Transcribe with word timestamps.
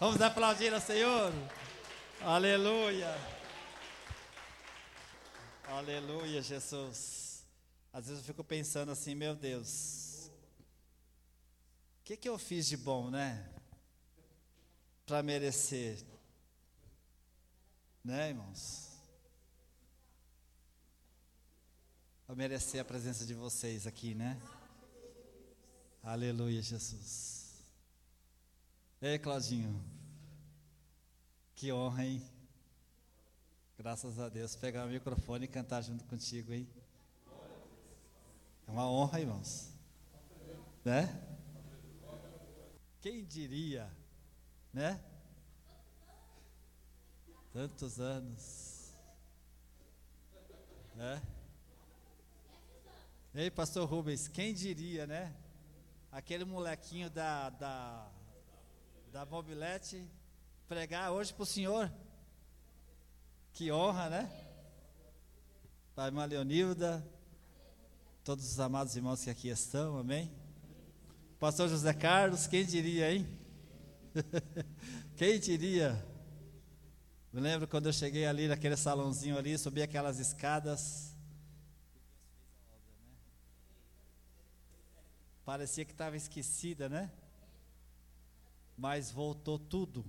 Vamos 0.00 0.20
aplaudir 0.22 0.72
ao 0.72 0.80
Senhor. 0.80 1.32
Aleluia. 2.20 3.12
Aleluia, 5.66 6.40
Jesus. 6.40 7.44
Às 7.92 8.06
vezes 8.06 8.20
eu 8.20 8.24
fico 8.24 8.44
pensando 8.44 8.92
assim, 8.92 9.16
meu 9.16 9.34
Deus, 9.34 10.30
o 12.00 12.04
que, 12.04 12.16
que 12.16 12.28
eu 12.28 12.38
fiz 12.38 12.68
de 12.68 12.76
bom, 12.76 13.10
né? 13.10 13.44
Para 15.04 15.20
merecer, 15.20 15.98
né, 18.04 18.28
irmãos? 18.28 18.90
Para 22.24 22.36
merecer 22.36 22.80
a 22.80 22.84
presença 22.84 23.26
de 23.26 23.34
vocês 23.34 23.84
aqui, 23.84 24.14
né? 24.14 24.40
Aleluia, 26.04 26.62
Jesus. 26.62 27.37
Ei, 29.00 29.16
Claudinho. 29.16 29.80
Que 31.54 31.72
honra, 31.72 32.04
hein? 32.04 32.20
Graças 33.78 34.18
a 34.18 34.28
Deus. 34.28 34.56
Pegar 34.56 34.86
o 34.86 34.88
microfone 34.88 35.44
e 35.44 35.48
cantar 35.48 35.82
junto 35.82 36.04
contigo, 36.06 36.52
hein? 36.52 36.68
É 38.66 38.70
uma 38.72 38.90
honra, 38.90 39.20
irmãos. 39.20 39.72
Né? 40.84 41.06
Quem 43.00 43.24
diria, 43.24 43.88
né? 44.72 45.00
Tantos 47.52 48.00
anos. 48.00 48.92
Né? 50.96 51.22
Ei, 53.32 53.48
pastor 53.48 53.88
Rubens, 53.88 54.26
quem 54.26 54.52
diria, 54.52 55.06
né? 55.06 55.32
Aquele 56.10 56.44
molequinho 56.44 57.08
da, 57.08 57.50
da, 57.50 58.10
da 59.12 59.24
mobilete 59.24 60.06
pregar 60.68 61.10
hoje 61.12 61.32
para 61.32 61.42
o 61.42 61.46
senhor. 61.46 61.90
Que 63.54 63.72
honra, 63.72 64.10
né? 64.10 64.30
Pai, 65.94 66.10
Leonilda, 66.10 67.04
todos 68.22 68.44
os 68.44 68.60
amados 68.60 68.94
irmãos 68.94 69.24
que 69.24 69.30
aqui 69.30 69.48
estão, 69.48 69.98
amém? 69.98 70.30
Pastor 71.40 71.68
José 71.68 71.94
Carlos, 71.94 72.46
quem 72.46 72.66
diria, 72.66 73.10
hein? 73.10 73.26
quem 75.16 75.40
diria? 75.40 76.04
Me 77.32 77.40
lembro 77.40 77.66
quando 77.66 77.86
eu 77.86 77.92
cheguei 77.92 78.26
ali 78.26 78.46
naquele 78.46 78.76
salãozinho 78.76 79.38
ali, 79.38 79.56
subi 79.56 79.80
aquelas 79.80 80.18
escadas. 80.18 81.16
Parecia 85.44 85.84
que 85.84 85.92
estava 85.92 86.16
esquecida, 86.16 86.90
né? 86.90 87.10
Mas 88.78 89.10
voltou 89.10 89.58
tudo, 89.58 90.04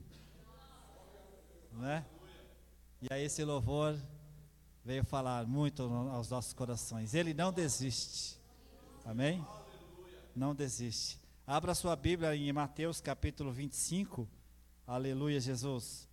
né? 1.73 2.06
E 3.02 3.11
aí 3.11 3.23
esse 3.23 3.44
louvor 3.44 4.00
veio 4.86 5.03
falar 5.03 5.48
muito 5.48 5.81
aos 5.81 6.30
nossos 6.30 6.53
corações. 6.53 7.16
Ele 7.16 7.34
não 7.34 7.52
desiste. 7.52 8.39
Amém? 9.03 9.44
Não 10.36 10.53
desiste. 10.53 11.20
Abra 11.48 11.73
sua 11.73 11.95
Bíblia 11.95 12.36
em 12.36 12.53
Mateus 12.53 13.02
capítulo 13.02 13.52
25. 13.52 14.30
Aleluia, 14.86 15.39
Jesus. 15.39 16.08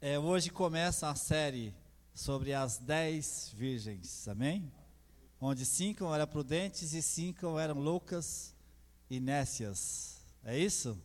É, 0.00 0.16
hoje 0.20 0.50
começa 0.50 1.10
a 1.10 1.16
série 1.16 1.74
sobre 2.14 2.52
as 2.54 2.78
dez 2.78 3.52
virgens. 3.56 4.28
Amém? 4.28 4.72
Onde 5.40 5.66
cinco 5.66 6.14
eram 6.14 6.28
prudentes 6.28 6.92
e 6.92 7.02
cinco 7.02 7.58
eram 7.58 7.80
loucas 7.80 8.54
e 9.10 9.18
nécias. 9.18 10.17
É 10.48 10.56
isso? 10.56 10.98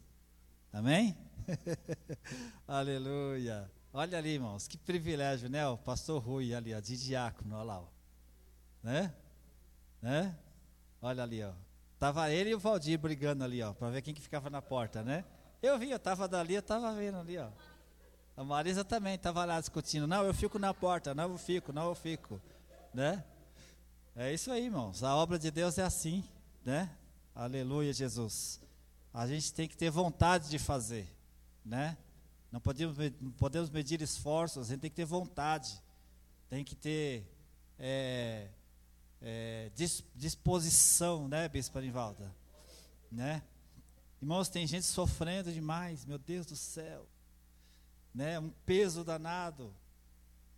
Amém? 0.71 1.17
Aleluia. 2.65 3.69
Olha 3.91 4.17
ali, 4.17 4.29
irmãos, 4.35 4.69
que 4.69 4.77
privilégio, 4.77 5.49
né? 5.49 5.67
O 5.67 5.77
pastor 5.77 6.23
Rui 6.23 6.55
ali, 6.55 6.73
ó, 6.73 6.79
de 6.79 6.95
diácono, 6.95 7.53
olha 7.57 7.63
lá, 7.65 7.81
ó. 7.81 7.87
Né? 8.81 9.13
Né? 10.01 10.33
Olha 11.01 11.23
ali, 11.23 11.43
ó. 11.43 11.51
Tava 11.99 12.31
ele 12.31 12.51
e 12.51 12.55
o 12.55 12.59
Valdir 12.59 12.97
brigando 12.97 13.43
ali, 13.43 13.61
ó, 13.61 13.73
para 13.73 13.89
ver 13.89 14.01
quem 14.01 14.13
que 14.13 14.21
ficava 14.21 14.49
na 14.49 14.61
porta, 14.61 15.03
né? 15.03 15.25
Eu 15.61 15.77
vi, 15.77 15.91
eu 15.91 15.99
tava 15.99 16.25
dali, 16.25 16.53
eu 16.53 16.63
tava 16.63 16.93
vendo 16.93 17.17
ali, 17.17 17.37
ó. 17.37 17.49
A 18.37 18.45
Marisa 18.45 18.85
também 18.85 19.17
tava 19.17 19.43
lá 19.43 19.59
discutindo. 19.59 20.07
Não, 20.07 20.23
eu 20.23 20.33
fico 20.33 20.57
na 20.57 20.73
porta, 20.73 21.13
não 21.13 21.31
eu 21.31 21.37
fico, 21.37 21.73
não 21.73 21.89
eu 21.89 21.95
fico, 21.95 22.41
né? 22.93 23.21
É 24.15 24.33
isso 24.33 24.49
aí, 24.53 24.63
irmãos. 24.63 25.03
A 25.03 25.13
obra 25.17 25.37
de 25.37 25.51
Deus 25.51 25.77
é 25.77 25.83
assim, 25.83 26.23
né? 26.63 26.89
Aleluia, 27.35 27.91
Jesus. 27.91 28.63
A 29.13 29.27
gente 29.27 29.53
tem 29.53 29.67
que 29.67 29.77
ter 29.77 29.91
vontade 29.91 30.49
de 30.49 30.57
fazer, 30.57 31.07
né? 31.63 31.97
Não 32.51 32.59
podemos, 32.59 32.97
não 33.21 33.31
podemos 33.31 33.69
medir 33.69 34.01
esforços, 34.01 34.67
a 34.67 34.69
gente 34.71 34.81
tem 34.81 34.89
que 34.89 34.95
ter 34.95 35.05
vontade, 35.05 35.81
tem 36.49 36.63
que 36.63 36.75
ter 36.75 37.27
é, 37.77 38.47
é, 39.21 39.71
disposição, 40.15 41.27
né, 41.27 41.47
Bispo 41.47 41.77
Arivalda? 41.77 42.33
Né? 43.11 43.43
Irmãos, 44.21 44.49
tem 44.49 44.65
gente 44.65 44.85
sofrendo 44.85 45.51
demais, 45.51 46.05
meu 46.05 46.17
Deus 46.17 46.45
do 46.45 46.55
céu. 46.55 47.07
Né? 48.13 48.39
Um 48.39 48.49
peso 48.65 49.03
danado 49.03 49.73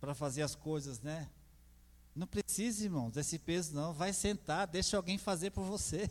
para 0.00 0.14
fazer 0.14 0.42
as 0.42 0.54
coisas, 0.54 1.00
né? 1.00 1.28
Não 2.14 2.26
precisa, 2.26 2.84
irmãos, 2.84 3.12
desse 3.12 3.38
peso 3.38 3.74
não. 3.74 3.92
Vai 3.92 4.12
sentar, 4.12 4.66
deixa 4.66 4.96
alguém 4.96 5.18
fazer 5.18 5.50
por 5.50 5.64
você. 5.64 6.10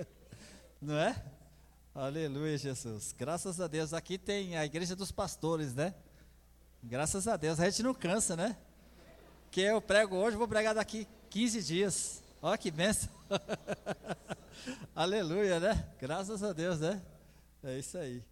não 0.80 0.96
é? 0.96 1.35
Aleluia, 1.98 2.58
Jesus. 2.58 3.14
Graças 3.16 3.58
a 3.58 3.66
Deus. 3.66 3.94
Aqui 3.94 4.18
tem 4.18 4.54
a 4.54 4.66
igreja 4.66 4.94
dos 4.94 5.10
pastores, 5.10 5.74
né? 5.74 5.94
Graças 6.82 7.26
a 7.26 7.38
Deus. 7.38 7.58
A 7.58 7.70
gente 7.70 7.82
não 7.82 7.94
cansa, 7.94 8.36
né? 8.36 8.54
Que 9.50 9.62
eu 9.62 9.80
prego 9.80 10.14
hoje, 10.14 10.36
vou 10.36 10.46
pregar 10.46 10.74
daqui 10.74 11.08
15 11.30 11.62
dias. 11.62 12.22
Olha 12.42 12.58
que 12.58 12.70
benção. 12.70 13.08
Aleluia, 14.94 15.58
né? 15.58 15.88
Graças 15.98 16.42
a 16.42 16.52
Deus, 16.52 16.80
né? 16.80 17.02
É 17.64 17.78
isso 17.78 17.96
aí. 17.96 18.22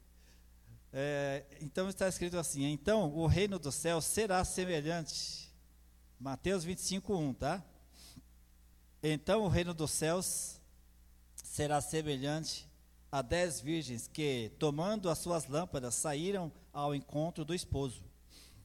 É, 0.92 1.46
então 1.62 1.88
está 1.88 2.06
escrito 2.06 2.36
assim: 2.36 2.64
Então 2.64 3.14
o 3.14 3.26
reino 3.26 3.58
do 3.58 3.72
céu 3.72 3.98
será 4.02 4.44
semelhante. 4.44 5.50
Mateus 6.20 6.64
25, 6.64 7.16
1, 7.16 7.32
tá? 7.32 7.64
Então 9.02 9.40
o 9.40 9.48
reino 9.48 9.72
dos 9.72 9.90
céus 9.90 10.60
será 11.42 11.80
semelhante 11.80 12.73
a 13.14 13.22
dez 13.22 13.60
virgens 13.60 14.08
que, 14.08 14.50
tomando 14.58 15.08
as 15.08 15.18
suas 15.18 15.46
lâmpadas, 15.46 15.94
saíram 15.94 16.50
ao 16.72 16.92
encontro 16.92 17.44
do 17.44 17.54
esposo. 17.54 18.02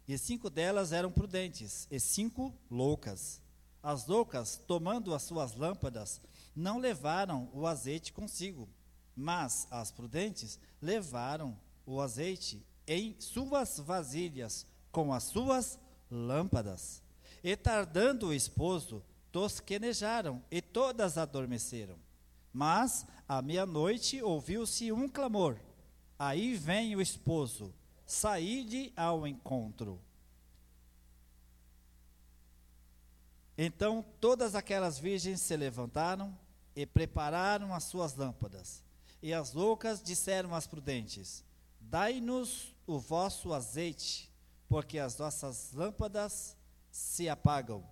E 0.08 0.18
cinco 0.18 0.50
delas 0.50 0.92
eram 0.92 1.12
prudentes, 1.12 1.88
e 1.92 2.00
cinco 2.00 2.52
loucas. 2.68 3.44
As 3.84 4.08
loucas, 4.08 4.60
tomando 4.66 5.14
as 5.14 5.22
suas 5.22 5.54
lâmpadas, 5.54 6.20
não 6.56 6.80
levaram 6.80 7.48
o 7.54 7.68
azeite 7.68 8.12
consigo, 8.12 8.68
mas 9.16 9.68
as 9.70 9.92
prudentes 9.92 10.60
levaram 10.82 11.56
o 11.86 12.02
azeite 12.02 12.66
em 12.88 13.16
suas 13.20 13.78
vasilhas 13.78 14.66
com 14.92 15.14
as 15.14 15.26
suas 15.26 15.78
lâmpadas. 16.10 17.04
E 17.44 17.56
tardando 17.56 18.30
o 18.30 18.34
esposo, 18.34 19.06
tosquenejaram 19.32 20.44
e 20.50 20.60
todas 20.60 21.20
adormeceram. 21.20 22.00
Mas 22.52 23.06
à 23.30 23.44
meia-noite 23.44 24.24
ouviu-se 24.24 24.92
um 24.92 25.08
clamor: 25.08 25.60
Aí 26.18 26.56
vem 26.56 26.96
o 26.96 27.02
esposo, 27.02 27.72
saí-lhe 28.04 28.92
ao 28.98 29.28
encontro. 29.28 30.02
Então 33.56 34.04
todas 34.20 34.56
aquelas 34.56 34.98
virgens 34.98 35.42
se 35.42 35.56
levantaram 35.56 36.36
e 36.76 36.88
prepararam 36.88 37.72
as 37.72 37.84
suas 37.84 38.16
lâmpadas. 38.16 38.84
E 39.22 39.32
as 39.32 39.54
loucas 39.54 40.02
disseram 40.02 40.56
às 40.56 40.66
prudentes: 40.66 41.46
Dai-nos 41.80 42.76
o 42.88 42.98
vosso 42.98 43.54
azeite, 43.54 44.34
porque 44.68 44.98
as 44.98 45.16
nossas 45.20 45.72
lâmpadas 45.74 46.58
se 46.90 47.30
apagam. 47.30 47.88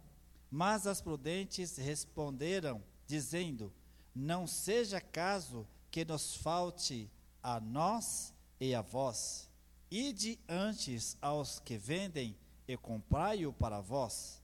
Mas 0.50 0.88
as 0.88 1.00
prudentes 1.00 1.78
responderam, 1.78 2.82
dizendo: 3.06 3.72
não 4.18 4.48
seja 4.48 5.00
caso 5.00 5.68
que 5.92 6.04
nos 6.04 6.36
falte 6.36 7.10
a 7.42 7.60
nós 7.60 8.34
e 8.60 8.74
a 8.74 8.82
vós. 8.82 9.50
Ide 9.90 10.40
antes 10.50 11.16
aos 11.22 11.60
que 11.60 11.78
vendem 11.78 12.36
e 12.68 12.76
comprai-o 12.76 13.54
para 13.54 13.80
vós. 13.80 14.42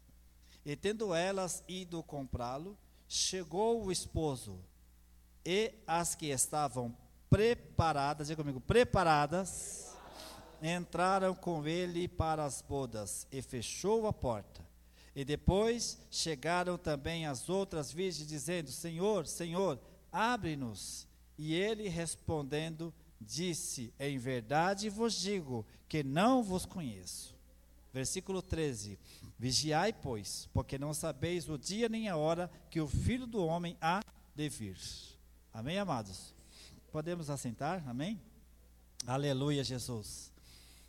E 0.64 0.76
tendo 0.76 1.14
elas 1.14 1.64
ido 1.68 2.02
comprá-lo, 2.04 2.78
chegou 3.08 3.84
o 3.84 3.92
esposo, 3.92 4.58
e 5.46 5.74
as 5.86 6.16
que 6.16 6.28
estavam 6.28 6.96
preparadas, 7.30 8.28
diga 8.28 8.42
comigo, 8.42 8.62
preparadas, 8.62 9.94
entraram 10.62 11.36
com 11.36 11.68
ele 11.68 12.08
para 12.08 12.46
as 12.46 12.62
bodas, 12.62 13.28
e 13.30 13.42
fechou 13.42 14.08
a 14.08 14.14
porta. 14.14 14.64
E 15.16 15.24
depois 15.24 16.00
chegaram 16.10 16.78
também 16.78 17.26
as 17.26 17.50
outras 17.50 17.92
virgens, 17.92 18.28
dizendo: 18.28 18.72
Senhor, 18.72 19.28
Senhor, 19.28 19.80
abre-nos. 20.12 21.08
E 21.38 21.54
ele 21.54 21.88
respondendo, 21.88 22.94
disse: 23.20 23.94
Em 24.00 24.18
verdade 24.18 24.90
vos 24.90 25.14
digo 25.14 25.66
que 25.88 26.04
não 26.04 26.42
vos 26.44 26.66
conheço. 26.66 27.36
Versículo 27.94 28.42
13: 28.42 28.98
Vigiai, 29.38 29.94
pois, 29.94 30.50
porque 30.52 30.80
não 30.80 30.94
sabeis 30.94 31.48
o 31.48 31.58
dia 31.58 31.88
nem 31.88 32.10
a 32.10 32.18
hora 32.18 32.50
que 32.72 32.82
o 32.82 32.88
filho 32.88 33.28
do 33.28 33.46
homem 33.46 33.78
há 33.80 34.02
de 34.36 34.50
vir. 34.50 34.78
Amém, 35.54 35.78
amados? 35.78 36.34
Podemos 36.92 37.30
assentar? 37.30 37.88
Amém? 37.88 38.20
Aleluia, 39.06 39.64
Jesus. 39.64 40.32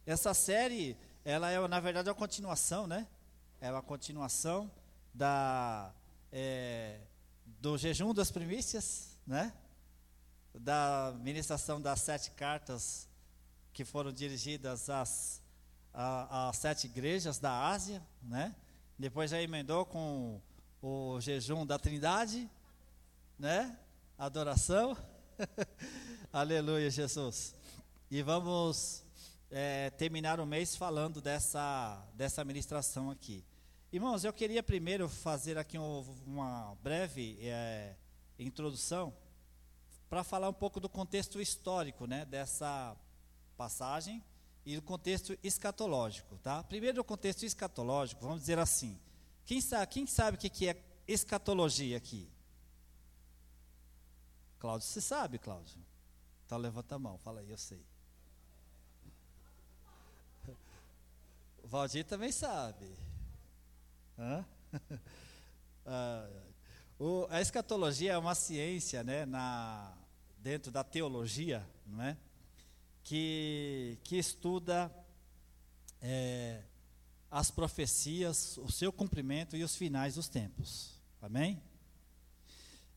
Essa 0.07 0.33
série, 0.33 0.97
ela 1.25 1.51
é, 1.51 1.69
na 1.69 1.81
verdade, 1.81 2.09
uma 2.09 2.15
continuação, 2.15 2.87
né? 2.87 3.07
É 3.61 3.71
uma 3.71 3.83
continuação 3.83 4.71
da, 5.13 5.93
é, 6.33 7.01
do 7.61 7.79
jejum 7.79 8.13
das 8.13 8.31
primícias, 8.31 9.17
né? 9.27 9.53
Da 10.55 11.15
ministração 11.21 11.81
das 11.81 12.01
sete 12.01 12.31
cartas 12.33 13.09
que 13.73 13.85
foram 13.85 14.13
dirigidas 14.13 14.91
às, 14.91 15.43
às 15.93 16.57
sete 16.57 16.87
igrejas 16.87 17.39
da 17.39 17.69
Ásia, 17.69 18.03
né? 18.23 18.55
Depois 18.99 19.31
já 19.31 19.41
emendou 19.41 19.85
com 19.85 20.41
o 20.81 21.21
jejum 21.21 21.65
da 21.65 21.79
Trindade, 21.79 22.51
né? 23.39 23.79
Adoração. 24.19 24.97
Aleluia, 26.33 26.91
Jesus. 26.91 27.55
E 28.11 28.23
vamos 28.23 29.04
é, 29.57 29.89
terminar 29.91 30.41
o 30.41 30.47
mês 30.47 30.75
falando 30.75 31.21
dessa, 31.23 32.05
dessa 32.15 32.45
ministração 32.45 33.09
aqui. 33.09 33.45
Irmãos, 33.93 34.25
eu 34.25 34.33
queria 34.33 34.65
primeiro 34.65 35.09
fazer 35.09 35.57
aqui 35.57 35.79
um, 35.79 36.01
uma 36.27 36.77
breve 36.83 37.39
é, 37.41 37.95
introdução 38.37 39.15
para 40.11 40.25
falar 40.25 40.49
um 40.49 40.53
pouco 40.53 40.81
do 40.81 40.89
contexto 40.89 41.41
histórico 41.41 42.05
né, 42.05 42.25
dessa 42.25 42.97
passagem 43.57 44.25
e 44.67 44.75
do 44.75 44.83
contexto 44.83 45.39
escatológico. 45.41 46.37
Tá? 46.39 46.65
Primeiro, 46.65 47.01
o 47.01 47.05
contexto 47.05 47.45
escatológico, 47.45 48.23
vamos 48.23 48.41
dizer 48.41 48.59
assim. 48.59 48.99
Quem 49.47 49.61
sabe, 49.61 49.87
quem 49.87 50.05
sabe 50.05 50.37
o 50.37 50.41
que 50.41 50.69
é 50.69 50.83
escatologia 51.07 51.97
aqui? 51.97 52.29
Cláudio, 54.59 54.89
você 54.89 55.01
sabe, 55.01 55.39
Cláudio? 55.39 55.79
Então 56.45 56.59
levanta 56.59 56.97
a 56.97 56.99
mão, 56.99 57.17
fala 57.19 57.39
aí, 57.39 57.51
eu 57.51 57.59
sei. 57.59 57.94
Valdir 61.75 62.05
também 62.05 62.31
sabe. 62.31 62.87
ah, 65.85 66.31
o, 67.01 67.27
a 67.29 67.41
escatologia 67.41 68.13
é 68.13 68.17
uma 68.17 68.37
ciência, 68.37 69.03
né, 69.03 69.27
na, 69.27 69.93
dentro 70.39 70.71
da 70.71 70.85
teologia, 70.85 71.69
não 71.85 72.01
é? 72.01 72.17
que, 73.03 73.99
que 74.05 74.17
estuda 74.17 74.89
é, 76.01 76.63
as 77.29 77.51
profecias, 77.51 78.57
o 78.59 78.71
seu 78.71 78.93
cumprimento 78.93 79.57
e 79.57 79.65
os 79.65 79.75
finais 79.75 80.15
dos 80.15 80.29
tempos. 80.29 81.03
Amém? 81.21 81.61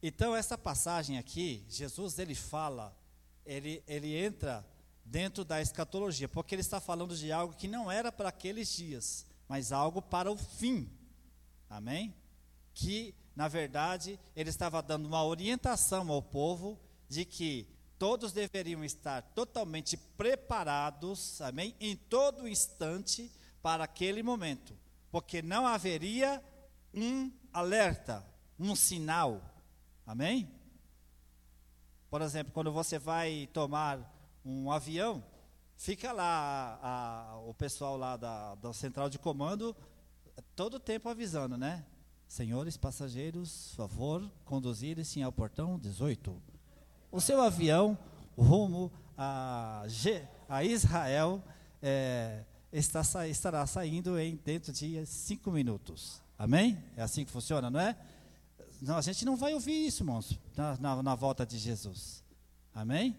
Então, 0.04 0.36
essa 0.36 0.56
passagem 0.56 1.18
aqui, 1.18 1.66
Jesus 1.68 2.20
ele 2.20 2.36
fala, 2.36 2.96
ele, 3.44 3.84
ele 3.88 4.16
entra 4.16 4.64
dentro 5.10 5.46
da 5.46 5.62
escatologia, 5.62 6.28
porque 6.28 6.54
ele 6.54 6.62
está 6.62 6.80
falando 6.80 7.16
de 7.16 7.32
algo 7.32 7.56
que 7.56 7.68
não 7.68 7.90
era 7.92 8.12
para 8.12 8.30
aqueles 8.30 8.76
dias, 8.76 9.26
mas 9.48 9.72
algo 9.72 10.02
para 10.02 10.32
o 10.32 10.38
fim. 10.38 10.90
Amém? 11.70 12.14
Que, 12.74 13.16
na 13.36 13.48
verdade, 13.48 14.20
ele 14.36 14.50
estava 14.50 14.82
dando 14.82 15.08
uma 15.08 15.24
orientação 15.24 16.12
ao 16.12 16.22
povo 16.22 16.80
de 17.08 17.24
que 17.24 17.68
todos 17.98 18.32
deveriam 18.32 18.84
estar 18.84 19.22
totalmente 19.34 19.96
preparados, 19.96 21.42
amém? 21.42 21.74
Em 21.80 21.96
todo 21.96 22.48
instante 22.48 23.32
para 23.62 23.86
aquele 23.86 24.22
momento, 24.22 24.78
porque 25.10 25.42
não 25.42 25.66
haveria 25.66 26.44
um 26.94 27.32
alerta, 27.52 28.26
um 28.60 28.76
sinal. 28.76 29.42
Amém? 30.06 30.52
Por 32.10 32.22
exemplo, 32.22 32.54
quando 32.54 32.72
você 32.72 33.00
vai 33.00 33.50
tomar 33.52 34.17
um 34.48 34.72
avião, 34.72 35.24
fica 35.76 36.12
lá 36.12 36.80
a, 36.82 37.32
a, 37.32 37.40
o 37.42 37.54
pessoal 37.54 37.98
lá 37.98 38.16
da, 38.16 38.56
da 38.56 38.74
central 38.74 39.10
de 39.10 39.20
comando 39.20 39.76
todo 40.56 40.80
tempo 40.80 41.10
avisando, 41.10 41.58
né? 41.58 41.86
Senhores 42.28 42.78
passageiros, 42.78 43.74
favor, 43.76 44.30
conduzirem-se 44.46 45.22
ao 45.22 45.32
portão 45.32 45.78
18. 45.80 46.42
O 47.12 47.22
seu 47.22 47.42
avião 47.42 47.98
rumo 48.38 48.92
a, 49.18 49.86
a 50.50 50.64
Israel 50.64 51.44
é, 51.82 52.44
está, 52.72 53.28
estará 53.28 53.66
saindo 53.66 54.20
em 54.20 54.36
dentro 54.36 54.72
de 54.74 55.06
cinco 55.06 55.52
minutos. 55.52 56.22
Amém? 56.38 56.84
É 56.96 57.02
assim 57.02 57.26
que 57.26 57.32
funciona, 57.32 57.70
não 57.70 57.80
é? 57.80 57.98
Não, 58.82 58.98
a 58.98 59.02
gente 59.02 59.26
não 59.26 59.36
vai 59.36 59.54
ouvir 59.54 59.88
isso, 59.88 60.04
irmãos, 60.04 60.40
na, 60.56 60.78
na, 60.78 61.04
na 61.04 61.16
volta 61.16 61.46
de 61.46 61.58
Jesus. 61.58 62.24
Amém? 62.74 63.16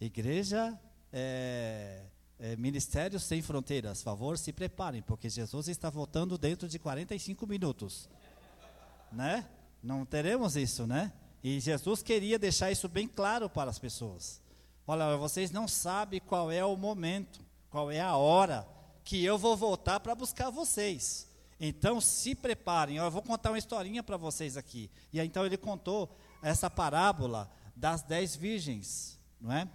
Igreja 0.00 0.78
é, 1.12 2.02
é, 2.38 2.56
Ministérios 2.56 3.24
Sem 3.24 3.42
Fronteiras, 3.42 4.02
favor, 4.02 4.38
se 4.38 4.52
preparem, 4.52 5.02
porque 5.02 5.28
Jesus 5.28 5.68
está 5.68 5.90
voltando 5.90 6.38
dentro 6.38 6.68
de 6.68 6.78
45 6.78 7.46
minutos. 7.46 8.08
Né? 9.10 9.48
Não 9.82 10.04
teremos 10.04 10.56
isso, 10.56 10.86
né? 10.86 11.12
E 11.42 11.60
Jesus 11.60 12.02
queria 12.02 12.38
deixar 12.38 12.70
isso 12.70 12.88
bem 12.88 13.06
claro 13.06 13.48
para 13.48 13.70
as 13.70 13.78
pessoas. 13.78 14.42
Olha, 14.86 15.16
vocês 15.16 15.50
não 15.50 15.68
sabem 15.68 16.20
qual 16.20 16.50
é 16.50 16.64
o 16.64 16.76
momento, 16.76 17.40
qual 17.70 17.90
é 17.90 18.00
a 18.00 18.16
hora 18.16 18.66
que 19.04 19.24
eu 19.24 19.38
vou 19.38 19.56
voltar 19.56 20.00
para 20.00 20.14
buscar 20.14 20.50
vocês. 20.50 21.28
Então 21.60 22.00
se 22.00 22.34
preparem. 22.34 22.96
Eu 22.96 23.10
vou 23.10 23.22
contar 23.22 23.50
uma 23.50 23.58
historinha 23.58 24.02
para 24.02 24.16
vocês 24.16 24.56
aqui. 24.56 24.90
E 25.12 25.20
então 25.20 25.44
ele 25.44 25.56
contou 25.56 26.14
essa 26.42 26.70
parábola 26.70 27.50
das 27.74 28.02
dez 28.02 28.34
virgens, 28.36 29.18
não 29.40 29.52
é? 29.52 29.68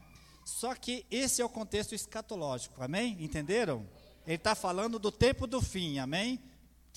Só 0.45 0.75
que 0.75 1.05
esse 1.09 1.41
é 1.41 1.45
o 1.45 1.49
contexto 1.49 1.95
escatológico, 1.95 2.81
amém? 2.83 3.17
Entenderam? 3.23 3.87
Ele 4.25 4.35
está 4.35 4.55
falando 4.55 4.99
do 4.99 5.11
tempo 5.11 5.47
do 5.47 5.61
fim, 5.61 5.99
amém? 5.99 6.39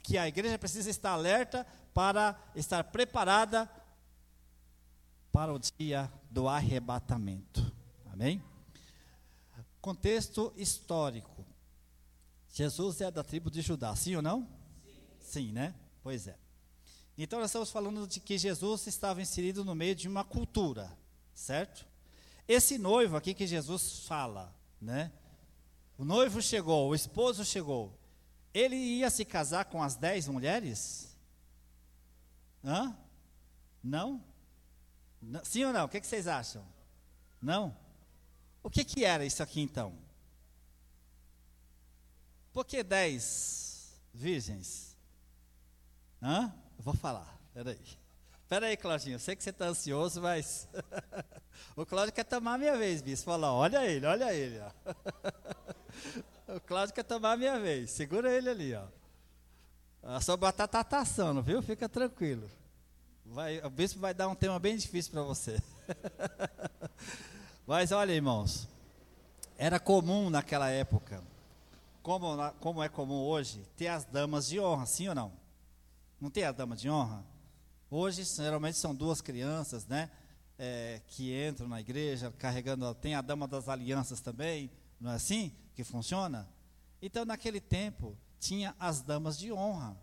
Que 0.03 0.19
a 0.19 0.29
igreja 0.29 0.59
precisa 0.59 0.91
estar 0.91 1.11
alerta 1.11 1.67
para 1.93 2.39
estar 2.55 2.85
preparada 2.85 3.71
para 5.33 5.53
o 5.53 5.59
dia 5.59 6.11
do 6.31 6.49
arrebatamento, 6.49 7.73
amém? 8.13 8.43
Contexto 9.81 10.53
histórico. 10.57 11.47
Jesus 12.53 13.01
é 13.01 13.11
da 13.11 13.23
tribo 13.23 13.51
de 13.51 13.61
Judá, 13.61 13.95
sim 13.95 14.17
ou 14.17 14.23
não? 14.23 14.49
Sim, 14.83 14.99
sim 15.21 15.53
né? 15.53 15.75
Pois 16.03 16.27
é. 16.27 16.39
Então 17.19 17.39
nós 17.39 17.51
estamos 17.51 17.71
falando 17.71 18.07
de 18.07 18.21
que 18.21 18.37
Jesus 18.37 18.87
estava 18.87 19.23
inserido 19.23 19.65
no 19.65 19.75
meio 19.75 19.95
de 19.95 20.09
uma 20.09 20.25
cultura, 20.25 20.97
certo? 21.35 21.87
Esse 22.49 22.79
noivo 22.79 23.17
aqui 23.17 23.35
que 23.35 23.47
Jesus 23.47 24.07
fala, 24.07 24.55
né? 24.81 25.13
O 25.99 26.05
noivo 26.05 26.41
chegou, 26.41 26.89
o 26.89 26.95
esposo 26.95 27.45
chegou. 27.45 27.99
Ele 28.55 28.77
ia 28.77 29.11
se 29.11 29.25
casar 29.25 29.65
com 29.65 29.83
as 29.83 29.97
dez 29.97 30.29
mulheres? 30.29 31.17
Hã? 32.65 32.97
Não? 33.83 34.23
Sim 35.43 35.65
ou 35.65 35.73
não? 35.73 35.85
O 35.85 35.89
que, 35.89 36.01
que 36.01 36.07
vocês 36.07 36.27
acham? 36.29 36.65
Não? 37.41 37.77
O 38.63 38.71
que, 38.71 38.85
que 38.85 39.05
era 39.05 39.25
isso 39.25 39.43
aqui 39.43 39.61
então? 39.61 39.97
Por 42.53 42.65
que 42.65 42.83
dez 42.83 44.01
virgens? 44.13 44.97
Hã? 46.23 46.55
Eu 46.79 46.85
vou 46.85 46.95
falar, 46.95 47.39
peraí. 47.53 47.79
Espera 48.47 48.67
aí, 48.67 48.77
Claudinho, 48.77 49.17
eu 49.17 49.19
sei 49.19 49.35
que 49.35 49.43
você 49.43 49.51
está 49.51 49.67
ansioso, 49.67 50.23
mas 50.23 50.69
o 51.75 51.85
Cláudio 51.85 52.15
quer 52.15 52.23
tomar 52.23 52.55
a 52.55 52.59
minha 52.59 52.77
vez, 52.77 53.03
bispo. 53.03 53.25
Fala, 53.25 53.53
olha 53.53 53.85
ele, 53.85 54.07
olha 54.07 54.33
ele. 54.33 54.61
O 56.47 56.61
Cláudio 56.61 56.95
quer 56.95 57.03
tomar 57.03 57.33
a 57.33 57.37
minha 57.37 57.59
vez. 57.59 57.91
Segura 57.91 58.33
ele 58.33 58.49
ali, 58.49 58.73
ó. 58.73 58.85
A 60.01 60.21
sua 60.21 60.37
batata 60.37 60.81
está 60.81 61.01
assando, 61.01 61.43
viu? 61.43 61.61
Fica 61.61 61.89
tranquilo. 61.89 62.49
Vai, 63.25 63.59
o 63.65 63.69
bispo 63.69 63.99
vai 63.99 64.15
dar 64.15 64.29
um 64.29 64.35
tema 64.37 64.57
bem 64.61 64.77
difícil 64.77 65.11
para 65.11 65.23
você. 65.23 65.61
mas 67.67 67.91
olha, 67.91 68.13
irmãos, 68.13 68.69
era 69.59 69.81
comum 69.81 70.31
naquela 70.31 70.71
época, 70.71 71.21
como, 72.01 72.53
como 72.61 72.81
é 72.81 72.89
comum 72.89 73.25
hoje, 73.25 73.67
ter 73.77 73.89
as 73.89 74.05
damas 74.05 74.47
de 74.47 74.61
honra, 74.61 74.87
sim 74.87 75.09
ou 75.09 75.17
não? 75.17 75.33
Não 76.21 76.31
tem 76.31 76.45
a 76.45 76.53
dama 76.53 76.77
de 76.77 76.89
honra? 76.89 77.25
Hoje, 77.91 78.25
geralmente, 78.25 78.79
são 78.79 78.95
duas 78.95 79.21
crianças, 79.21 79.87
né? 79.87 80.11
É, 80.59 81.01
que 81.09 81.33
entram 81.47 81.69
na 81.69 81.81
igreja 81.81 82.33
carregando. 82.39 82.93
Tem 82.95 83.15
a 83.15 83.21
dama 83.21 83.47
das 83.47 83.69
alianças 83.69 84.21
também, 84.21 84.71
não 85.01 85.11
é 85.13 85.15
assim 85.15 85.53
que 85.75 85.85
funciona? 85.85 86.49
Então, 87.01 87.25
naquele 87.25 87.61
tempo, 87.61 88.17
tinha 88.41 88.75
as 88.79 89.03
damas 89.03 89.39
de 89.39 89.53
honra. 89.53 89.97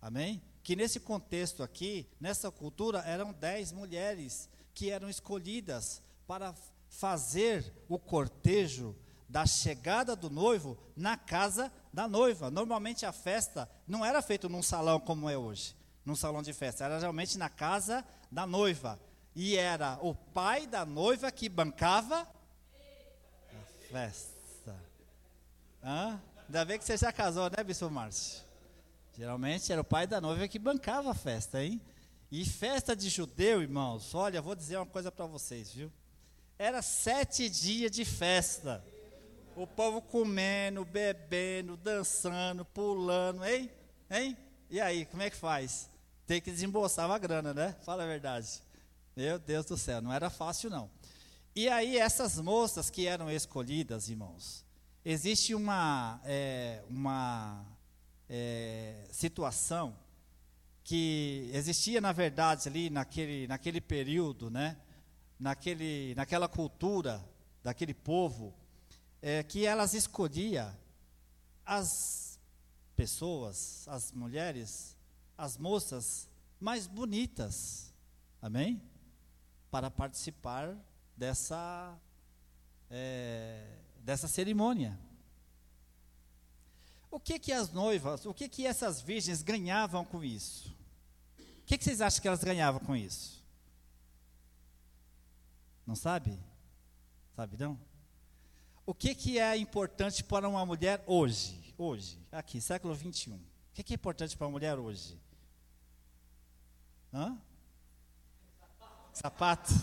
Amém? 0.00 0.42
Que 0.62 0.76
nesse 0.76 1.00
contexto 1.00 1.62
aqui, 1.62 2.08
nessa 2.20 2.50
cultura, 2.50 3.00
eram 3.00 3.32
dez 3.32 3.72
mulheres 3.72 4.48
que 4.74 4.90
eram 4.90 5.10
escolhidas 5.10 6.00
para 6.26 6.54
fazer 6.88 7.72
o 7.88 7.98
cortejo 7.98 8.96
da 9.28 9.46
chegada 9.46 10.14
do 10.14 10.28
noivo 10.28 10.78
na 10.96 11.16
casa 11.16 11.72
da 11.92 12.06
noiva. 12.06 12.50
Normalmente 12.50 13.06
a 13.06 13.12
festa 13.12 13.68
não 13.86 14.04
era 14.04 14.20
feita 14.22 14.48
num 14.48 14.62
salão 14.62 15.00
como 15.00 15.28
é 15.28 15.36
hoje, 15.36 15.74
num 16.04 16.16
salão 16.16 16.42
de 16.42 16.52
festa, 16.52 16.84
era 16.84 16.98
realmente 16.98 17.38
na 17.38 17.48
casa 17.48 18.04
da 18.30 18.46
noiva. 18.46 18.98
E 19.34 19.56
era 19.56 19.98
o 20.02 20.14
pai 20.14 20.66
da 20.66 20.84
noiva 20.84 21.30
que 21.30 21.48
bancava 21.48 22.20
a 23.50 23.90
festa. 23.90 24.76
Hã? 25.82 26.20
Ainda 26.46 26.64
bem 26.64 26.78
que 26.78 26.84
você 26.84 26.96
já 26.96 27.12
casou, 27.12 27.50
né, 27.50 27.64
Bispo 27.64 27.88
Márcio? 27.90 28.42
Geralmente 29.16 29.72
era 29.72 29.80
o 29.80 29.84
pai 29.84 30.06
da 30.06 30.20
noiva 30.20 30.48
que 30.48 30.58
bancava 30.58 31.10
a 31.10 31.14
festa, 31.14 31.62
hein? 31.62 31.80
E 32.30 32.44
festa 32.44 32.96
de 32.96 33.08
judeu, 33.08 33.60
irmãos, 33.62 34.14
olha, 34.14 34.40
vou 34.40 34.54
dizer 34.54 34.76
uma 34.78 34.86
coisa 34.86 35.12
para 35.12 35.26
vocês, 35.26 35.72
viu? 35.72 35.92
Era 36.58 36.80
sete 36.80 37.48
dias 37.48 37.90
de 37.90 38.04
festa. 38.04 38.82
O 39.54 39.66
povo 39.66 40.00
comendo, 40.00 40.84
bebendo, 40.84 41.76
dançando, 41.76 42.64
pulando, 42.64 43.44
hein? 43.44 43.70
Hein? 44.10 44.36
E 44.70 44.80
aí, 44.80 45.04
como 45.04 45.22
é 45.22 45.28
que 45.28 45.36
faz? 45.36 45.90
Tem 46.32 46.40
que 46.40 46.50
desembolsar 46.50 47.04
uma 47.04 47.18
grana, 47.18 47.52
né? 47.52 47.76
Fala 47.84 48.04
a 48.04 48.06
verdade. 48.06 48.62
Meu 49.14 49.38
Deus 49.38 49.66
do 49.66 49.76
céu, 49.76 50.00
não 50.00 50.10
era 50.10 50.30
fácil 50.30 50.70
não. 50.70 50.90
E 51.54 51.68
aí, 51.68 51.98
essas 51.98 52.40
moças 52.40 52.88
que 52.88 53.06
eram 53.06 53.30
escolhidas, 53.30 54.08
irmãos, 54.08 54.64
existe 55.04 55.54
uma, 55.54 56.22
é, 56.24 56.82
uma 56.88 57.66
é, 58.30 59.04
situação 59.12 59.94
que 60.82 61.50
existia, 61.52 62.00
na 62.00 62.12
verdade, 62.12 62.66
ali 62.66 62.88
naquele, 62.88 63.46
naquele 63.46 63.82
período, 63.82 64.48
né? 64.48 64.78
Naquele, 65.38 66.14
naquela 66.14 66.48
cultura 66.48 67.22
daquele 67.62 67.92
povo, 67.92 68.54
é, 69.20 69.42
que 69.42 69.66
elas 69.66 69.92
escolhiam 69.92 70.74
as 71.66 72.40
pessoas, 72.96 73.86
as 73.86 74.12
mulheres, 74.12 74.96
as 75.36 75.56
moças 75.56 76.28
mais 76.60 76.86
bonitas, 76.86 77.92
amém? 78.40 78.80
Para 79.70 79.90
participar 79.90 80.76
dessa, 81.16 81.98
é, 82.90 83.78
dessa 83.98 84.28
cerimônia. 84.28 84.98
O 87.10 87.20
que 87.20 87.38
que 87.38 87.52
as 87.52 87.70
noivas, 87.72 88.24
o 88.24 88.32
que 88.32 88.48
que 88.48 88.66
essas 88.66 89.00
virgens 89.00 89.42
ganhavam 89.42 90.04
com 90.04 90.24
isso? 90.24 90.74
O 91.38 91.64
que, 91.64 91.78
que 91.78 91.84
vocês 91.84 92.00
acham 92.00 92.20
que 92.20 92.28
elas 92.28 92.42
ganhavam 92.42 92.80
com 92.80 92.96
isso? 92.96 93.44
Não 95.86 95.94
sabe? 95.94 96.38
Sabe 97.36 97.56
não? 97.56 97.78
O 98.84 98.94
que, 98.94 99.14
que 99.14 99.38
é 99.38 99.56
importante 99.56 100.24
para 100.24 100.48
uma 100.48 100.64
mulher 100.66 101.02
hoje? 101.06 101.74
Hoje, 101.78 102.18
aqui, 102.30 102.60
século 102.60 102.94
21. 102.94 103.51
O 103.72 103.74
que, 103.74 103.94
é 103.94 103.96
importante 103.96 104.36
para 104.36 104.46
uma 104.46 104.52
mulher 104.52 104.78
hoje? 104.78 105.18
Hã? 107.10 107.38
Sapato? 109.14 109.72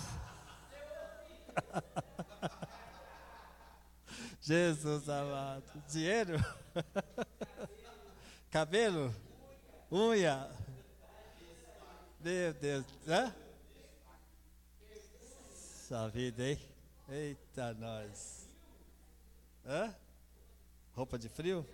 Jesus 4.40 5.10
amado. 5.10 5.64
Dinheiro? 5.88 6.38
Cabelo? 8.52 9.12
Unha? 9.92 10.52
Meu 12.20 12.54
Deus. 12.54 12.86
Hã? 13.08 13.34
Essa 15.52 16.08
vida, 16.10 16.44
hein? 16.44 16.60
Eita, 17.10 17.74
nós. 17.74 18.48
Hã? 19.66 19.96
Roupa 20.94 21.18
de 21.18 21.28
frio? 21.28 21.68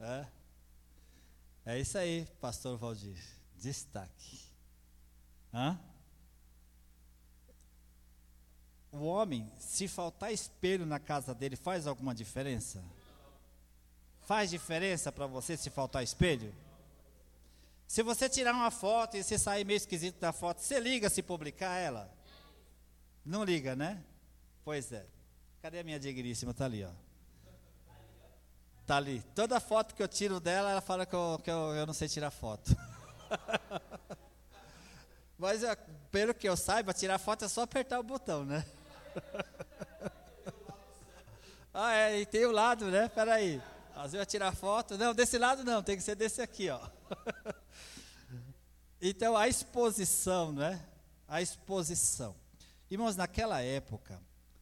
É. 0.00 0.39
É 1.70 1.78
isso 1.78 1.96
aí, 1.96 2.26
pastor 2.40 2.76
Valdir. 2.76 3.16
Destaque. 3.56 4.40
Hã? 5.54 5.78
O 8.90 9.04
homem, 9.04 9.48
se 9.56 9.86
faltar 9.86 10.32
espelho 10.32 10.84
na 10.84 10.98
casa 10.98 11.32
dele, 11.32 11.54
faz 11.54 11.86
alguma 11.86 12.12
diferença? 12.12 12.82
Faz 14.22 14.50
diferença 14.50 15.12
para 15.12 15.28
você 15.28 15.56
se 15.56 15.70
faltar 15.70 16.02
espelho? 16.02 16.52
Se 17.86 18.02
você 18.02 18.28
tirar 18.28 18.52
uma 18.52 18.72
foto 18.72 19.16
e 19.16 19.22
você 19.22 19.38
sair 19.38 19.64
meio 19.64 19.76
esquisito 19.76 20.18
da 20.18 20.32
foto, 20.32 20.60
você 20.60 20.80
liga 20.80 21.08
se 21.08 21.22
publicar 21.22 21.76
ela? 21.76 22.12
Não 23.24 23.44
liga, 23.44 23.76
né? 23.76 24.02
Pois 24.64 24.90
é. 24.90 25.06
Cadê 25.62 25.78
a 25.78 25.84
minha 25.84 26.00
digníssima? 26.00 26.50
Está 26.50 26.64
ali, 26.64 26.82
ó. 26.82 27.09
Está 28.90 28.96
ali. 28.96 29.22
Toda 29.36 29.60
foto 29.60 29.94
que 29.94 30.02
eu 30.02 30.08
tiro 30.08 30.40
dela, 30.40 30.72
ela 30.72 30.80
fala 30.80 31.06
que 31.06 31.14
eu, 31.14 31.40
que 31.44 31.48
eu, 31.48 31.72
eu 31.76 31.86
não 31.86 31.94
sei 31.94 32.08
tirar 32.08 32.32
foto. 32.32 32.76
Mas 35.38 35.60
pelo 36.10 36.34
que 36.34 36.48
eu 36.48 36.56
saiba, 36.56 36.92
tirar 36.92 37.16
foto 37.18 37.44
é 37.44 37.48
só 37.48 37.62
apertar 37.62 38.00
o 38.00 38.02
botão, 38.02 38.44
né? 38.44 38.66
ah, 41.72 41.92
é, 41.92 42.18
e 42.18 42.26
tem 42.26 42.44
o 42.46 42.50
lado, 42.50 42.86
né? 42.86 43.08
Peraí. 43.08 43.62
Às 43.94 44.10
vezes 44.10 44.14
eu 44.14 44.26
tirar 44.26 44.52
foto. 44.56 44.98
Não, 44.98 45.14
desse 45.14 45.38
lado 45.38 45.62
não, 45.62 45.84
tem 45.84 45.96
que 45.96 46.02
ser 46.02 46.16
desse 46.16 46.42
aqui, 46.42 46.68
ó. 46.68 46.80
então 49.00 49.36
a 49.36 49.46
exposição, 49.46 50.50
né? 50.50 50.84
A 51.28 51.40
exposição. 51.40 52.34
Irmãos, 52.90 53.14
naquela 53.14 53.62
época, 53.62 54.20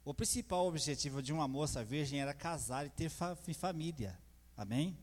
o 0.08 0.14
principal 0.14 0.66
objetivo 0.66 1.20
de 1.20 1.34
uma 1.34 1.46
moça 1.46 1.84
virgem 1.84 2.22
era 2.22 2.32
casar 2.32 2.86
e 2.86 2.88
ter 2.88 3.10
fa 3.10 3.36
família. 3.36 4.18
Amém? 4.56 4.96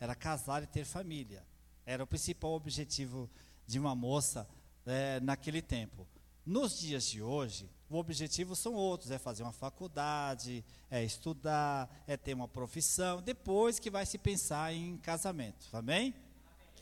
Era 0.00 0.16
casar 0.16 0.64
e 0.64 0.66
ter 0.66 0.84
família. 0.84 1.46
Era 1.86 2.02
o 2.02 2.06
principal 2.08 2.50
objetivo 2.50 3.30
de 3.68 3.78
uma 3.78 3.94
moça 3.94 4.48
é, 4.84 5.20
naquele 5.20 5.62
tempo. 5.62 6.08
Nos 6.44 6.76
dias 6.76 7.04
de 7.04 7.22
hoje, 7.22 7.70
o 7.88 7.96
objetivo 7.96 8.56
são 8.56 8.74
outros: 8.74 9.12
é 9.12 9.18
fazer 9.18 9.44
uma 9.44 9.52
faculdade, 9.52 10.64
é 10.90 11.04
estudar, 11.04 12.02
é 12.04 12.16
ter 12.16 12.34
uma 12.34 12.48
profissão, 12.48 13.22
depois 13.22 13.78
que 13.78 13.90
vai 13.90 14.04
se 14.04 14.18
pensar 14.18 14.74
em 14.74 14.96
casamento. 14.96 15.68
Amém? 15.72 16.12
Amém. 16.12 16.14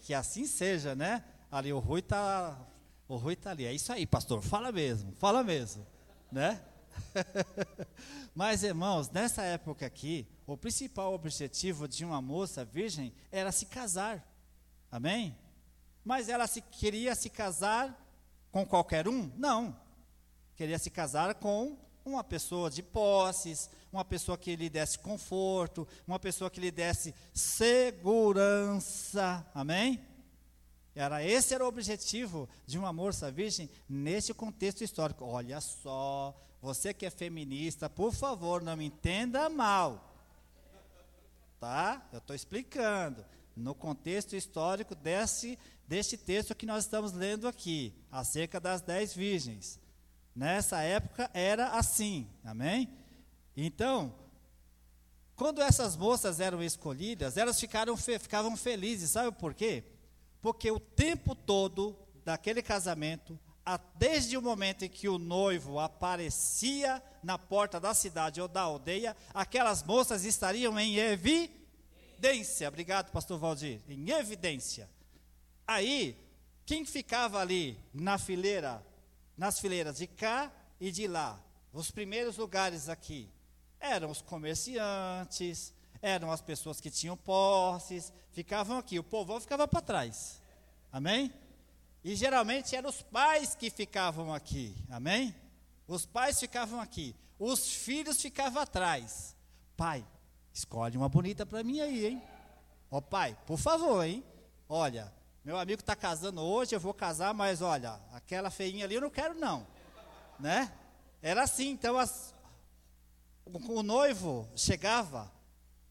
Que 0.01 0.15
assim 0.15 0.47
seja, 0.47 0.95
né? 0.95 1.23
Ali 1.53 1.75
o 1.75 1.79
Rui 1.79 2.01
está. 2.01 2.59
O 3.07 3.17
Rui 3.17 3.35
está 3.35 3.51
ali. 3.51 3.67
É 3.67 3.73
isso 3.75 3.93
aí, 3.93 4.07
pastor. 4.07 4.41
Fala 4.41 4.73
mesmo, 4.73 5.13
fala 5.17 5.45
mesmo. 5.45 5.87
Né? 6.33 6.59
Mas, 8.35 8.63
irmãos, 8.63 9.11
nessa 9.11 9.43
época 9.43 9.85
aqui, 9.87 10.27
o 10.47 10.57
principal 10.57 11.13
objetivo 11.15 11.89
de 11.89 12.05
uma 12.05 12.23
moça 12.23 12.65
virgem 12.65 13.13
era 13.31 13.53
se 13.53 13.67
casar. 13.67 14.27
Amém? 14.91 15.37
Mas 16.05 16.29
ela 16.29 16.47
se, 16.47 16.61
queria 16.61 17.15
se 17.15 17.31
casar 17.31 17.97
com 18.51 18.67
qualquer 18.67 19.09
um? 19.09 19.31
Não. 19.37 19.79
Queria 20.57 20.79
se 20.79 20.91
casar 20.91 21.35
com 21.37 21.79
uma 22.05 22.25
pessoa 22.25 22.71
de 22.71 22.83
posses, 22.83 23.71
uma 23.93 24.05
pessoa 24.05 24.37
que 24.37 24.57
lhe 24.57 24.69
desse 24.69 24.99
conforto, 24.99 25.87
uma 26.07 26.19
pessoa 26.19 26.51
que 26.51 26.61
lhe 26.61 26.71
desse 26.71 27.15
segurança. 27.33 29.47
Amém? 29.55 30.05
Era 30.95 31.25
esse 31.25 31.55
era 31.55 31.65
o 31.65 31.69
objetivo 31.69 32.47
de 32.67 32.79
uma 32.79 32.93
moça 32.93 33.31
virgem 33.31 33.71
nesse 33.89 34.35
contexto 34.35 34.83
histórico. 34.83 35.25
Olha 35.25 35.61
só, 35.61 36.37
você 36.61 36.93
que 36.93 37.07
é 37.07 37.11
feminista, 37.11 37.89
por 37.89 38.13
favor, 38.13 38.63
não 38.63 38.77
me 38.77 38.85
entenda 38.85 39.49
mal. 39.49 40.15
Tá? 41.59 42.07
Eu 42.13 42.19
estou 42.19 42.37
explicando. 42.37 43.25
No 43.57 43.75
contexto 43.75 44.37
histórico 44.37 44.95
desse, 44.95 45.59
deste 45.87 46.17
texto 46.17 46.55
que 46.55 46.67
nós 46.67 46.85
estamos 46.85 47.13
lendo 47.13 47.49
aqui, 47.49 47.95
acerca 48.11 48.61
das 48.61 48.81
dez 48.81 49.15
virgens. 49.15 49.79
Nessa 50.35 50.81
época 50.83 51.31
era 51.35 51.71
assim, 51.71 52.27
amém? 52.45 52.89
Então, 53.57 54.15
quando 55.35 55.61
essas 55.61 55.97
moças 55.97 56.39
eram 56.39 56.63
escolhidas, 56.63 57.37
elas 57.37 57.59
ficaram, 57.59 57.97
ficavam 57.97 58.57
felizes, 58.57 59.11
sabe 59.11 59.37
por 59.37 59.55
quê? 59.55 59.85
Porque 60.41 60.71
o 60.71 60.79
tempo 60.79 61.35
todo 61.35 61.97
daquele 62.25 62.63
casamento, 62.63 63.39
desde 63.97 64.37
o 64.37 64.43
momento 64.43 64.85
em 64.85 64.89
que 64.89 65.09
o 65.09 65.19
noivo 65.19 65.79
aparecia 65.79 67.03
na 67.23 67.39
porta 67.39 67.79
da 67.79 67.93
cidade 67.95 68.41
ou 68.41 68.49
da 68.49 68.63
aldeia, 68.63 69.17
aquelas 69.35 69.83
moças 69.83 70.25
estariam 70.25 70.79
em 70.79 70.97
evidência. 70.97 72.69
Obrigado, 72.69 73.11
pastor 73.11 73.39
Valdir. 73.39 73.81
Em 73.89 74.11
evidência. 74.11 74.89
Aí, 75.67 76.17
quem 76.67 76.85
ficava 76.85 77.41
ali 77.41 77.79
na 77.93 78.19
fileira, 78.19 78.85
nas 79.37 79.61
fileiras 79.61 79.99
de 79.99 80.07
cá 80.07 80.51
e 80.81 80.91
de 80.91 81.07
lá, 81.07 81.39
os 81.73 81.91
primeiros 81.91 82.37
lugares 82.37 82.89
aqui, 82.89 83.29
eram 83.79 84.11
os 84.11 84.21
comerciantes, 84.21 85.73
eram 86.03 86.31
as 86.31 86.41
pessoas 86.41 86.81
que 86.81 86.91
tinham 86.91 87.17
posses, 87.17 88.13
ficavam 88.33 88.79
aqui, 88.79 88.99
o 88.99 89.05
povão 89.05 89.41
ficava 89.41 89.69
para 89.69 89.81
trás. 89.81 90.43
Amém? 90.93 91.33
E 92.03 92.15
geralmente 92.15 92.75
eram 92.75 92.89
os 92.89 93.03
pais 93.03 93.55
que 93.55 93.71
ficavam 93.71 94.33
aqui. 94.33 94.75
Amém? 94.89 95.35
Os 95.87 96.07
pais 96.07 96.39
ficavam 96.39 96.81
aqui, 96.81 97.17
os 97.39 97.73
filhos 97.73 98.21
ficavam 98.23 98.63
atrás. 98.63 99.37
Pai, 99.77 100.07
escolhe 100.53 100.97
uma 100.97 101.09
bonita 101.09 101.45
para 101.45 101.65
mim 101.65 101.81
aí, 101.81 102.07
hein? 102.07 102.23
Ó 102.91 102.99
oh, 102.99 103.03
pai, 103.03 103.37
por 103.47 103.59
favor, 103.59 104.05
hein? 104.05 104.25
Olha, 104.69 105.13
meu 105.45 105.59
amigo 105.59 105.81
está 105.81 105.97
casando 105.97 106.41
hoje, 106.41 106.75
eu 106.75 106.81
vou 106.81 106.95
casar, 106.95 107.35
mas 107.35 107.61
olha, 107.61 108.01
aquela 108.13 108.51
feinha 108.51 108.85
ali 108.85 108.95
eu 108.95 109.01
não 109.01 109.11
quero 109.11 109.35
não, 109.35 109.67
né? 110.39 110.73
Era 111.21 111.43
assim, 111.43 111.71
então 111.71 111.99
as, 111.99 112.35
o, 113.45 113.79
o 113.79 113.83
noivo 113.83 114.49
chegava, 114.55 115.33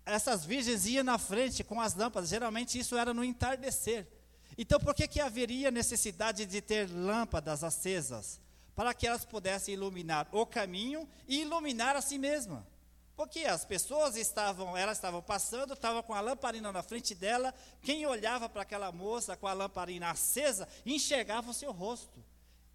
essas 0.05 0.45
virgens 0.45 0.85
iam 0.85 1.03
na 1.03 1.17
frente 1.17 1.63
com 1.63 1.81
as 1.81 1.93
lâmpadas, 1.93 2.29
geralmente 2.29 2.79
isso 2.79 2.95
era 2.97 3.13
no 3.13 3.23
entardecer. 3.23 4.07
Então 4.61 4.77
por 4.77 4.93
que, 4.93 5.07
que 5.07 5.21
haveria 5.21 5.71
necessidade 5.71 6.45
de 6.45 6.61
ter 6.61 6.91
lâmpadas 6.91 7.63
acesas? 7.63 8.41
Para 8.75 8.93
que 8.93 9.07
elas 9.07 9.23
pudessem 9.23 9.73
iluminar 9.73 10.27
o 10.33 10.45
caminho 10.45 11.07
e 11.25 11.43
iluminar 11.43 11.95
a 11.95 12.01
si 12.01 12.17
mesma. 12.17 12.67
Porque 13.15 13.45
as 13.45 13.63
pessoas 13.63 14.17
estavam, 14.17 14.75
elas 14.75 14.97
estavam 14.97 15.21
passando, 15.21 15.75
estavam 15.75 16.03
com 16.03 16.13
a 16.13 16.19
lamparina 16.19 16.73
na 16.73 16.83
frente 16.83 17.15
dela, 17.15 17.53
quem 17.81 18.05
olhava 18.05 18.49
para 18.49 18.63
aquela 18.63 18.91
moça 18.91 19.37
com 19.37 19.47
a 19.47 19.53
lamparina 19.53 20.09
acesa, 20.09 20.67
enxergava 20.85 21.51
o 21.51 21.53
seu 21.53 21.71
rosto. 21.71 22.21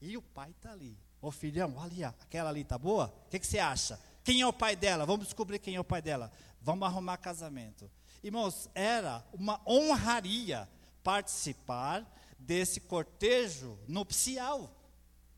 E 0.00 0.16
o 0.16 0.22
pai 0.22 0.52
está 0.52 0.72
ali. 0.72 0.98
Ô 1.20 1.30
filhão, 1.30 1.74
olha, 1.76 2.14
aquela 2.22 2.48
ali 2.48 2.62
está 2.62 2.78
boa? 2.78 3.14
O 3.26 3.28
que, 3.28 3.38
que 3.38 3.46
você 3.46 3.58
acha? 3.58 4.00
Quem 4.22 4.40
é 4.40 4.46
o 4.46 4.54
pai 4.54 4.74
dela? 4.74 5.04
Vamos 5.04 5.26
descobrir 5.26 5.58
quem 5.58 5.74
é 5.74 5.80
o 5.80 5.84
pai 5.84 6.00
dela. 6.00 6.32
Vamos 6.62 6.88
arrumar 6.88 7.18
casamento. 7.18 7.90
Irmãos, 8.22 8.70
era 8.74 9.22
uma 9.34 9.60
honraria 9.66 10.66
participar 11.04 12.04
desse 12.38 12.80
cortejo 12.80 13.78
nupcial. 13.86 14.74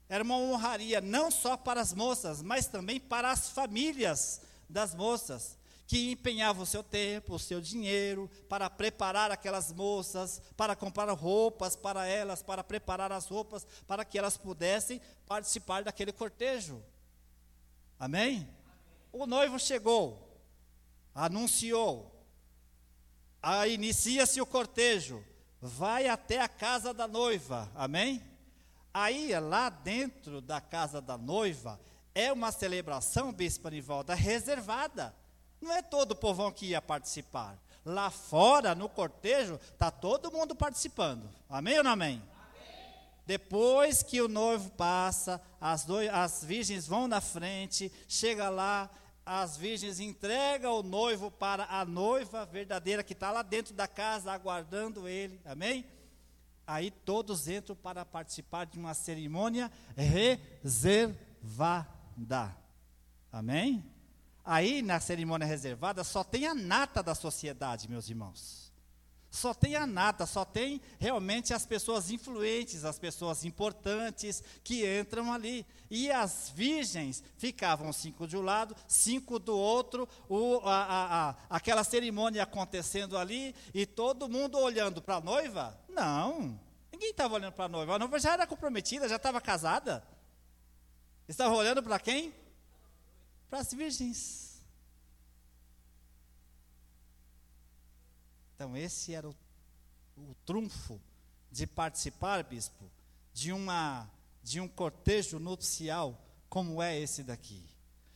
Era 0.08 0.22
uma 0.22 0.36
honraria 0.36 1.00
não 1.00 1.30
só 1.30 1.56
para 1.56 1.80
as 1.80 1.92
moças, 1.92 2.40
mas 2.40 2.66
também 2.66 3.00
para 3.00 3.30
as 3.30 3.50
famílias 3.50 4.40
das 4.68 4.94
moças, 4.94 5.58
que 5.86 6.12
empenhavam 6.12 6.62
o 6.62 6.66
seu 6.66 6.82
tempo, 6.82 7.34
o 7.34 7.38
seu 7.38 7.60
dinheiro 7.60 8.28
para 8.48 8.68
preparar 8.68 9.30
aquelas 9.30 9.72
moças, 9.72 10.42
para 10.56 10.74
comprar 10.74 11.10
roupas 11.12 11.76
para 11.76 12.06
elas, 12.06 12.42
para 12.42 12.64
preparar 12.64 13.12
as 13.12 13.26
roupas, 13.26 13.66
para 13.86 14.04
que 14.04 14.18
elas 14.18 14.36
pudessem 14.36 15.00
participar 15.26 15.84
daquele 15.84 16.12
cortejo. 16.12 16.82
Amém? 17.98 18.48
O 19.12 19.26
noivo 19.26 19.58
chegou, 19.58 20.40
anunciou, 21.14 22.12
inicia-se 23.68 24.40
o 24.40 24.46
cortejo, 24.46 25.24
vai 25.66 26.08
até 26.08 26.40
a 26.40 26.48
casa 26.48 26.94
da 26.94 27.08
noiva, 27.08 27.70
amém? 27.74 28.22
Aí, 28.94 29.38
lá 29.38 29.68
dentro 29.68 30.40
da 30.40 30.60
casa 30.60 31.00
da 31.02 31.18
noiva, 31.18 31.78
é 32.14 32.32
uma 32.32 32.50
celebração, 32.50 33.32
Bispo 33.32 33.68
Anivalda, 33.68 34.14
reservada. 34.14 35.14
Não 35.60 35.72
é 35.72 35.82
todo 35.82 36.12
o 36.12 36.16
povão 36.16 36.50
que 36.50 36.66
ia 36.66 36.80
participar. 36.80 37.58
Lá 37.84 38.10
fora, 38.10 38.74
no 38.74 38.88
cortejo, 38.88 39.60
está 39.72 39.90
todo 39.90 40.32
mundo 40.32 40.54
participando. 40.54 41.28
Amém 41.48 41.78
ou 41.78 41.84
não 41.84 41.90
amém? 41.90 42.22
amém. 42.40 42.94
Depois 43.26 44.02
que 44.02 44.20
o 44.20 44.28
noivo 44.28 44.70
passa, 44.70 45.42
as, 45.60 45.84
dois, 45.84 46.08
as 46.08 46.42
virgens 46.42 46.86
vão 46.86 47.06
na 47.06 47.20
frente, 47.20 47.92
chega 48.08 48.48
lá, 48.48 48.88
as 49.26 49.56
virgens 49.56 49.98
entregam 49.98 50.78
o 50.78 50.84
noivo 50.84 51.32
para 51.32 51.64
a 51.64 51.84
noiva 51.84 52.46
verdadeira 52.46 53.02
que 53.02 53.12
está 53.12 53.32
lá 53.32 53.42
dentro 53.42 53.74
da 53.74 53.88
casa 53.88 54.30
aguardando 54.30 55.08
ele. 55.08 55.40
Amém? 55.44 55.84
Aí 56.64 56.92
todos 56.92 57.48
entram 57.48 57.74
para 57.74 58.04
participar 58.04 58.66
de 58.66 58.78
uma 58.78 58.94
cerimônia 58.94 59.70
reservada. 59.96 61.16
Amém? 63.32 63.84
Aí 64.44 64.80
na 64.80 65.00
cerimônia 65.00 65.46
reservada 65.46 66.04
só 66.04 66.22
tem 66.22 66.46
a 66.46 66.54
nata 66.54 67.02
da 67.02 67.14
sociedade, 67.16 67.90
meus 67.90 68.08
irmãos. 68.08 68.65
Só 69.36 69.52
tem 69.52 69.76
a 69.76 69.86
nata, 69.86 70.24
só 70.24 70.46
tem 70.46 70.80
realmente 70.98 71.52
as 71.52 71.66
pessoas 71.66 72.10
influentes, 72.10 72.86
as 72.86 72.98
pessoas 72.98 73.44
importantes 73.44 74.42
que 74.64 74.86
entram 74.98 75.30
ali. 75.30 75.66
E 75.90 76.10
as 76.10 76.50
virgens 76.54 77.22
ficavam 77.36 77.92
cinco 77.92 78.26
de 78.26 78.34
um 78.34 78.40
lado, 78.40 78.74
cinco 78.88 79.38
do 79.38 79.54
outro, 79.54 80.08
o, 80.26 80.60
a, 80.64 80.84
a, 80.84 81.28
a, 81.28 81.34
aquela 81.50 81.84
cerimônia 81.84 82.44
acontecendo 82.44 83.18
ali 83.18 83.54
e 83.74 83.84
todo 83.84 84.26
mundo 84.26 84.58
olhando 84.58 85.02
para 85.02 85.16
a 85.16 85.20
noiva? 85.20 85.78
Não, 85.86 86.58
ninguém 86.90 87.10
estava 87.10 87.34
olhando 87.34 87.52
para 87.52 87.66
a 87.66 87.68
noiva. 87.68 87.94
A 87.96 87.98
noiva 87.98 88.18
já 88.18 88.32
era 88.32 88.46
comprometida, 88.46 89.06
já 89.06 89.16
estava 89.16 89.38
casada. 89.38 90.02
Estava 91.28 91.54
olhando 91.54 91.82
para 91.82 91.98
quem? 91.98 92.32
Para 93.50 93.58
as 93.58 93.70
virgens. 93.70 94.55
Então, 98.56 98.74
esse 98.74 99.12
era 99.14 99.28
o, 99.28 99.36
o 100.16 100.34
trunfo 100.46 100.98
de 101.52 101.66
participar, 101.66 102.42
bispo, 102.42 102.90
de, 103.34 103.52
uma, 103.52 104.10
de 104.42 104.60
um 104.60 104.66
cortejo 104.66 105.38
nupcial 105.38 106.18
como 106.48 106.82
é 106.82 106.98
esse 106.98 107.22
daqui. 107.22 107.62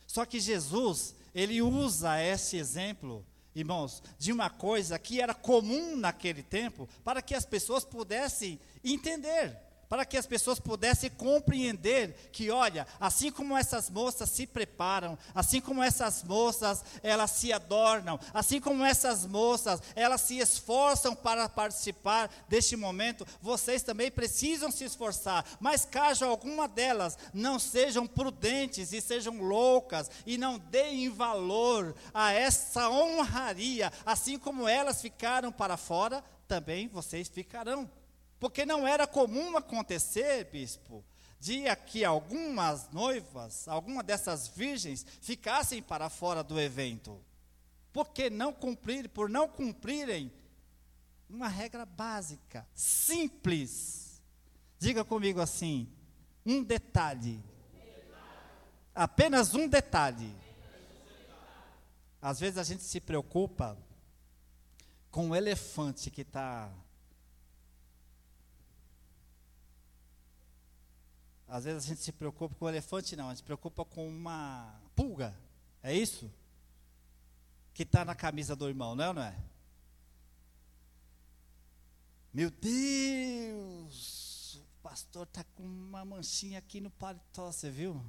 Só 0.07 0.25
que 0.25 0.39
Jesus, 0.39 1.15
ele 1.33 1.61
usa 1.61 2.19
esse 2.19 2.57
exemplo, 2.57 3.23
irmãos, 3.53 4.01
de 4.17 4.33
uma 4.33 4.49
coisa 4.49 4.97
que 4.97 5.21
era 5.21 5.35
comum 5.35 5.95
naquele 5.95 6.41
tempo, 6.41 6.89
para 7.03 7.21
que 7.21 7.35
as 7.35 7.45
pessoas 7.45 7.85
pudessem 7.85 8.59
entender 8.83 9.57
para 9.91 10.05
que 10.05 10.15
as 10.15 10.25
pessoas 10.25 10.57
pudessem 10.57 11.09
compreender 11.09 12.15
que, 12.31 12.49
olha, 12.49 12.87
assim 12.97 13.29
como 13.29 13.57
essas 13.57 13.89
moças 13.89 14.29
se 14.29 14.47
preparam, 14.47 15.17
assim 15.35 15.59
como 15.59 15.83
essas 15.83 16.23
moças 16.23 16.81
elas 17.03 17.31
se 17.31 17.51
adornam, 17.51 18.17
assim 18.33 18.61
como 18.61 18.85
essas 18.85 19.25
moças 19.25 19.83
elas 19.93 20.21
se 20.21 20.37
esforçam 20.37 21.13
para 21.13 21.49
participar 21.49 22.31
deste 22.47 22.77
momento, 22.77 23.27
vocês 23.41 23.83
também 23.83 24.09
precisam 24.09 24.71
se 24.71 24.85
esforçar. 24.85 25.45
Mas 25.59 25.83
caso 25.83 26.23
alguma 26.23 26.69
delas 26.69 27.17
não 27.33 27.59
sejam 27.59 28.07
prudentes 28.07 28.93
e 28.93 29.01
sejam 29.01 29.41
loucas 29.41 30.09
e 30.25 30.37
não 30.37 30.57
deem 30.57 31.09
valor 31.09 31.93
a 32.13 32.31
essa 32.31 32.89
honraria, 32.89 33.91
assim 34.05 34.39
como 34.39 34.69
elas 34.69 35.01
ficaram 35.01 35.51
para 35.51 35.75
fora, 35.75 36.23
também 36.47 36.87
vocês 36.87 37.27
ficarão. 37.27 37.89
Porque 38.41 38.65
não 38.65 38.87
era 38.87 39.05
comum 39.05 39.55
acontecer, 39.55 40.45
bispo, 40.45 41.05
de 41.39 41.63
que 41.85 42.03
algumas 42.03 42.89
noivas, 42.89 43.67
alguma 43.67 44.01
dessas 44.01 44.47
virgens, 44.47 45.05
ficassem 45.21 45.79
para 45.79 46.09
fora 46.09 46.43
do 46.43 46.59
evento. 46.59 47.23
Porque 47.93 48.31
não 48.31 48.51
cumprir, 48.51 49.07
por 49.09 49.29
não 49.29 49.47
cumprirem 49.47 50.33
uma 51.29 51.47
regra 51.47 51.85
básica, 51.85 52.67
simples. 52.73 54.19
Diga 54.79 55.05
comigo 55.05 55.39
assim: 55.39 55.87
um 56.43 56.63
detalhe. 56.63 57.39
Apenas 58.95 59.53
um 59.53 59.67
detalhe. 59.67 60.35
Às 62.19 62.39
vezes 62.39 62.57
a 62.57 62.63
gente 62.63 62.81
se 62.81 62.99
preocupa 62.99 63.77
com 65.11 65.29
o 65.29 65.35
elefante 65.35 66.09
que 66.09 66.21
está 66.21 66.71
Às 71.51 71.65
vezes 71.65 71.83
a 71.83 71.87
gente 71.89 71.99
se 71.99 72.13
preocupa 72.13 72.55
com 72.55 72.63
o 72.63 72.69
elefante, 72.69 73.13
não, 73.13 73.25
a 73.25 73.31
gente 73.31 73.39
se 73.39 73.43
preocupa 73.43 73.83
com 73.83 74.07
uma 74.07 74.73
pulga. 74.95 75.37
É 75.83 75.93
isso? 75.93 76.31
Que 77.73 77.83
está 77.83 78.05
na 78.05 78.15
camisa 78.15 78.55
do 78.55 78.69
irmão, 78.69 78.95
não 78.95 79.03
é 79.03 79.13
não 79.13 79.21
é? 79.21 79.37
Meu 82.33 82.49
Deus! 82.49 83.91
O 84.55 84.81
pastor 84.81 85.27
está 85.27 85.43
com 85.43 85.63
uma 85.63 86.05
manchinha 86.05 86.57
aqui 86.57 86.79
no 86.79 86.89
paletó, 86.89 87.51
você 87.51 87.69
viu? 87.69 88.01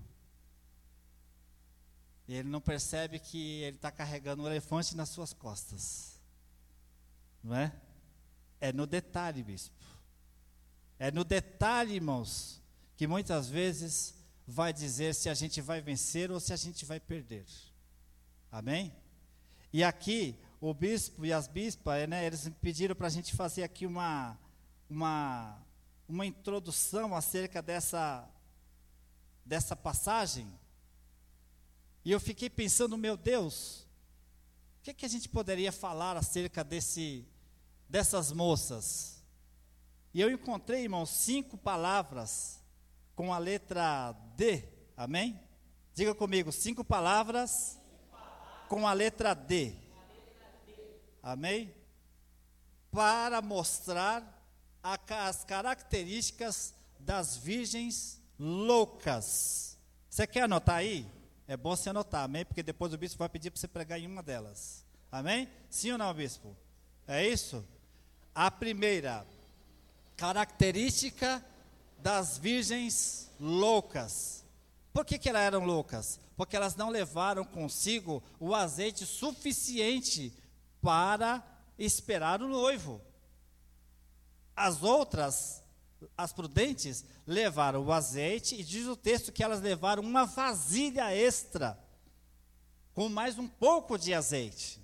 E 2.29 2.35
ele 2.35 2.49
não 2.49 2.61
percebe 2.61 3.19
que 3.19 3.63
ele 3.63 3.75
está 3.75 3.91
carregando 3.91 4.45
um 4.45 4.47
elefante 4.47 4.97
nas 4.97 5.09
suas 5.09 5.33
costas. 5.33 6.17
Não 7.43 7.57
é? 7.57 7.73
É 8.61 8.73
no 8.73 8.87
detalhe, 8.87 9.43
bispo. 9.43 9.85
É 10.97 11.11
no 11.11 11.25
detalhe, 11.25 11.97
irmãos 11.97 12.62
que 12.97 13.07
muitas 13.07 13.49
vezes 13.49 14.15
vai 14.47 14.73
dizer 14.73 15.15
se 15.15 15.29
a 15.29 15.35
gente 15.35 15.61
vai 15.61 15.81
vencer 15.81 16.31
ou 16.31 16.41
se 16.41 16.53
a 16.53 16.57
gente 16.57 16.85
vai 16.85 17.01
perder. 17.01 17.47
Amém? 18.51 18.95
E 19.73 19.83
aqui, 19.83 20.39
o 20.61 20.75
bispo 20.75 21.25
e 21.25 21.33
as 21.33 21.49
bispas, 21.49 22.09
né, 22.09 22.27
eles 22.27 22.51
pediram 22.61 22.95
para 22.95 23.07
a 23.07 23.11
gente 23.11 23.35
fazer 23.35 23.63
aqui 23.63 23.87
uma, 23.87 24.39
uma, 24.89 25.59
uma 26.09 26.27
introdução 26.27 27.17
acerca 27.17 27.63
dessa, 27.63 28.29
dessa 29.45 29.75
passagem. 29.75 30.47
E 32.05 32.11
eu 32.11 32.21
fiquei 32.21 32.51
pensando, 32.51 32.99
meu 32.99 33.17
Deus, 33.17 33.87
o 34.79 34.83
que, 34.83 34.93
que 34.93 35.07
a 35.07 35.09
gente 35.09 35.29
poderia 35.29 35.73
falar 35.73 36.17
acerca 36.17 36.63
desse, 36.63 37.27
dessas 37.89 38.33
moças? 38.33 39.23
E 40.13 40.21
eu 40.21 40.31
encontrei, 40.31 40.83
irmãos, 40.83 41.09
cinco 41.11 41.57
palavras 41.57 42.62
com 43.23 43.33
a 43.33 43.39
letra 43.39 44.11
D, 44.35 44.65
amém? 44.97 45.41
Diga 45.95 46.13
comigo, 46.13 46.51
cinco 46.51 46.83
palavras 46.83 47.79
com 48.69 48.85
a 48.85 48.93
letra 48.93 49.33
D. 49.33 49.77
Amém? 51.23 51.73
Para 52.91 53.41
mostrar 53.41 54.45
a, 54.83 54.99
as 55.29 55.45
características 55.45 56.75
das 56.99 57.37
virgens 57.37 58.21
loucas. 58.37 59.79
Você 60.11 60.27
quer 60.27 60.43
anotar 60.43 60.79
aí? 60.79 61.07
É 61.47 61.57
bom 61.57 61.77
você 61.77 61.91
anotar, 61.91 62.25
amém? 62.25 62.45
Porque 62.45 62.61
depois 62.61 62.93
o 62.93 62.99
bispo 62.99 63.21
vai 63.21 63.29
pedir 63.29 63.53
para 63.53 63.61
você 63.61 63.69
pregar 63.69 64.01
em 64.01 64.07
uma 64.09 64.21
delas. 64.25 64.85
Amém? 65.13 65.49
Sim 65.71 65.93
ou 65.93 65.99
não, 65.99 66.13
bispo? 66.13 66.57
É 67.07 67.25
isso? 67.25 67.65
A 68.35 68.51
primeira 68.51 69.25
característica 70.17 71.41
das 72.03 72.37
virgens 72.37 73.31
loucas. 73.39 74.45
Por 74.93 75.05
que, 75.05 75.19
que 75.19 75.29
elas 75.29 75.43
eram 75.43 75.65
loucas? 75.65 76.21
Porque 76.37 76.57
elas 76.57 76.75
não 76.75 76.91
levaram 76.91 77.45
consigo 77.45 78.23
o 78.41 78.55
azeite 78.55 79.07
suficiente 79.07 80.33
para 80.81 81.43
esperar 81.79 82.43
o 82.43 82.49
noivo. 82.49 83.01
As 84.55 84.83
outras, 84.83 85.63
as 86.19 86.33
prudentes, 86.33 87.05
levaram 87.27 87.85
o 87.85 87.93
azeite 87.93 88.57
e 88.57 88.65
diz 88.65 88.87
o 88.87 88.97
texto 88.97 89.33
que 89.33 89.43
elas 89.43 89.61
levaram 89.61 90.03
uma 90.03 90.27
vasilha 90.27 91.15
extra 91.15 91.79
com 92.93 93.09
mais 93.09 93.39
um 93.39 93.49
pouco 93.49 93.97
de 93.97 94.13
azeite. 94.13 94.81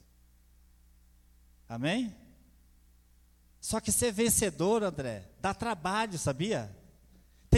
Amém? 1.68 2.14
Só 3.60 3.80
que 3.80 3.92
ser 3.92 4.12
vencedor, 4.12 4.82
André, 4.82 5.28
dá 5.40 5.52
trabalho, 5.52 6.18
sabia? 6.18 6.77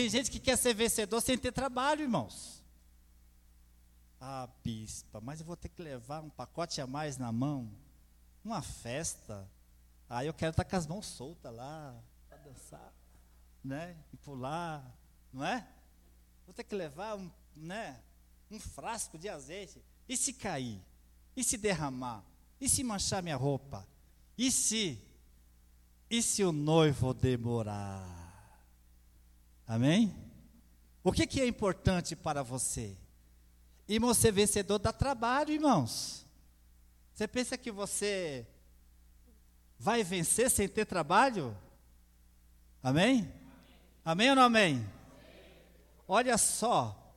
Tem 0.01 0.09
gente 0.09 0.31
que 0.31 0.41
quer 0.41 0.57
ser 0.57 0.73
vencedor 0.73 1.21
sem 1.21 1.37
ter 1.37 1.53
trabalho, 1.53 2.01
irmãos. 2.01 2.65
Ah, 4.19 4.49
bispa, 4.65 5.21
mas 5.21 5.41
eu 5.41 5.47
vou 5.47 5.59
ter 5.59 5.69
que 5.69 5.83
levar 5.83 6.23
um 6.23 6.31
pacote 6.31 6.81
a 6.81 6.87
mais 6.87 7.19
na 7.19 7.31
mão. 7.31 7.71
Uma 8.43 8.63
festa. 8.63 9.47
Aí 10.09 10.27
eu 10.27 10.33
quero 10.33 10.53
estar 10.53 10.65
com 10.65 10.75
as 10.75 10.87
mãos 10.87 11.05
soltas 11.05 11.55
lá, 11.55 12.03
para 12.31 12.39
dançar, 12.39 12.95
né? 13.63 13.95
E 14.11 14.17
pular, 14.17 14.91
não 15.31 15.45
é? 15.45 15.69
Vou 16.47 16.55
ter 16.55 16.65
que 16.65 16.75
levar 16.75 17.19
um, 17.19 17.31
né, 17.55 18.01
um 18.51 18.59
frasco 18.59 19.19
de 19.19 19.29
azeite. 19.29 19.85
E 20.09 20.17
se 20.17 20.33
cair? 20.33 20.81
E 21.37 21.45
se 21.45 21.59
derramar? 21.59 22.25
E 22.59 22.71
se 22.71 22.83
manchar 22.83 23.23
minha 23.23 23.37
roupa? 23.37 23.87
E 24.39 24.51
se? 24.51 24.99
E 26.09 26.23
se 26.23 26.43
o 26.43 26.53
noivo 26.53 27.13
demorar? 27.13 28.20
Amém? 29.71 30.13
O 31.01 31.13
que, 31.13 31.25
que 31.29 31.41
é 31.41 31.47
importante 31.47 32.17
para 32.17 32.43
você? 32.43 32.97
Irmão, 33.87 34.13
ser 34.13 34.33
vencedor 34.33 34.81
dá 34.81 34.93
trabalho, 34.93 35.53
irmãos. 35.53 36.27
Você 37.15 37.29
pensa 37.29 37.57
que 37.57 37.71
você 37.71 38.45
vai 39.79 40.03
vencer 40.03 40.51
sem 40.51 40.69
ter 40.69 40.87
trabalho? 40.87 41.57
Amém? 42.83 43.33
Amém 44.05 44.31
ou 44.31 44.35
não 44.35 44.43
amém? 44.43 44.85
Olha 46.09 46.37
só. 46.37 47.15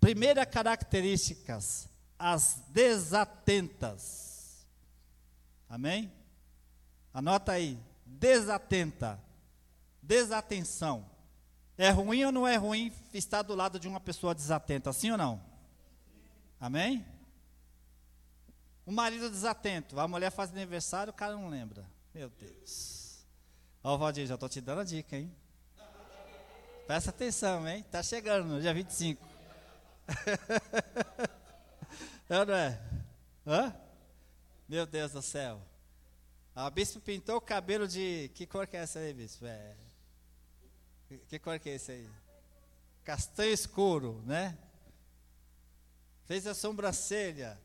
Primeira 0.00 0.44
características, 0.44 1.88
as 2.18 2.60
desatentas. 2.70 4.66
Amém? 5.68 6.12
Anota 7.12 7.52
aí, 7.52 7.78
desatenta 8.04 9.23
desatenção. 10.06 11.04
É 11.76 11.90
ruim 11.90 12.24
ou 12.24 12.32
não 12.32 12.46
é 12.46 12.56
ruim 12.56 12.92
estar 13.12 13.42
do 13.42 13.54
lado 13.54 13.80
de 13.80 13.88
uma 13.88 14.00
pessoa 14.00 14.34
desatenta, 14.34 14.92
sim 14.92 15.10
ou 15.10 15.18
não? 15.18 15.42
Amém? 16.60 17.04
O 18.86 18.92
marido 18.92 19.30
desatento, 19.30 19.98
a 19.98 20.06
mulher 20.06 20.30
faz 20.30 20.50
aniversário, 20.50 21.10
o 21.10 21.16
cara 21.16 21.32
não 21.32 21.48
lembra. 21.48 21.84
Meu 22.14 22.28
Deus. 22.28 23.24
Ó, 23.82 23.96
Valdir, 23.96 24.26
já 24.26 24.34
estou 24.34 24.48
te 24.48 24.60
dando 24.60 24.82
a 24.82 24.84
dica, 24.84 25.16
hein? 25.16 25.34
Presta 26.86 27.10
atenção, 27.10 27.66
hein? 27.66 27.84
Tá 27.90 28.02
chegando 28.02 28.60
dia 28.60 28.74
25. 28.74 29.26
é, 32.28 32.44
não 32.44 32.54
é? 32.54 32.80
Hã? 33.46 33.74
Meu 34.68 34.86
Deus 34.86 35.12
do 35.12 35.22
céu. 35.22 35.60
A 36.54 36.70
bispo 36.70 37.00
pintou 37.00 37.36
o 37.36 37.40
cabelo 37.40 37.88
de. 37.88 38.30
Que 38.34 38.46
cor 38.46 38.66
que 38.66 38.76
é 38.76 38.80
essa 38.80 39.00
aí, 39.00 39.12
bispo? 39.12 39.46
É. 39.46 39.83
Que 41.28 41.38
cor 41.38 41.58
que 41.58 41.70
é 41.70 41.74
esse 41.74 41.92
aí? 41.92 42.08
Castanho 43.04 43.52
escuro, 43.52 44.22
né? 44.24 44.56
Fez 46.24 46.46
a 46.46 46.54
sobrancelha. 46.54 47.60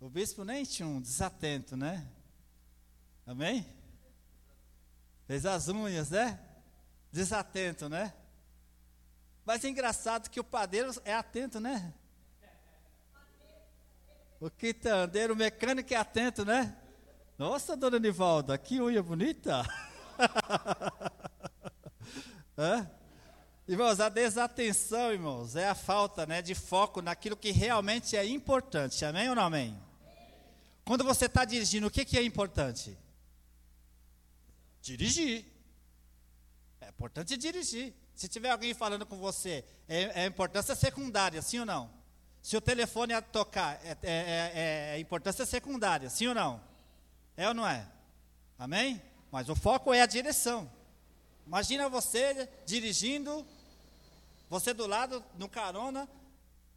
O 0.00 0.08
bispo 0.08 0.44
nem 0.44 0.64
tinha 0.64 0.86
um 0.86 1.00
desatento, 1.00 1.76
né? 1.76 2.06
Amém? 3.26 3.66
Fez 5.26 5.46
as 5.46 5.68
unhas, 5.68 6.10
né? 6.10 6.38
Desatento, 7.10 7.88
né? 7.88 8.12
Mas 9.44 9.64
é 9.64 9.68
engraçado 9.68 10.28
que 10.28 10.38
o 10.38 10.44
padeiro 10.44 10.90
é 11.04 11.14
atento, 11.14 11.58
né? 11.58 11.94
O 14.38 14.50
quitandeiro, 14.50 15.32
o 15.32 15.36
mecânico 15.36 15.94
é 15.94 15.96
atento, 15.96 16.44
né? 16.44 16.76
Nossa, 17.38 17.76
dona 17.76 17.98
Nivalda, 17.98 18.58
que 18.58 18.80
unha 18.80 19.02
bonita! 19.02 19.62
Hã? 22.58 22.90
Irmãos, 23.68 23.98
a 23.98 24.08
desatenção, 24.08 25.12
irmãos, 25.12 25.56
é 25.56 25.68
a 25.68 25.74
falta 25.74 26.24
né, 26.24 26.40
de 26.40 26.54
foco 26.54 27.02
naquilo 27.02 27.36
que 27.36 27.50
realmente 27.50 28.16
é 28.16 28.24
importante. 28.24 29.04
Amém 29.04 29.28
ou 29.28 29.34
não 29.34 29.42
amém? 29.42 29.76
Quando 30.84 31.02
você 31.02 31.26
está 31.26 31.44
dirigindo, 31.44 31.88
o 31.88 31.90
que, 31.90 32.04
que 32.04 32.16
é 32.16 32.22
importante? 32.22 32.96
Dirigir. 34.80 35.44
É 36.80 36.88
importante 36.88 37.36
dirigir. 37.36 37.92
Se 38.14 38.28
tiver 38.28 38.50
alguém 38.50 38.72
falando 38.72 39.04
com 39.04 39.18
você, 39.18 39.64
é, 39.88 40.22
é 40.22 40.26
importância 40.26 40.76
secundária, 40.76 41.42
sim 41.42 41.58
ou 41.58 41.66
não? 41.66 41.90
Se 42.40 42.56
o 42.56 42.60
telefone 42.60 43.12
a 43.12 43.20
tocar, 43.20 43.80
é, 43.84 43.98
é, 44.02 44.12
é, 44.12 44.96
é 44.96 45.00
importância 45.00 45.44
secundária, 45.44 46.08
sim 46.08 46.28
ou 46.28 46.34
não? 46.34 46.62
É 47.36 47.48
ou 47.48 47.52
não 47.52 47.66
é? 47.66 47.84
Amém? 48.56 49.02
Mas 49.32 49.48
o 49.48 49.56
foco 49.56 49.92
é 49.92 50.00
a 50.00 50.06
direção. 50.06 50.70
Imagina 51.46 51.88
você 51.88 52.48
dirigindo, 52.66 53.46
você 54.50 54.74
do 54.74 54.86
lado, 54.86 55.24
no 55.38 55.48
carona, 55.48 56.08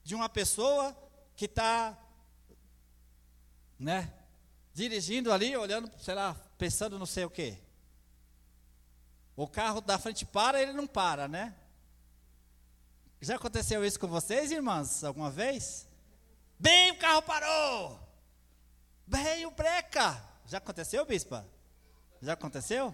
de 0.04 0.14
uma 0.14 0.30
pessoa 0.30 0.96
que 1.36 1.46
está, 1.46 1.98
né, 3.80 4.14
dirigindo 4.74 5.34
ali, 5.34 5.58
olhando, 5.58 5.92
sei 6.00 6.14
lá, 6.14 6.36
pensando 6.58 7.00
não 7.00 7.08
sei 7.08 7.26
o 7.26 7.32
quê. 7.32 7.58
O 9.36 9.48
carro 9.48 9.82
da 9.82 9.98
frente 9.98 10.24
para, 10.24 10.62
ele 10.62 10.74
não 10.74 10.86
para, 10.86 11.28
né? 11.28 11.56
Já 13.20 13.38
aconteceu 13.38 13.84
isso 13.84 14.00
com 14.00 14.08
vocês, 14.08 14.52
irmãs, 14.52 15.04
alguma 15.04 15.32
vez? 15.32 15.88
Bem, 16.60 16.92
o 16.92 16.98
carro 16.98 17.22
parou! 17.24 18.00
Bem, 19.08 19.46
o 19.46 19.52
breca! 19.52 20.24
Já 20.46 20.60
aconteceu, 20.60 21.06
bispa? 21.06 21.48
Já 22.22 22.34
aconteceu? 22.34 22.94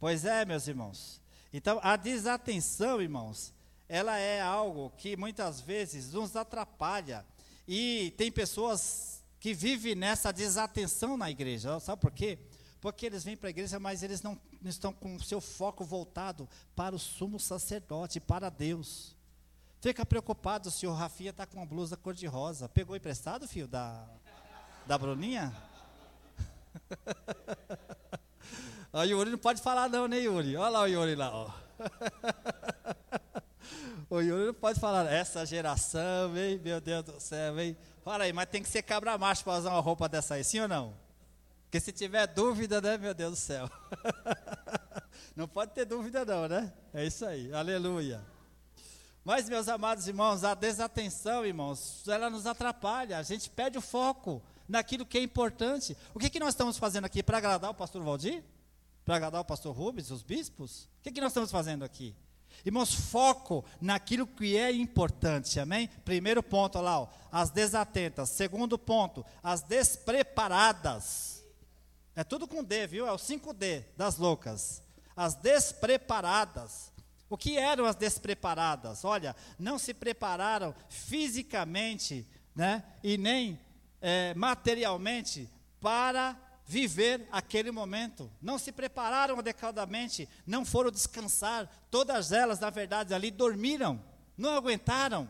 Pois 0.00 0.24
é, 0.24 0.46
meus 0.46 0.66
irmãos. 0.66 1.20
Então, 1.52 1.78
a 1.82 1.94
desatenção, 1.94 3.02
irmãos, 3.02 3.52
ela 3.86 4.16
é 4.16 4.40
algo 4.40 4.90
que 4.96 5.14
muitas 5.14 5.60
vezes 5.60 6.14
nos 6.14 6.34
atrapalha. 6.34 7.22
E 7.68 8.14
tem 8.16 8.32
pessoas 8.32 9.22
que 9.38 9.52
vivem 9.52 9.94
nessa 9.94 10.32
desatenção 10.32 11.18
na 11.18 11.30
igreja. 11.30 11.78
Sabe 11.80 12.00
por 12.00 12.12
quê? 12.12 12.38
Porque 12.80 13.04
eles 13.04 13.24
vêm 13.24 13.36
para 13.36 13.48
a 13.48 13.50
igreja, 13.50 13.78
mas 13.78 14.02
eles 14.02 14.22
não 14.22 14.40
estão 14.64 14.90
com 14.90 15.16
o 15.16 15.22
seu 15.22 15.38
foco 15.38 15.84
voltado 15.84 16.48
para 16.74 16.94
o 16.94 16.98
sumo 16.98 17.38
sacerdote, 17.38 18.18
para 18.18 18.48
Deus. 18.48 19.14
Fica 19.82 20.06
preocupado 20.06 20.70
se 20.70 20.86
o 20.86 20.94
Rafinha 20.94 21.30
está 21.30 21.44
com 21.44 21.58
uma 21.58 21.66
blusa 21.66 21.94
cor-de-rosa. 21.94 22.70
Pegou 22.70 22.96
emprestado, 22.96 23.46
filho, 23.46 23.68
da, 23.68 24.08
da 24.86 24.96
Bruninha? 24.96 25.54
O 28.92 29.02
Yuri 29.02 29.30
não 29.30 29.38
pode 29.38 29.62
falar 29.62 29.88
não, 29.88 30.08
né, 30.08 30.18
Yuri? 30.18 30.56
Olha 30.56 30.68
lá 30.68 30.80
o 30.82 30.86
Yuri 30.86 31.14
lá, 31.14 31.30
ó. 31.32 31.50
O 34.10 34.20
Yuri 34.20 34.46
não 34.46 34.54
pode 34.54 34.80
falar, 34.80 35.06
essa 35.06 35.46
geração, 35.46 36.36
hein, 36.36 36.60
meu 36.62 36.80
Deus 36.80 37.04
do 37.04 37.20
céu, 37.20 37.60
hein? 37.60 37.76
Fala 38.02 38.24
aí, 38.24 38.32
mas 38.32 38.48
tem 38.48 38.60
que 38.60 38.68
ser 38.68 38.82
cabra 38.82 39.16
macho 39.16 39.44
para 39.44 39.58
usar 39.58 39.70
uma 39.70 39.80
roupa 39.80 40.08
dessa 40.08 40.34
aí, 40.34 40.42
sim 40.42 40.58
ou 40.58 40.66
não? 40.66 40.92
Porque 41.62 41.78
se 41.78 41.92
tiver 41.92 42.26
dúvida, 42.26 42.80
né, 42.80 42.98
meu 42.98 43.14
Deus 43.14 43.30
do 43.30 43.36
céu. 43.36 43.70
Não 45.36 45.46
pode 45.46 45.72
ter 45.72 45.84
dúvida 45.84 46.24
não, 46.24 46.48
né? 46.48 46.72
É 46.92 47.06
isso 47.06 47.24
aí, 47.24 47.52
aleluia. 47.52 48.20
Mas, 49.24 49.48
meus 49.48 49.68
amados 49.68 50.08
irmãos, 50.08 50.42
a 50.42 50.54
desatenção, 50.54 51.46
irmãos, 51.46 52.02
ela 52.08 52.28
nos 52.28 52.46
atrapalha, 52.46 53.18
a 53.18 53.22
gente 53.22 53.48
perde 53.48 53.78
o 53.78 53.80
foco 53.80 54.42
naquilo 54.68 55.06
que 55.06 55.18
é 55.18 55.22
importante. 55.22 55.96
O 56.12 56.18
que, 56.18 56.28
que 56.28 56.40
nós 56.40 56.50
estamos 56.50 56.76
fazendo 56.76 57.04
aqui 57.04 57.22
para 57.22 57.38
agradar 57.38 57.70
o 57.70 57.74
pastor 57.74 58.02
Valdir? 58.02 58.42
Para 59.04 59.16
agradar 59.16 59.40
o 59.40 59.44
pastor 59.44 59.74
Rubens, 59.74 60.10
os 60.10 60.22
bispos? 60.22 60.84
O 60.84 61.02
que, 61.02 61.12
que 61.12 61.20
nós 61.20 61.32
estamos 61.32 61.50
fazendo 61.50 61.84
aqui? 61.84 62.14
Irmãos, 62.64 62.92
foco 62.92 63.64
naquilo 63.80 64.26
que 64.26 64.56
é 64.56 64.70
importante, 64.70 65.58
amém? 65.58 65.88
Primeiro 66.04 66.42
ponto 66.42 66.78
lá, 66.80 67.00
ó, 67.00 67.08
as 67.32 67.50
desatentas. 67.50 68.28
Segundo 68.30 68.78
ponto, 68.78 69.24
as 69.42 69.62
despreparadas. 69.62 71.42
É 72.14 72.22
tudo 72.22 72.46
com 72.46 72.62
D, 72.62 72.86
viu? 72.86 73.06
É 73.06 73.12
o 73.12 73.16
5D 73.16 73.84
das 73.96 74.18
loucas. 74.18 74.82
As 75.16 75.34
despreparadas. 75.34 76.92
O 77.30 77.38
que 77.38 77.56
eram 77.56 77.86
as 77.86 77.96
despreparadas? 77.96 79.04
Olha, 79.04 79.34
não 79.58 79.78
se 79.78 79.94
prepararam 79.94 80.74
fisicamente, 80.88 82.26
né? 82.54 82.84
E 83.02 83.16
nem 83.16 83.58
é, 84.02 84.34
materialmente 84.34 85.48
para 85.80 86.36
viver 86.70 87.26
aquele 87.32 87.72
momento. 87.72 88.30
Não 88.40 88.56
se 88.56 88.70
prepararam 88.70 89.40
adequadamente, 89.40 90.28
não 90.46 90.64
foram 90.64 90.88
descansar. 90.88 91.68
Todas 91.90 92.30
elas, 92.30 92.60
na 92.60 92.70
verdade, 92.70 93.12
ali 93.12 93.28
dormiram, 93.28 94.00
não 94.38 94.54
aguentaram. 94.54 95.28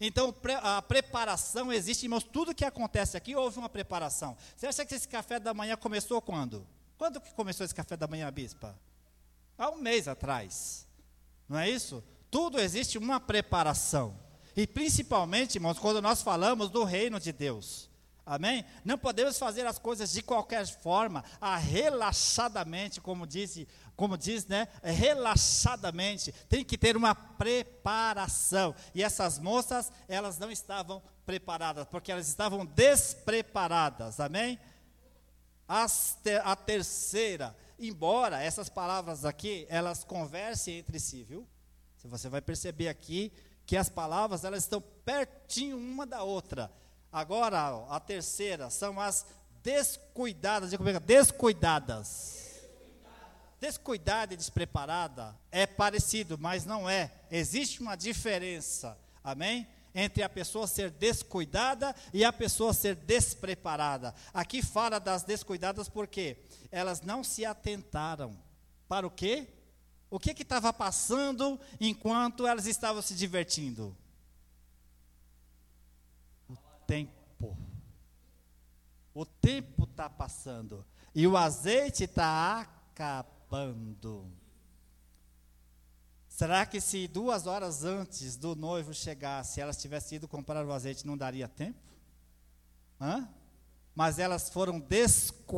Então, 0.00 0.34
a 0.62 0.82
preparação 0.82 1.72
existe, 1.72 2.02
irmãos. 2.02 2.24
Tudo 2.24 2.52
que 2.52 2.64
acontece 2.64 3.16
aqui 3.16 3.36
houve 3.36 3.60
uma 3.60 3.68
preparação. 3.68 4.36
Você 4.56 4.66
acha 4.66 4.84
que 4.84 4.96
esse 4.96 5.06
café 5.06 5.38
da 5.38 5.54
manhã 5.54 5.76
começou 5.76 6.20
quando? 6.20 6.66
Quando 6.98 7.20
que 7.20 7.32
começou 7.32 7.64
esse 7.64 7.74
café 7.74 7.96
da 7.96 8.08
manhã, 8.08 8.28
bispa? 8.32 8.76
Há 9.56 9.70
um 9.70 9.76
mês 9.76 10.08
atrás. 10.08 10.84
Não 11.48 11.56
é 11.56 11.70
isso? 11.70 12.02
Tudo 12.28 12.58
existe 12.58 12.98
uma 12.98 13.20
preparação. 13.20 14.18
E 14.56 14.66
principalmente, 14.66 15.54
irmãos, 15.54 15.78
quando 15.78 16.02
nós 16.02 16.22
falamos 16.22 16.70
do 16.70 16.82
reino 16.82 17.20
de 17.20 17.32
Deus. 17.32 17.88
Amém? 18.28 18.64
Não 18.84 18.98
podemos 18.98 19.38
fazer 19.38 19.64
as 19.66 19.78
coisas 19.78 20.12
de 20.12 20.20
qualquer 20.20 20.66
forma, 20.66 21.24
a 21.40 21.56
relaxadamente, 21.56 23.00
como 23.00 23.24
disse, 23.24 23.68
como 23.94 24.18
diz, 24.18 24.46
né? 24.46 24.66
Relaxadamente. 24.82 26.32
Tem 26.48 26.64
que 26.64 26.76
ter 26.76 26.96
uma 26.96 27.14
preparação. 27.14 28.74
E 28.92 29.00
essas 29.00 29.38
moças, 29.38 29.92
elas 30.08 30.38
não 30.38 30.50
estavam 30.50 31.00
preparadas, 31.24 31.86
porque 31.86 32.10
elas 32.10 32.26
estavam 32.26 32.66
despreparadas. 32.66 34.18
Amém? 34.18 34.58
Te, 36.24 36.34
a 36.42 36.56
terceira, 36.56 37.56
embora 37.78 38.42
essas 38.42 38.68
palavras 38.68 39.24
aqui, 39.24 39.66
elas 39.68 40.02
conversem 40.02 40.78
entre 40.78 40.98
si, 40.98 41.22
viu? 41.22 41.46
Você 42.04 42.28
vai 42.28 42.40
perceber 42.40 42.88
aqui 42.88 43.32
que 43.64 43.76
as 43.76 43.88
palavras 43.88 44.44
elas 44.44 44.64
estão 44.64 44.80
pertinho 44.80 45.76
uma 45.76 46.06
da 46.06 46.22
outra. 46.22 46.72
Agora, 47.12 47.86
a 47.88 48.00
terceira 48.00 48.68
são 48.70 49.00
as 49.00 49.26
descuidadas. 49.62 50.72
É 50.72 51.00
descuidadas. 51.00 52.46
Descuidada 53.58 54.34
e 54.34 54.36
despreparada 54.36 55.34
é 55.50 55.66
parecido, 55.66 56.36
mas 56.38 56.64
não 56.64 56.88
é. 56.88 57.10
Existe 57.30 57.80
uma 57.80 57.96
diferença. 57.96 58.98
Amém? 59.24 59.66
Entre 59.94 60.22
a 60.22 60.28
pessoa 60.28 60.66
ser 60.66 60.90
descuidada 60.90 61.96
e 62.12 62.22
a 62.22 62.32
pessoa 62.32 62.74
ser 62.74 62.94
despreparada. 62.94 64.14
Aqui 64.32 64.62
fala 64.62 65.00
das 65.00 65.22
descuidadas 65.22 65.88
porque 65.88 66.36
elas 66.70 67.00
não 67.00 67.24
se 67.24 67.46
atentaram. 67.46 68.38
Para 68.86 69.06
o 69.06 69.10
quê? 69.10 69.48
O 70.10 70.20
que 70.20 70.30
estava 70.30 70.72
passando 70.72 71.58
enquanto 71.80 72.46
elas 72.46 72.66
estavam 72.66 73.00
se 73.02 73.14
divertindo? 73.14 73.96
Tempo. 76.86 77.56
O 79.14 79.24
tempo 79.24 79.84
está 79.84 80.08
passando. 80.10 80.84
E 81.14 81.26
o 81.26 81.36
azeite 81.36 82.04
está 82.04 82.60
acabando. 82.60 84.30
Será 86.28 86.66
que 86.66 86.80
se 86.82 87.08
duas 87.08 87.46
horas 87.46 87.82
antes 87.82 88.36
do 88.36 88.54
noivo 88.54 88.92
chegasse, 88.92 89.58
elas 89.58 89.80
tivessem 89.80 90.16
ido 90.16 90.28
comprar 90.28 90.66
o 90.66 90.72
azeite, 90.72 91.06
não 91.06 91.16
daria 91.16 91.48
tempo? 91.48 91.80
Hã? 93.00 93.26
Mas 93.94 94.18
elas 94.18 94.50
foram 94.50 94.78
descuidadas. 94.78 95.50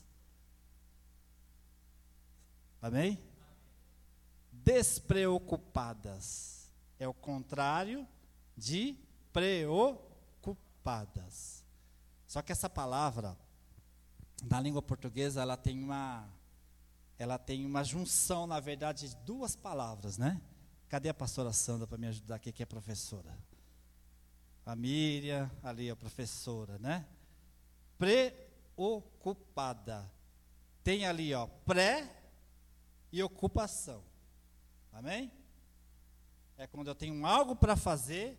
Amém? 2.80 3.18
Despreocupadas. 4.52 6.70
É 6.98 7.06
o 7.08 7.14
contrário 7.14 8.08
de 8.56 8.96
preocupadas. 9.32 11.64
Só 12.26 12.42
que 12.42 12.52
essa 12.52 12.70
palavra, 12.70 13.36
na 14.44 14.60
língua 14.60 14.80
portuguesa, 14.80 15.42
ela 15.42 15.56
tem 15.56 15.82
uma 15.82 16.28
ela 17.18 17.36
tem 17.38 17.66
uma 17.66 17.84
junção, 17.84 18.46
na 18.46 18.60
verdade, 18.60 19.10
de 19.10 19.16
duas 19.26 19.54
palavras, 19.54 20.16
né? 20.16 20.40
Cadê 20.88 21.10
a 21.10 21.14
pastora 21.14 21.52
Sandra 21.52 21.86
para 21.86 21.98
me 21.98 22.06
ajudar 22.06 22.36
aqui, 22.36 22.50
que 22.50 22.62
é 22.62 22.66
professora? 22.66 23.36
A 24.70 24.76
Miriam, 24.76 25.50
ali 25.64 25.90
a 25.90 25.96
professora, 25.96 26.78
né? 26.78 27.04
Preocupada. 28.76 30.08
Tem 30.84 31.04
ali, 31.06 31.34
ó, 31.34 31.48
pré 31.66 32.22
e 33.10 33.20
ocupação. 33.20 34.04
Amém? 34.92 35.32
É 36.56 36.68
quando 36.68 36.86
eu 36.86 36.94
tenho 36.94 37.26
algo 37.26 37.56
para 37.56 37.74
fazer 37.74 38.38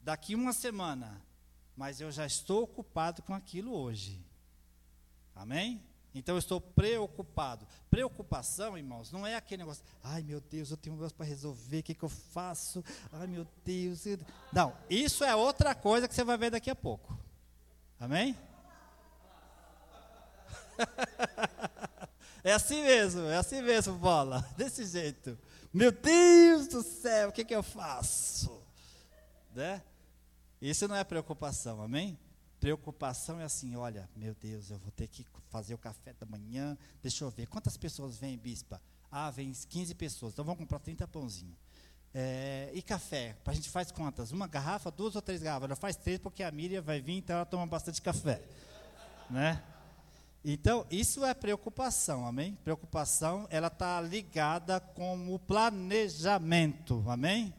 daqui 0.00 0.34
uma 0.34 0.54
semana, 0.54 1.22
mas 1.76 2.00
eu 2.00 2.10
já 2.10 2.24
estou 2.24 2.62
ocupado 2.62 3.22
com 3.22 3.34
aquilo 3.34 3.74
hoje. 3.74 4.24
Amém? 5.34 5.84
Então 6.14 6.36
eu 6.36 6.38
estou 6.38 6.60
preocupado. 6.60 7.66
Preocupação, 7.90 8.78
irmãos, 8.78 9.10
não 9.10 9.26
é 9.26 9.34
aquele 9.34 9.62
negócio, 9.62 9.84
ai 10.02 10.22
meu 10.22 10.40
Deus, 10.40 10.70
eu 10.70 10.76
tenho 10.76 10.94
um 10.94 10.98
negócio 10.98 11.16
para 11.16 11.26
resolver, 11.26 11.80
o 11.80 11.82
que, 11.82 11.94
que 11.94 12.04
eu 12.04 12.08
faço? 12.08 12.84
Ai 13.12 13.26
meu 13.26 13.46
Deus. 13.64 14.04
Não, 14.52 14.72
isso 14.88 15.24
é 15.24 15.34
outra 15.34 15.74
coisa 15.74 16.06
que 16.06 16.14
você 16.14 16.22
vai 16.22 16.38
ver 16.38 16.50
daqui 16.50 16.70
a 16.70 16.76
pouco. 16.76 17.18
Amém? 17.98 18.38
é 22.44 22.52
assim 22.52 22.82
mesmo, 22.82 23.22
é 23.22 23.36
assim 23.36 23.62
mesmo, 23.62 23.94
bola. 23.94 24.46
Desse 24.56 24.84
jeito. 24.84 25.38
Meu 25.72 25.90
Deus 25.90 26.68
do 26.68 26.82
céu, 26.82 27.30
o 27.30 27.32
que, 27.32 27.44
que 27.44 27.54
eu 27.54 27.62
faço? 27.62 28.62
Né? 29.52 29.82
Isso 30.60 30.86
não 30.86 30.94
é 30.94 31.02
preocupação, 31.02 31.82
amém? 31.82 32.18
Preocupação 32.64 33.38
é 33.38 33.44
assim, 33.44 33.76
olha, 33.76 34.08
meu 34.16 34.34
Deus, 34.34 34.70
eu 34.70 34.78
vou 34.78 34.90
ter 34.90 35.06
que 35.06 35.26
fazer 35.50 35.74
o 35.74 35.78
café 35.78 36.14
da 36.18 36.24
manhã. 36.24 36.78
Deixa 37.02 37.22
eu 37.22 37.28
ver, 37.28 37.46
quantas 37.46 37.76
pessoas 37.76 38.16
vêm, 38.16 38.38
bispa? 38.38 38.80
Ah, 39.12 39.30
vem 39.30 39.52
15 39.52 39.94
pessoas, 39.94 40.32
então 40.32 40.46
vamos 40.46 40.60
comprar 40.60 40.78
30 40.78 41.06
pãozinhos. 41.06 41.58
É, 42.14 42.70
e 42.72 42.80
café, 42.80 43.36
a 43.44 43.52
gente 43.52 43.68
faz 43.68 43.92
quantas? 43.92 44.32
Uma 44.32 44.46
garrafa, 44.46 44.90
duas 44.90 45.14
ou 45.14 45.20
três 45.20 45.42
garrafas? 45.42 45.66
Ela 45.66 45.76
faz 45.76 45.94
três 45.94 46.18
porque 46.18 46.42
a 46.42 46.50
Miriam 46.50 46.80
vai 46.80 47.02
vir, 47.02 47.18
então 47.18 47.36
ela 47.36 47.44
toma 47.44 47.66
bastante 47.66 48.00
café. 48.00 48.40
Né? 49.28 49.62
Então, 50.42 50.86
isso 50.90 51.22
é 51.22 51.34
preocupação, 51.34 52.26
amém? 52.26 52.54
Preocupação, 52.64 53.46
ela 53.50 53.66
está 53.66 54.00
ligada 54.00 54.80
com 54.80 55.34
o 55.34 55.38
planejamento, 55.38 57.04
amém? 57.08 57.52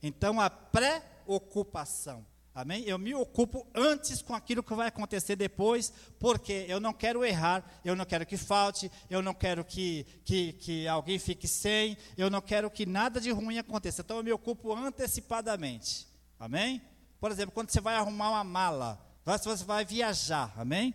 Então, 0.00 0.40
a 0.40 0.48
preocupação 0.48 2.24
Amém? 2.54 2.84
Eu 2.84 2.98
me 2.98 3.14
ocupo 3.14 3.66
antes 3.74 4.20
com 4.20 4.34
aquilo 4.34 4.62
que 4.62 4.74
vai 4.74 4.88
acontecer 4.88 5.36
depois, 5.36 5.90
porque 6.18 6.66
eu 6.68 6.78
não 6.78 6.92
quero 6.92 7.24
errar, 7.24 7.64
eu 7.82 7.96
não 7.96 8.04
quero 8.04 8.26
que 8.26 8.36
falte, 8.36 8.92
eu 9.08 9.22
não 9.22 9.32
quero 9.32 9.64
que, 9.64 10.04
que, 10.22 10.52
que 10.54 10.86
alguém 10.86 11.18
fique 11.18 11.48
sem, 11.48 11.96
eu 12.16 12.28
não 12.28 12.42
quero 12.42 12.70
que 12.70 12.84
nada 12.84 13.18
de 13.18 13.30
ruim 13.30 13.58
aconteça. 13.58 14.02
Então 14.02 14.18
eu 14.18 14.22
me 14.22 14.32
ocupo 14.32 14.74
antecipadamente. 14.74 16.06
Amém? 16.38 16.82
Por 17.18 17.30
exemplo, 17.30 17.54
quando 17.54 17.70
você 17.70 17.80
vai 17.80 17.94
arrumar 17.94 18.30
uma 18.30 18.44
mala, 18.44 19.00
você 19.24 19.64
vai 19.64 19.84
viajar, 19.84 20.52
amém? 20.56 20.94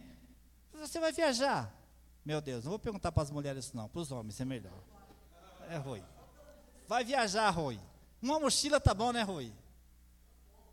Você 0.73 0.99
vai 0.99 1.11
viajar. 1.11 1.73
Meu 2.23 2.39
Deus, 2.39 2.65
não 2.65 2.71
vou 2.71 2.79
perguntar 2.79 3.11
para 3.11 3.23
as 3.23 3.31
mulheres 3.31 3.65
isso 3.65 3.75
não, 3.75 3.89
para 3.89 4.01
os 4.01 4.11
homens 4.11 4.39
é 4.39 4.45
melhor. 4.45 4.77
É 5.69 5.77
Rui. 5.77 6.03
Vai 6.87 7.03
viajar, 7.03 7.49
Rui. 7.49 7.79
Uma 8.21 8.39
mochila 8.39 8.79
tá 8.79 8.93
bom, 8.93 9.11
né, 9.11 9.23
Rui? 9.23 9.51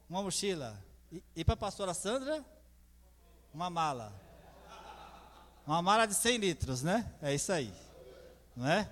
Uma 0.09 0.23
mochila. 0.23 0.83
E, 1.11 1.23
e 1.37 1.45
para 1.45 1.55
a 1.55 1.57
pastora 1.57 1.95
Sandra? 1.95 2.45
Uma 3.53 3.71
mala. 3.71 4.13
Uma 5.67 5.81
mala 5.81 6.07
de 6.07 6.15
100 6.15 6.37
litros, 6.39 6.83
né? 6.83 7.13
É 7.23 7.35
isso 7.35 7.53
aí. 7.53 7.73
Não 8.55 8.67
é? 8.69 8.91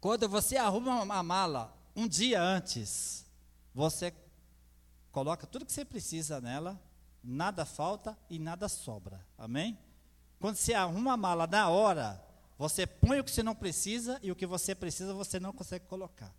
Quando 0.00 0.28
você 0.28 0.56
arruma 0.56 1.02
uma 1.02 1.22
mala 1.22 1.74
um 1.94 2.06
dia 2.06 2.42
antes, 2.42 3.24
você 3.74 4.12
coloca 5.10 5.46
tudo 5.46 5.64
que 5.64 5.72
você 5.72 5.84
precisa 5.84 6.40
nela, 6.40 6.80
nada 7.22 7.64
falta 7.64 8.16
e 8.28 8.38
nada 8.38 8.68
sobra. 8.68 9.24
Amém? 9.38 9.78
Quando 10.38 10.56
você 10.56 10.74
arruma 10.74 11.14
a 11.14 11.16
mala 11.16 11.46
na 11.46 11.68
hora, 11.70 12.22
você 12.58 12.86
põe 12.86 13.20
o 13.20 13.24
que 13.24 13.30
você 13.30 13.42
não 13.42 13.54
precisa 13.54 14.18
e 14.22 14.30
o 14.30 14.36
que 14.36 14.46
você 14.46 14.74
precisa 14.74 15.14
você 15.14 15.40
não 15.40 15.52
consegue 15.52 15.86
colocar. 15.86 16.34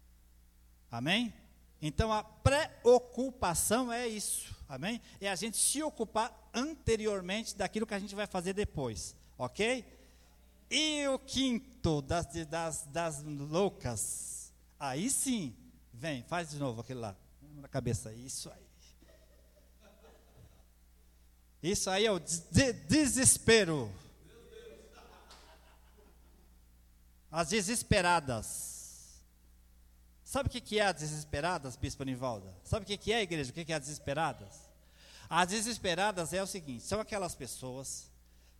Amém? 0.91 1.33
Então 1.81 2.11
a 2.11 2.23
preocupação 2.23 3.91
é 3.93 4.07
isso, 4.07 4.55
amém? 4.67 5.01
É 5.21 5.29
a 5.29 5.35
gente 5.35 5.57
se 5.57 5.81
ocupar 5.83 6.49
anteriormente 6.53 7.55
daquilo 7.55 7.85
que 7.85 7.93
a 7.93 7.99
gente 7.99 8.15
vai 8.15 8.25
fazer 8.25 8.53
depois, 8.53 9.15
ok? 9.37 9.85
E 10.69 11.07
o 11.07 11.19
quinto 11.19 12.01
das, 12.01 12.25
das, 12.47 12.83
das 12.85 13.23
loucas, 13.23 14.51
aí 14.79 15.09
sim, 15.09 15.55
vem, 15.93 16.23
faz 16.23 16.49
de 16.49 16.57
novo 16.57 16.81
aquele 16.81 16.99
lá, 16.99 17.15
na 17.55 17.67
cabeça, 17.67 18.11
isso 18.11 18.49
aí. 18.49 18.67
Isso 21.61 21.89
aí 21.89 22.05
é 22.05 22.11
o 22.11 22.19
de 22.19 22.73
desespero. 22.73 23.91
As 27.31 27.49
desesperadas. 27.49 28.76
Sabe 30.27 30.49
o 30.49 30.51
que 30.51 30.77
é 30.77 30.85
as 30.85 30.93
desesperadas, 30.93 31.77
Bispo 31.77 32.03
Nivalda? 32.03 32.53
Sabe 32.61 32.83
o 32.83 32.97
que 32.97 33.13
é 33.13 33.15
a 33.15 33.21
igreja? 33.21 33.49
O 33.49 33.53
que 33.53 33.71
é 33.71 33.75
as 33.75 33.83
desesperadas? 33.83 34.69
As 35.29 35.47
desesperadas 35.47 36.33
é 36.33 36.43
o 36.43 36.45
seguinte: 36.45 36.83
são 36.83 36.99
aquelas 36.99 37.33
pessoas 37.33 38.11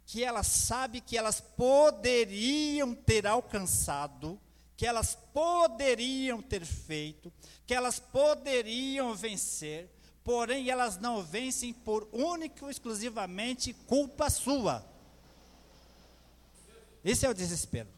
que 0.06 0.24
elas 0.24 0.48
sabem 0.48 1.02
que 1.02 1.18
elas 1.18 1.42
poderiam 1.42 2.96
ter 2.96 3.28
alcançado, 3.28 4.40
que 4.78 4.88
elas 4.88 5.18
poderiam 5.34 6.42
ter 6.42 6.64
feito, 6.64 7.34
que 7.66 7.74
elas 7.74 8.00
poderiam 8.00 9.14
vencer, 9.14 9.90
porém 10.24 10.70
elas 10.70 10.98
não 10.98 11.22
vencem 11.22 11.74
por 11.74 12.08
única 12.14 12.66
e 12.66 12.72
exclusivamente 12.72 13.74
culpa 13.74 14.30
sua. 14.30 14.86
Esse 17.04 17.26
é 17.26 17.30
o 17.30 17.34
desespero. 17.34 17.97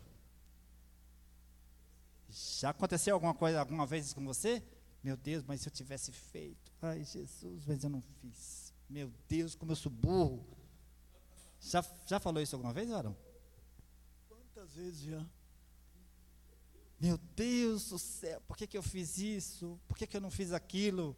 Já 2.29 2.69
aconteceu 2.69 3.15
alguma 3.15 3.33
coisa 3.33 3.59
alguma 3.59 3.85
vez 3.85 4.13
com 4.13 4.23
você? 4.23 4.63
Meu 5.03 5.17
Deus, 5.17 5.43
mas 5.45 5.61
se 5.61 5.69
eu 5.69 5.73
tivesse 5.73 6.11
feito. 6.11 6.71
Ai, 6.81 7.03
Jesus, 7.03 7.65
mas 7.65 7.83
eu 7.83 7.89
não 7.89 8.01
fiz. 8.21 8.73
Meu 8.89 9.11
Deus, 9.27 9.55
como 9.55 9.71
eu 9.71 9.75
sou 9.75 9.91
burro. 9.91 10.45
Já, 11.59 11.83
já 12.05 12.19
falou 12.19 12.41
isso 12.41 12.55
alguma 12.55 12.73
vez, 12.73 12.89
Varão? 12.89 13.15
Quantas 14.27 14.73
vezes 14.75 15.01
já? 15.01 15.25
Meu 16.99 17.17
Deus 17.17 17.89
do 17.89 17.97
céu, 17.97 18.41
por 18.41 18.57
que, 18.57 18.67
que 18.67 18.77
eu 18.77 18.83
fiz 18.83 19.17
isso? 19.17 19.79
Por 19.87 19.97
que, 19.97 20.05
que 20.05 20.17
eu 20.17 20.21
não 20.21 20.29
fiz 20.29 20.51
aquilo? 20.51 21.15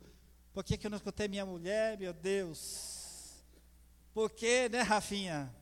Por 0.54 0.64
que, 0.64 0.78
que 0.78 0.86
eu 0.86 0.92
não 0.92 0.98
escutei 0.98 1.28
minha 1.28 1.46
mulher, 1.46 1.98
meu 1.98 2.14
Deus? 2.14 3.42
Por 4.14 4.30
que, 4.30 4.70
né, 4.70 4.82
Rafinha? 4.82 5.54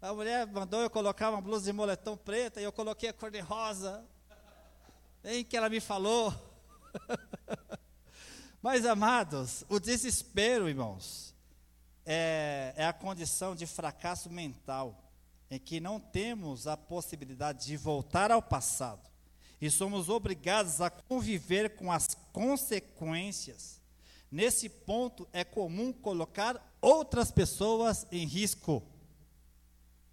A 0.00 0.12
mulher 0.12 0.46
mandou 0.46 0.80
eu 0.80 0.90
colocar 0.90 1.30
uma 1.30 1.40
blusa 1.40 1.66
de 1.66 1.72
moletom 1.72 2.16
preta 2.16 2.60
e 2.60 2.64
eu 2.64 2.72
coloquei 2.72 3.08
a 3.08 3.12
cor 3.12 3.30
de 3.30 3.40
rosa. 3.40 4.04
Em 5.24 5.42
que 5.44 5.56
ela 5.56 5.70
me 5.70 5.80
falou. 5.80 6.34
Mas, 8.60 8.84
amados, 8.84 9.64
o 9.68 9.80
desespero, 9.80 10.68
irmãos, 10.68 11.34
é, 12.04 12.72
é 12.76 12.86
a 12.86 12.92
condição 12.92 13.54
de 13.54 13.66
fracasso 13.66 14.30
mental, 14.30 15.10
em 15.50 15.58
que 15.58 15.80
não 15.80 15.98
temos 15.98 16.66
a 16.66 16.76
possibilidade 16.76 17.66
de 17.66 17.76
voltar 17.76 18.30
ao 18.30 18.42
passado 18.42 19.14
e 19.60 19.70
somos 19.70 20.10
obrigados 20.10 20.82
a 20.82 20.90
conviver 20.90 21.74
com 21.74 21.90
as 21.90 22.14
consequências. 22.32 23.80
Nesse 24.30 24.68
ponto, 24.68 25.26
é 25.32 25.42
comum 25.42 25.90
colocar 25.90 26.76
outras 26.82 27.30
pessoas 27.30 28.06
em 28.12 28.26
risco. 28.26 28.82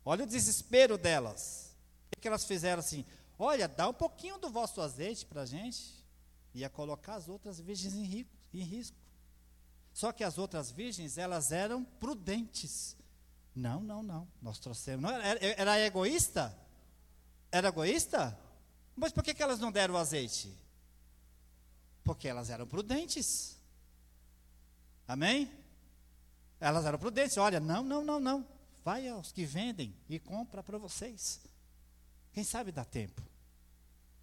Olha 0.06 0.24
o 0.24 0.28
desespero 0.28 0.97
delas. 0.97 1.76
O 2.15 2.19
que 2.21 2.30
elas 2.30 2.45
fizeram 2.45 2.80
assim? 2.80 3.06
Olha, 3.43 3.67
dá 3.67 3.89
um 3.89 3.93
pouquinho 3.93 4.38
do 4.38 4.51
vosso 4.51 4.80
azeite 4.82 5.25
para 5.25 5.41
a 5.41 5.45
gente. 5.47 6.06
Ia 6.54 6.69
colocar 6.69 7.15
as 7.15 7.27
outras 7.27 7.60
virgens 7.60 7.95
em, 7.95 8.04
rico, 8.04 8.30
em 8.54 8.62
risco. 8.62 8.95
Só 9.91 10.12
que 10.12 10.23
as 10.23 10.38
outras 10.38 10.69
virgens, 10.69 11.17
elas 11.17 11.51
eram 11.51 11.84
prudentes. 11.84 12.95
Não, 13.56 13.82
não, 13.82 14.04
não. 14.04 14.27
Nós 14.39 14.60
trouxemos. 14.60 15.01
Não, 15.01 15.19
era, 15.19 15.39
era 15.60 15.80
egoísta? 15.80 16.56
Era 17.51 17.69
egoísta? 17.69 18.38
Mas 18.95 19.12
por 19.12 19.23
que, 19.23 19.34
que 19.34 19.41
elas 19.41 19.60
não 19.60 19.71
deram 19.71 19.95
o 19.95 19.97
azeite? 19.97 20.56
Porque 22.04 22.27
elas 22.27 22.51
eram 22.51 22.67
prudentes. 22.67 23.60
Amém? 25.08 25.51
Elas 26.60 26.86
eram 26.86 26.99
prudentes. 26.99 27.38
Olha, 27.38 27.60
não, 27.60 27.84
não, 27.84 28.04
não, 28.04 28.19
não. 28.19 28.47
Vai 28.84 29.10
aos 29.10 29.32
que 29.32 29.45
vendem 29.45 29.95
e 30.08 30.19
compra 30.19 30.62
para 30.62 30.77
vocês. 30.77 31.41
Quem 32.32 32.43
sabe 32.43 32.71
dá 32.71 32.86
tempo. 32.86 33.31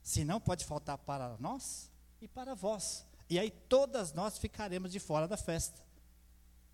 Se 0.09 0.25
não, 0.25 0.41
pode 0.41 0.65
faltar 0.65 0.97
para 0.97 1.37
nós 1.39 1.93
e 2.19 2.27
para 2.27 2.55
vós. 2.55 3.05
E 3.29 3.39
aí 3.39 3.51
todas 3.51 4.15
nós 4.15 4.39
ficaremos 4.39 4.91
de 4.91 4.99
fora 4.99 5.29
da 5.29 5.37
festa. 5.37 5.83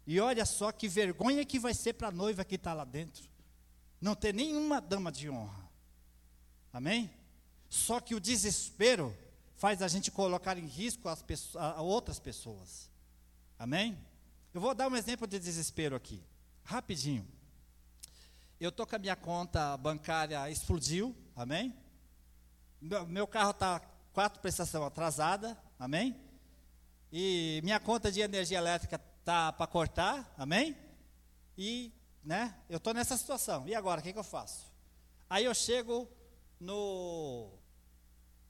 E 0.07 0.21
olha 0.21 0.47
só 0.47 0.71
que 0.71 0.87
vergonha 0.87 1.45
que 1.45 1.59
vai 1.59 1.75
ser 1.75 1.95
para 1.95 2.07
a 2.07 2.13
noiva 2.13 2.45
que 2.45 2.55
está 2.55 2.73
lá 2.73 2.85
dentro. 2.85 3.29
Não 4.01 4.15
ter 4.15 4.33
nenhuma 4.33 4.81
dama 4.81 5.11
de 5.11 5.29
honra. 5.29 5.69
Amém? 6.73 7.11
Só 7.69 7.99
que 7.99 8.15
o 8.15 8.21
desespero 8.21 9.13
faz 9.57 9.83
a 9.83 9.89
gente 9.89 10.13
colocar 10.13 10.57
em 10.57 10.67
risco 10.67 11.09
as 11.09 11.21
pessoas, 11.21 11.65
a 11.65 11.83
outras 11.83 12.21
pessoas. 12.21 12.89
Amém? 13.59 13.99
Eu 14.55 14.61
vou 14.61 14.77
dar 14.77 14.87
um 14.87 14.95
exemplo 14.95 15.27
de 15.27 15.41
desespero 15.41 15.97
aqui, 15.97 16.23
rapidinho. 16.63 17.27
Eu 18.61 18.69
estou 18.69 18.87
com 18.87 18.95
a 18.95 18.99
minha 19.01 19.17
conta 19.17 19.77
bancária 19.77 20.49
explodiu, 20.49 21.17
amém? 21.35 21.75
Meu, 23.09 23.27
carro 23.27 23.53
está 23.53 23.81
quatro 24.13 24.43
prestação 24.43 24.85
atrasada, 24.85 25.57
amém? 25.79 26.15
E 27.11 27.63
minha 27.65 27.81
conta 27.81 28.13
de 28.13 28.21
energia 28.21 28.59
elétrica 28.59 29.01
está 29.21 29.51
para 29.51 29.67
cortar, 29.67 30.35
amém? 30.37 30.77
E, 31.57 31.91
né, 32.23 32.55
eu 32.69 32.77
estou 32.77 32.93
nessa 32.93 33.17
situação. 33.17 33.67
E 33.67 33.75
agora, 33.75 34.03
o 34.03 34.05
que, 34.05 34.13
que 34.13 34.19
eu 34.19 34.25
faço? 34.25 34.71
Aí 35.31 35.47
eu 35.47 35.55
chego 35.55 36.07
no, 36.61 37.59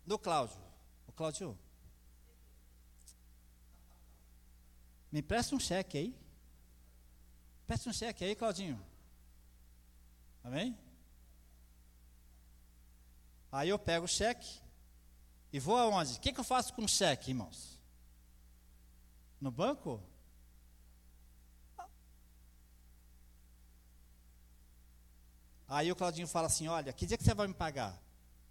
no 0.04 0.18
Cláudio. 0.18 0.58
O 1.06 1.12
Cláudio, 1.12 1.56
me 5.12 5.22
presta 5.22 5.54
um 5.54 5.60
cheque 5.60 5.96
aí. 5.96 6.18
Presta 7.68 7.88
um 7.88 7.92
cheque 7.92 8.24
aí, 8.24 8.34
Claudinho. 8.34 8.84
Amém? 10.42 10.76
Aí 13.54 13.68
eu 13.68 13.78
pego 13.78 14.04
o 14.04 14.08
cheque 14.08 14.60
e 15.52 15.60
vou 15.60 15.76
aonde? 15.78 16.16
O 16.16 16.20
que, 16.20 16.32
que 16.32 16.40
eu 16.40 16.44
faço 16.44 16.74
com 16.74 16.82
o 16.82 16.88
cheque, 16.88 17.30
irmãos? 17.30 17.80
No 19.40 19.48
banco? 19.48 20.02
Aí 25.68 25.92
o 25.92 25.94
Claudinho 25.94 26.26
fala 26.26 26.48
assim: 26.48 26.66
Olha, 26.66 26.92
que 26.92 27.06
dia 27.06 27.16
que 27.16 27.22
você 27.22 27.32
vai 27.32 27.46
me 27.46 27.54
pagar? 27.54 27.96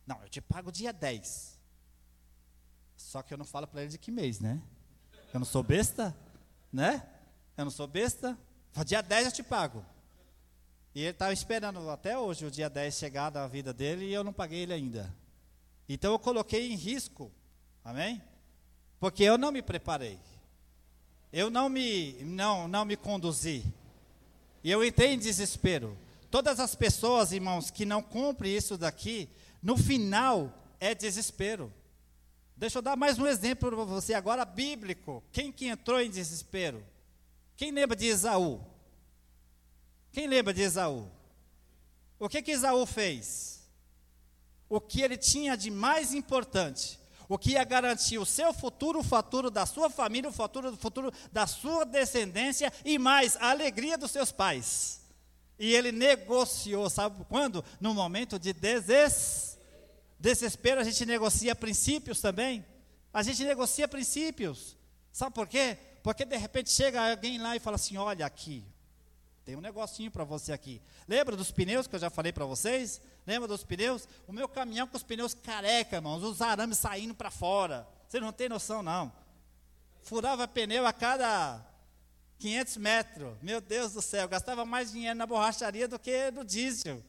Não, 0.07 0.21
eu 0.23 0.29
te 0.29 0.39
pago 0.39 0.71
dia 0.71 0.93
10. 0.93 1.59
Só 2.95 3.21
que 3.21 3.33
eu 3.33 3.37
não 3.37 3.45
falo 3.45 3.67
para 3.67 3.81
ele 3.81 3.91
de 3.91 3.97
que 3.97 4.09
mês, 4.09 4.39
né? 4.39 4.61
Eu 5.33 5.39
não 5.41 5.45
sou 5.45 5.63
besta, 5.63 6.15
né? 6.71 7.05
Eu 7.57 7.65
não 7.65 7.71
sou 7.71 7.87
besta. 7.87 8.39
Dia 8.85 9.01
10 9.01 9.25
eu 9.25 9.31
te 9.33 9.43
pago. 9.43 9.85
E 10.95 11.01
ele 11.01 11.09
estava 11.09 11.33
esperando 11.33 11.89
até 11.89 12.17
hoje 12.17 12.45
o 12.45 12.51
dia 12.51 12.69
10 12.69 12.95
chegar 12.95 13.29
da 13.29 13.47
vida 13.47 13.73
dele 13.73 14.05
e 14.05 14.13
eu 14.13 14.23
não 14.23 14.31
paguei 14.31 14.59
ele 14.59 14.73
ainda. 14.73 15.13
Então 15.89 16.11
eu 16.11 16.19
coloquei 16.19 16.71
em 16.71 16.75
risco, 16.75 17.31
amém? 17.83 18.21
Porque 18.99 19.23
eu 19.23 19.37
não 19.37 19.51
me 19.51 19.61
preparei. 19.61 20.19
eu 21.31 21.49
não 21.49 21.67
me, 21.67 22.13
não, 22.23 22.67
não 22.67 22.85
me 22.85 22.95
conduzi. 22.95 23.65
E 24.63 24.69
eu 24.69 24.83
entrei 24.83 25.13
em 25.13 25.19
desespero. 25.19 25.97
Todas 26.29 26.59
as 26.59 26.75
pessoas, 26.75 27.31
irmãos, 27.31 27.69
que 27.71 27.85
não 27.85 28.01
cumprem 28.01 28.55
isso 28.55 28.77
daqui, 28.77 29.27
no 29.61 29.75
final 29.75 30.53
é 30.79 30.93
desespero. 30.93 31.73
Deixa 32.55 32.77
eu 32.77 32.81
dar 32.81 32.95
mais 32.95 33.17
um 33.17 33.25
exemplo 33.25 33.69
para 33.69 33.83
você 33.83 34.13
agora 34.13 34.45
bíblico. 34.45 35.23
Quem 35.31 35.51
que 35.51 35.67
entrou 35.67 35.99
em 35.99 36.09
desespero? 36.09 36.83
Quem 37.57 37.71
lembra 37.71 37.95
de 37.95 38.05
Esaú? 38.05 38.61
Quem 40.13 40.27
lembra 40.27 40.53
de 40.53 40.61
Esaú? 40.61 41.11
O 42.19 42.29
que 42.29 42.41
que 42.43 42.51
Esaú 42.51 42.85
fez? 42.85 43.67
O 44.69 44.79
que 44.79 45.01
ele 45.01 45.17
tinha 45.17 45.57
de 45.57 45.71
mais 45.71 46.13
importante, 46.13 46.99
o 47.27 47.37
que 47.37 47.51
ia 47.51 47.63
garantir 47.63 48.19
o 48.19 48.25
seu 48.25 48.53
futuro, 48.53 48.99
o 48.99 49.03
futuro 49.03 49.49
da 49.49 49.65
sua 49.65 49.89
família, 49.89 50.29
o 50.29 50.33
futuro, 50.33 50.69
o 50.71 50.77
futuro 50.77 51.11
da 51.31 51.47
sua 51.47 51.83
descendência 51.83 52.71
e 52.85 52.99
mais 52.99 53.35
a 53.37 53.49
alegria 53.49 53.97
dos 53.97 54.11
seus 54.11 54.31
pais. 54.31 55.01
E 55.57 55.73
ele 55.73 55.91
negociou, 55.91 56.89
sabe 56.91 57.25
quando? 57.25 57.65
No 57.79 57.93
momento 57.93 58.37
de 58.37 58.53
deses, 58.53 59.57
desespero, 60.19 60.79
a 60.79 60.83
gente 60.83 61.05
negocia 61.07 61.55
princípios 61.55 62.21
também. 62.21 62.63
A 63.11 63.23
gente 63.23 63.43
negocia 63.43 63.87
princípios. 63.87 64.77
Sabe 65.11 65.33
por 65.33 65.47
quê? 65.47 65.77
Porque 66.03 66.23
de 66.23 66.37
repente 66.37 66.69
chega 66.69 67.11
alguém 67.11 67.39
lá 67.39 67.55
e 67.55 67.59
fala 67.59 67.75
assim: 67.75 67.97
olha 67.97 68.25
aqui, 68.25 68.63
tem 69.45 69.57
um 69.57 69.61
negocinho 69.61 70.09
para 70.09 70.23
você 70.23 70.53
aqui. 70.53 70.81
Lembra 71.07 71.35
dos 71.35 71.51
pneus 71.51 71.85
que 71.85 71.95
eu 71.95 71.99
já 71.99 72.09
falei 72.09 72.31
para 72.31 72.45
vocês? 72.45 73.01
Lembra 73.27 73.47
dos 73.47 73.63
pneus? 73.63 74.07
O 74.25 74.31
meu 74.31 74.47
caminhão 74.47 74.87
com 74.87 74.95
os 74.95 75.03
pneus 75.03 75.33
careca, 75.33 75.97
irmãos, 75.97 76.23
os 76.23 76.41
arames 76.41 76.77
saindo 76.77 77.13
para 77.13 77.29
fora. 77.29 77.85
Você 78.07 78.21
não 78.21 78.31
tem 78.31 78.47
noção, 78.47 78.81
não. 78.81 79.11
Furava 80.01 80.47
pneu 80.47 80.85
a 80.85 80.93
cada 80.93 81.61
500 82.39 82.77
metros. 82.77 83.37
Meu 83.41 83.59
Deus 83.59 83.91
do 83.91 84.01
céu, 84.01 84.29
gastava 84.29 84.63
mais 84.65 84.91
dinheiro 84.91 85.17
na 85.17 85.25
borracharia 85.25 85.89
do 85.89 85.99
que 85.99 86.31
no 86.31 86.45
diesel. 86.45 87.03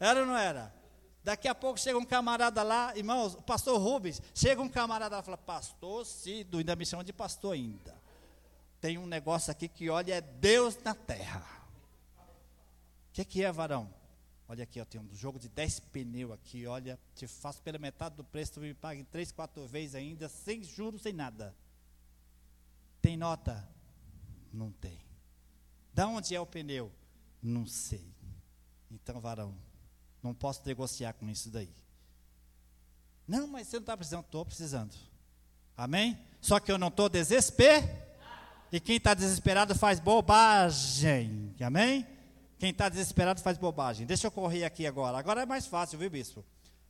Era 0.00 0.20
ou 0.20 0.26
não 0.26 0.36
era? 0.36 0.74
Daqui 1.22 1.48
a 1.48 1.54
pouco 1.54 1.78
chega 1.78 1.98
um 1.98 2.04
camarada 2.04 2.62
lá, 2.62 2.96
irmãos, 2.96 3.34
o 3.34 3.42
pastor 3.42 3.78
Rubens, 3.78 4.20
chega 4.34 4.60
um 4.60 4.68
camarada 4.68 5.16
lá 5.16 5.22
e 5.22 5.24
fala, 5.24 5.38
pastor 5.38 6.04
Cido, 6.04 6.58
ainda 6.58 6.76
me 6.76 6.84
chama 6.84 7.04
de 7.04 7.12
pastor 7.12 7.54
ainda. 7.54 7.94
Tem 8.80 8.98
um 8.98 9.06
negócio 9.06 9.50
aqui 9.50 9.66
que 9.68 9.88
olha, 9.88 10.14
é 10.14 10.20
Deus 10.20 10.76
na 10.82 10.94
terra 10.94 11.63
que, 13.14 13.24
que 13.24 13.44
é, 13.44 13.52
varão? 13.52 13.88
Olha 14.48 14.64
aqui, 14.64 14.80
eu 14.80 14.84
tenho 14.84 15.04
um 15.04 15.14
jogo 15.14 15.38
de 15.38 15.48
10 15.48 15.80
pneus 15.80 16.32
aqui, 16.32 16.66
olha, 16.66 16.98
te 17.14 17.26
faço 17.28 17.62
pela 17.62 17.78
metade 17.78 18.16
do 18.16 18.24
preço, 18.24 18.54
tu 18.54 18.60
me 18.60 18.74
paga 18.74 19.00
em 19.00 19.04
3, 19.04 19.30
4 19.30 19.66
vezes 19.68 19.94
ainda, 19.94 20.28
sem 20.28 20.62
juros, 20.64 21.00
sem 21.00 21.12
nada. 21.12 21.54
Tem 23.00 23.16
nota? 23.16 23.66
Não 24.52 24.72
tem. 24.72 24.98
Da 25.94 26.08
onde 26.08 26.34
é 26.34 26.40
o 26.40 26.44
pneu? 26.44 26.92
Não 27.40 27.66
sei. 27.66 28.04
Então, 28.90 29.20
varão, 29.20 29.56
não 30.20 30.34
posso 30.34 30.62
negociar 30.66 31.12
com 31.12 31.30
isso 31.30 31.50
daí. 31.50 31.72
Não, 33.28 33.46
mas 33.46 33.68
você 33.68 33.76
não 33.76 33.82
está 33.82 33.96
precisando, 33.96 34.24
estou 34.24 34.44
precisando. 34.44 34.94
Amém? 35.76 36.18
Só 36.40 36.58
que 36.58 36.70
eu 36.70 36.78
não 36.78 36.88
estou 36.88 37.08
desesperado. 37.08 38.04
E 38.72 38.80
quem 38.80 38.96
está 38.96 39.14
desesperado 39.14 39.72
faz 39.74 40.00
bobagem. 40.00 41.54
Amém? 41.60 42.13
Quem 42.58 42.70
está 42.70 42.88
desesperado 42.88 43.40
faz 43.40 43.58
bobagem. 43.58 44.06
Deixa 44.06 44.26
eu 44.26 44.30
correr 44.30 44.64
aqui 44.64 44.86
agora. 44.86 45.18
Agora 45.18 45.42
é 45.42 45.46
mais 45.46 45.66
fácil, 45.66 45.98
viu, 45.98 46.10
bispo? 46.10 46.44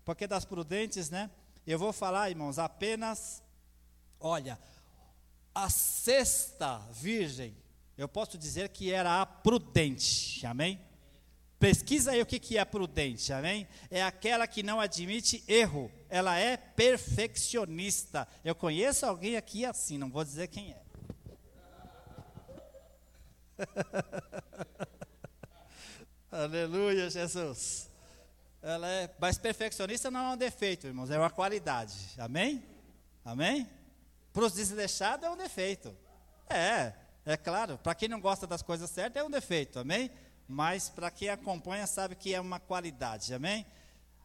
Porque 0.05 0.27
das 0.27 0.45
prudentes, 0.45 1.11
né? 1.11 1.31
Eu 1.67 1.79
vou 1.79 1.93
falar, 1.93 2.31
irmãos, 2.31 2.59
apenas. 2.59 3.43
Olha, 4.21 4.59
a 5.55 5.71
sexta 5.71 6.79
virgem, 6.93 7.57
eu 7.97 8.09
posso 8.09 8.37
dizer 8.37 8.69
que 8.71 8.93
era 8.93 9.23
a 9.23 9.27
prudente, 9.27 10.45
amém? 10.47 10.81
Pesquisa 11.59 12.11
aí 12.11 12.21
o 12.21 12.27
que, 12.27 12.39
que 12.39 12.59
é 12.59 12.65
prudente, 12.65 13.33
amém? 13.33 13.67
É 13.91 14.03
aquela 14.03 14.47
que 14.47 14.62
não 14.62 14.81
admite 14.81 15.43
erro, 15.49 15.91
ela 16.11 16.39
é 16.39 16.57
perfeccionista. 16.57 18.29
Eu 18.45 18.55
conheço 18.55 19.07
alguém 19.07 19.37
aqui 19.37 19.65
assim, 19.65 19.97
não 19.97 20.11
vou 20.11 20.23
dizer 20.25 20.49
quem 20.49 20.73
é. 20.73 20.85
Aleluia, 26.35 27.09
Jesus. 27.09 27.89
Ela 28.61 28.89
é, 28.89 29.14
mas 29.20 29.39
perfeccionista 29.39 30.11
não 30.11 30.32
é 30.32 30.35
um 30.35 30.37
defeito, 30.37 30.85
irmãos, 30.85 31.09
é 31.09 31.16
uma 31.16 31.30
qualidade. 31.30 31.95
Amém? 32.18 32.61
Amém? 33.24 33.70
Para 34.32 34.47
os 34.47 34.53
desleixados 34.53 35.24
é 35.24 35.30
um 35.30 35.37
defeito. 35.37 35.97
É, 36.51 36.93
é 37.24 37.37
claro. 37.37 37.78
Para 37.78 37.95
quem 37.95 38.09
não 38.09 38.20
gosta 38.20 38.49
das 38.49 38.62
coisas 38.62 38.91
certas 38.91 39.22
é 39.22 39.24
um 39.24 39.30
defeito. 39.30 39.78
Amém? 39.78 40.11
Mas 40.49 40.89
para 40.89 41.09
quem 41.09 41.28
acompanha 41.28 41.87
sabe 41.87 42.16
que 42.16 42.35
é 42.35 42.41
uma 42.41 42.59
qualidade. 42.59 43.32
Amém? 43.32 43.64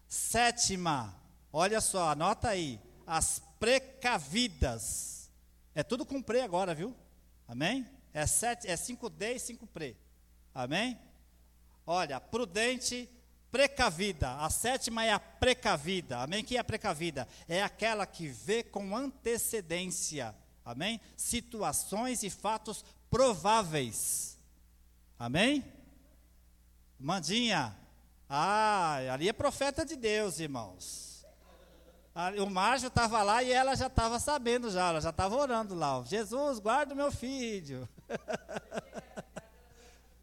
Sétima, 0.07 1.16
olha 1.53 1.80
só, 1.80 2.10
anota 2.10 2.49
aí. 2.49 2.82
As 3.05 3.39
precavidas. 3.60 5.30
É 5.76 5.84
tudo 5.84 6.07
com 6.07 6.24
pre 6.24 6.41
agora, 6.41 6.74
viu? 6.74 6.95
Amém? 7.47 7.88
É, 8.12 8.26
sete, 8.26 8.68
é 8.68 8.74
5D 8.74 9.36
e 9.36 9.39
5 9.39 9.68
pre. 9.68 9.95
Amém? 10.55 10.99
Olha, 11.92 12.22
prudente, 12.22 13.10
precavida. 13.50 14.36
A 14.36 14.48
sétima 14.52 15.04
é 15.04 15.12
a 15.12 15.20
precavida. 15.20 16.20
Amém? 16.20 16.44
Que 16.44 16.56
é 16.56 16.60
a 16.60 16.64
precavida? 16.64 17.28
É 17.48 17.64
aquela 17.64 18.06
que 18.06 18.28
vê 18.28 18.62
com 18.62 18.96
antecedência. 18.96 20.36
Amém? 20.64 21.02
Situações 21.18 22.22
e 22.22 22.30
fatos 22.30 22.86
prováveis. 23.10 24.38
Amém? 25.18 25.66
Mandinha. 27.00 27.76
Ah, 28.30 28.98
ali 29.12 29.28
é 29.28 29.34
profeta 29.34 29.84
de 29.84 29.96
Deus, 29.96 30.40
irmãos. 30.40 31.26
O 32.40 32.50
Márcio 32.52 32.90
estava 32.90 33.24
lá 33.24 33.42
e 33.42 33.52
ela 33.52 33.74
já 33.74 33.88
estava 33.88 34.20
sabendo 34.20 34.70
já, 34.70 34.90
ela 34.90 35.02
já 35.02 35.10
estava 35.10 35.36
orando 35.36 35.74
lá. 35.74 36.04
Jesus, 36.06 36.60
guarda 36.60 36.94
o 36.94 36.98
meu 36.98 37.12
filho. 37.12 37.90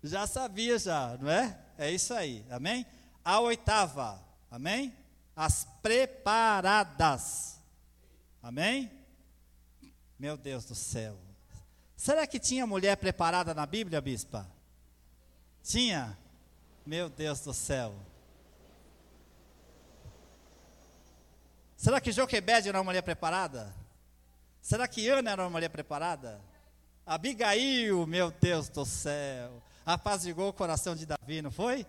já 0.06 0.26
sabia 0.26 0.78
já, 0.78 1.16
não 1.20 1.30
é? 1.30 1.58
É 1.78 1.90
isso 1.90 2.14
aí, 2.14 2.44
amém? 2.50 2.86
A 3.24 3.40
oitava, 3.40 4.22
amém? 4.50 4.96
As 5.34 5.66
preparadas, 5.82 7.60
amém? 8.42 8.90
Meu 10.18 10.36
Deus 10.36 10.64
do 10.64 10.74
céu. 10.74 11.18
Será 11.96 12.26
que 12.26 12.38
tinha 12.38 12.66
mulher 12.66 12.96
preparada 12.96 13.52
na 13.52 13.66
Bíblia, 13.66 14.00
bispa? 14.00 14.50
Tinha? 15.62 16.16
Meu 16.84 17.08
Deus 17.08 17.40
do 17.40 17.52
céu. 17.52 17.94
Será 21.76 22.00
que 22.00 22.12
Joquebede 22.12 22.68
era 22.68 22.78
uma 22.78 22.84
mulher 22.84 23.02
preparada? 23.02 23.74
Será 24.62 24.88
que 24.88 25.08
Ana 25.08 25.32
era 25.32 25.42
uma 25.42 25.50
mulher 25.50 25.68
preparada? 25.68 26.40
Abigail, 27.04 28.06
meu 28.06 28.30
Deus 28.30 28.68
do 28.68 28.84
céu 28.84 29.62
apazigou 29.86 30.48
o 30.48 30.52
coração 30.52 30.96
de 30.96 31.06
Davi, 31.06 31.40
não 31.40 31.50
foi? 31.52 31.86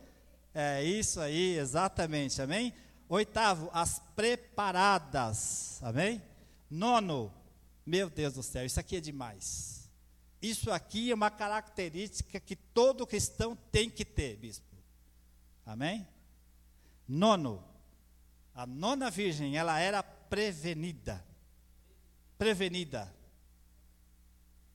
É 0.54 0.84
isso 0.84 1.20
aí, 1.20 1.58
exatamente, 1.58 2.40
amém? 2.40 2.72
Oitavo, 3.10 3.72
as 3.74 4.00
preparadas, 4.16 5.82
amém? 5.82 6.22
Nono, 6.70 7.34
meu 7.84 8.10
Deus 8.10 8.36
do 8.36 8.44
céu, 8.44 8.66
isso 8.66 8.80
aqui 8.80 8.98
é 8.98 9.02
demais. 9.02 9.90
Isso 10.40 10.72
aqui 10.72 11.10
é 11.10 11.16
uma 11.16 11.32
característica 11.32 12.40
que 12.40 12.56
todo 12.56 13.08
cristão 13.08 13.56
tem 13.72 13.90
que 13.90 14.06
ter, 14.06 14.38
bispo. 14.38 14.76
Amém? 15.66 16.08
Nono, 17.08 17.64
a 18.54 18.66
nona 18.66 19.10
virgem, 19.10 19.58
ela 19.58 19.80
era 19.80 20.04
prevenida. 20.04 21.26
Prevenida. 22.38 23.12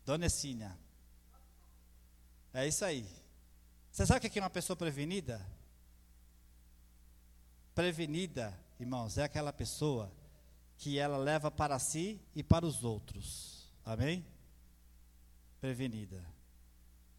Dona 0.04 0.26
Essínia. 0.26 0.76
É 2.54 2.66
isso 2.66 2.84
aí. 2.84 3.06
Você 3.90 4.06
sabe 4.06 4.26
o 4.26 4.30
que 4.30 4.38
é 4.38 4.42
uma 4.42 4.50
pessoa 4.50 4.76
prevenida? 4.76 5.44
Prevenida, 7.74 8.58
irmãos, 8.78 9.16
é 9.16 9.24
aquela 9.24 9.52
pessoa 9.52 10.12
que 10.76 10.98
ela 10.98 11.16
leva 11.16 11.50
para 11.50 11.78
si 11.78 12.20
e 12.34 12.42
para 12.42 12.66
os 12.66 12.84
outros. 12.84 13.70
Amém? 13.84 14.24
Prevenida. 15.60 16.22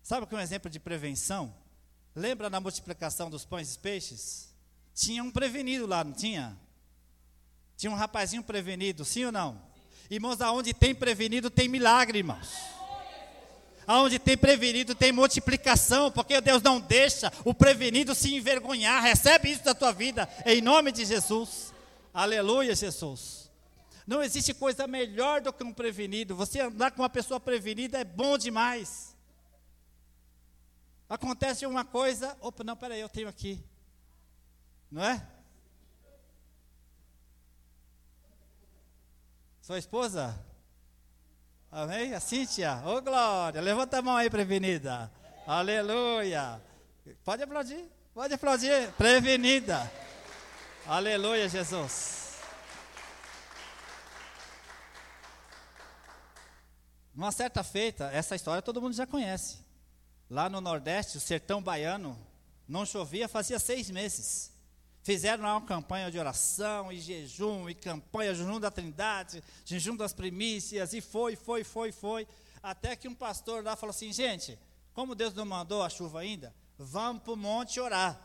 Sabe 0.01 0.27
que 0.27 0.36
é 0.36 0.38
um 0.38 0.41
exemplo 0.41 0.69
de 0.69 0.79
prevenção? 0.79 1.55
Lembra 2.15 2.49
da 2.49 2.59
multiplicação 2.59 3.29
dos 3.29 3.45
pães 3.45 3.73
e 3.73 3.79
peixes? 3.79 4.53
Tinha 4.93 5.23
um 5.23 5.31
prevenido 5.31 5.88
lá, 5.88 6.03
não 6.03 6.13
tinha? 6.13 6.57
Tinha 7.75 7.91
um 7.91 7.95
rapazinho 7.95 8.43
prevenido, 8.43 9.03
sim 9.03 9.25
ou 9.25 9.31
não? 9.31 9.59
Irmãos, 10.09 10.41
aonde 10.41 10.73
tem 10.73 10.93
prevenido 10.93 11.49
tem 11.49 11.67
milagre, 11.67 12.19
irmãos. 12.19 12.53
Aonde 13.86 14.19
tem 14.19 14.38
prevenido 14.38 14.95
tem 14.95 15.11
multiplicação, 15.11 16.11
porque 16.11 16.39
Deus 16.41 16.61
não 16.61 16.79
deixa 16.79 17.31
o 17.43 17.53
prevenido 17.53 18.15
se 18.15 18.34
envergonhar. 18.34 19.01
Recebe 19.01 19.51
isso 19.51 19.63
da 19.63 19.73
tua 19.73 19.91
vida, 19.91 20.29
em 20.45 20.61
nome 20.61 20.91
de 20.91 21.05
Jesus. 21.05 21.73
Aleluia, 22.13 22.75
Jesus. 22.75 23.51
Não 24.05 24.21
existe 24.21 24.53
coisa 24.53 24.86
melhor 24.86 25.41
do 25.41 25.53
que 25.53 25.63
um 25.63 25.73
prevenido. 25.73 26.36
Você 26.36 26.59
andar 26.59 26.91
com 26.91 27.01
uma 27.01 27.09
pessoa 27.09 27.39
prevenida 27.39 27.99
é 27.99 28.03
bom 28.03 28.38
demais. 28.38 29.15
Acontece 31.09 31.65
uma 31.65 31.86
coisa, 31.86 32.38
opa, 32.41 32.63
não, 32.63 32.75
peraí, 32.75 32.99
eu 32.99 33.09
tenho 33.09 33.27
aqui. 33.27 33.63
Não 34.91 35.03
é? 35.03 35.25
Sua 39.61 39.79
esposa? 39.79 40.38
Amém? 41.76 42.13
A 42.13 42.19
Cíntia? 42.19 42.84
Ô 42.86 42.97
oh, 42.97 43.01
glória! 43.01 43.59
Levanta 43.59 43.97
a 43.97 44.01
mão 44.03 44.15
aí, 44.15 44.30
prevenida. 44.30 45.11
Aleluia! 45.47 46.61
Pode 47.26 47.41
aplaudir, 47.41 47.91
pode 48.13 48.32
aplaudir. 48.32 48.91
Prevenida. 48.91 49.91
Aleluia, 50.86 51.49
Jesus. 51.49 52.38
Uma 57.15 57.32
certa 57.32 57.63
feita, 57.63 58.11
essa 58.13 58.36
história 58.36 58.61
todo 58.61 58.80
mundo 58.80 58.93
já 58.93 59.07
conhece. 59.07 59.65
Lá 60.30 60.47
no 60.47 60.61
Nordeste, 60.61 61.17
o 61.17 61.21
sertão 61.21 61.59
baiano, 61.59 62.15
não 62.67 62.86
chovia 62.86 63.28
fazia 63.28 63.57
seis 63.57 63.89
meses. 63.89 64.52
Fizeram 65.03 65.43
lá 65.43 65.57
uma 65.57 65.67
campanha 65.67 66.09
de 66.09 66.17
oração 66.17 66.89
e 66.89 66.97
jejum, 66.97 67.69
e 67.69 67.75
campanha, 67.75 68.33
jejum 68.33 68.57
da 68.57 68.71
trindade, 68.71 69.43
jejum 69.65 69.97
das 69.97 70.13
primícias, 70.13 70.93
e 70.93 71.01
foi, 71.01 71.35
foi, 71.35 71.65
foi, 71.65 71.91
foi. 71.91 72.25
Até 72.61 72.95
que 72.95 73.09
um 73.09 73.13
pastor 73.13 73.61
lá 73.61 73.75
falou 73.75 73.91
assim: 73.91 74.13
gente, 74.13 74.57
como 74.93 75.13
Deus 75.13 75.33
não 75.33 75.45
mandou 75.45 75.83
a 75.83 75.89
chuva 75.89 76.21
ainda, 76.21 76.55
vamos 76.77 77.21
para 77.21 77.33
o 77.33 77.35
monte 77.35 77.81
orar. 77.81 78.17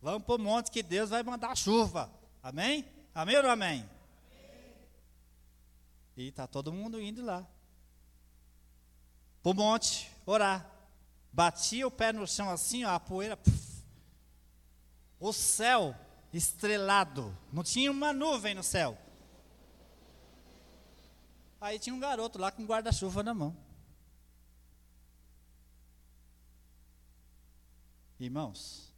Vamos 0.00 0.22
para 0.22 0.36
o 0.36 0.38
monte 0.38 0.70
que 0.70 0.84
Deus 0.84 1.10
vai 1.10 1.24
mandar 1.24 1.50
a 1.50 1.56
chuva. 1.56 2.08
Amém? 2.40 2.84
Amém 3.12 3.36
ou 3.36 3.50
amém? 3.50 3.80
amém. 3.80 3.88
E 6.16 6.28
está 6.28 6.46
todo 6.46 6.72
mundo 6.72 7.00
indo 7.00 7.24
lá. 7.24 7.44
Para 9.42 9.50
o 9.50 9.54
monte 9.54 10.08
orar. 10.24 10.70
Batia 11.32 11.84
o 11.88 11.90
pé 11.90 12.12
no 12.12 12.24
chão 12.24 12.48
assim, 12.50 12.84
ó, 12.84 12.90
a 12.90 13.00
poeira. 13.00 13.36
Puf, 13.36 13.82
o 15.18 15.32
céu 15.32 15.96
estrelado. 16.36 17.36
Não 17.52 17.62
tinha 17.62 17.90
uma 17.90 18.12
nuvem 18.12 18.54
no 18.54 18.62
céu. 18.62 18.98
Aí 21.60 21.78
tinha 21.78 21.94
um 21.94 22.00
garoto 22.00 22.38
lá 22.38 22.50
com 22.50 22.66
guarda-chuva 22.66 23.22
na 23.22 23.32
mão. 23.32 23.56
Irmãos, 28.18 28.92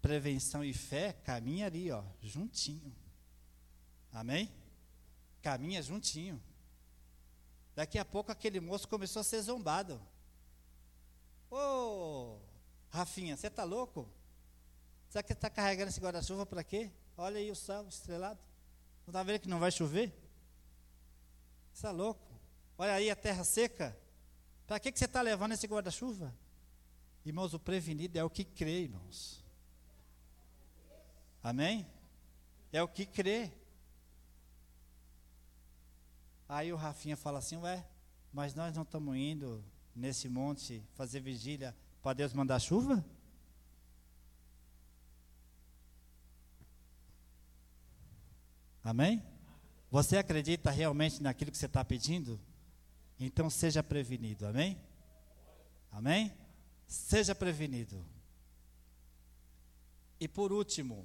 prevenção 0.00 0.64
e 0.64 0.72
fé 0.72 1.12
caminha 1.12 1.66
ali, 1.66 1.90
ó, 1.90 2.02
juntinho. 2.22 2.94
Amém? 4.12 4.50
Caminha 5.42 5.82
juntinho. 5.82 6.42
Daqui 7.74 7.98
a 7.98 8.04
pouco 8.04 8.32
aquele 8.32 8.58
moço 8.58 8.88
começou 8.88 9.20
a 9.20 9.24
ser 9.24 9.42
zombado. 9.42 10.00
Ô, 11.50 11.56
oh, 11.56 12.38
Rafinha, 12.88 13.36
você 13.36 13.48
está 13.48 13.62
louco? 13.62 14.08
Será 15.16 15.22
que 15.22 15.32
está 15.32 15.48
carregando 15.48 15.88
esse 15.88 15.98
guarda-chuva 15.98 16.44
para 16.44 16.62
quê? 16.62 16.90
Olha 17.16 17.38
aí 17.38 17.50
o 17.50 17.56
céu 17.56 17.88
estrelado. 17.88 18.38
Não 19.06 19.12
está 19.12 19.22
vendo 19.22 19.40
que 19.40 19.48
não 19.48 19.58
vai 19.58 19.72
chover? 19.72 20.10
Você 21.72 21.78
está 21.78 21.90
louco? 21.90 22.38
Olha 22.76 22.92
aí 22.92 23.08
a 23.08 23.16
terra 23.16 23.42
seca. 23.42 23.96
Para 24.66 24.78
que, 24.78 24.92
que 24.92 24.98
você 24.98 25.06
está 25.06 25.22
levando 25.22 25.52
esse 25.52 25.66
guarda-chuva? 25.66 26.34
Irmãos, 27.24 27.54
o 27.54 27.58
prevenido 27.58 28.18
é 28.18 28.24
o 28.24 28.28
que 28.28 28.44
crê, 28.44 28.82
irmãos. 28.82 29.42
Amém? 31.42 31.86
É 32.70 32.82
o 32.82 32.88
que 32.88 33.06
crê. 33.06 33.50
Aí 36.46 36.74
o 36.74 36.76
Rafinha 36.76 37.16
fala 37.16 37.38
assim, 37.38 37.56
ué, 37.56 37.88
mas 38.30 38.54
nós 38.54 38.74
não 38.74 38.82
estamos 38.82 39.16
indo 39.16 39.64
nesse 39.94 40.28
monte 40.28 40.84
fazer 40.92 41.20
vigília 41.20 41.74
para 42.02 42.12
Deus 42.12 42.34
mandar 42.34 42.58
chuva? 42.58 43.02
Amém? 48.86 49.20
Você 49.90 50.16
acredita 50.16 50.70
realmente 50.70 51.20
naquilo 51.20 51.50
que 51.50 51.58
você 51.58 51.66
está 51.66 51.84
pedindo? 51.84 52.40
Então 53.18 53.50
seja 53.50 53.82
prevenido, 53.82 54.46
amém? 54.46 54.80
Amém? 55.90 56.32
Seja 56.86 57.34
prevenido. 57.34 58.06
E 60.20 60.28
por 60.28 60.52
último, 60.52 61.04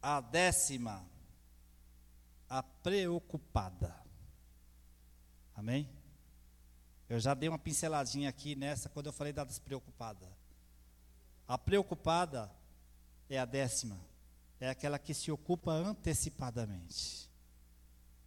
a 0.00 0.22
décima, 0.22 1.04
a 2.48 2.62
preocupada. 2.62 3.94
Amém? 5.54 5.90
Eu 7.06 7.20
já 7.20 7.34
dei 7.34 7.50
uma 7.50 7.58
pinceladinha 7.58 8.30
aqui 8.30 8.56
nessa 8.56 8.88
quando 8.88 9.08
eu 9.08 9.12
falei 9.12 9.34
da 9.34 9.44
despreocupada. 9.44 10.26
A 11.46 11.58
preocupada 11.58 12.50
é 13.28 13.38
a 13.38 13.44
décima 13.44 14.13
é 14.60 14.68
aquela 14.68 14.98
que 14.98 15.12
se 15.12 15.30
ocupa 15.30 15.72
antecipadamente. 15.72 17.30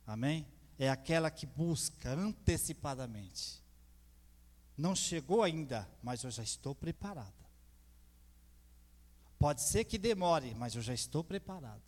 Amém? 0.05 0.45
É 0.77 0.89
aquela 0.89 1.31
que 1.31 1.45
busca 1.45 2.11
antecipadamente. 2.11 3.63
Não 4.77 4.95
chegou 4.95 5.41
ainda, 5.41 5.89
mas 6.03 6.23
eu 6.23 6.29
já 6.29 6.43
estou 6.43 6.75
preparada. 6.75 7.33
Pode 9.39 9.61
ser 9.61 9.85
que 9.85 9.97
demore, 9.97 10.53
mas 10.55 10.75
eu 10.75 10.81
já 10.81 10.93
estou 10.93 11.23
preparada. 11.23 11.81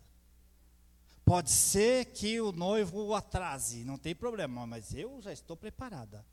Pode 1.24 1.52
ser 1.52 2.06
que 2.06 2.42
o 2.42 2.52
noivo 2.52 3.06
o 3.06 3.14
atrase, 3.14 3.84
não 3.84 3.98
tem 3.98 4.16
problema, 4.16 4.66
mas 4.66 4.94
eu 4.96 5.22
já 5.22 5.32
estou 5.32 5.56
preparada. 5.56 6.26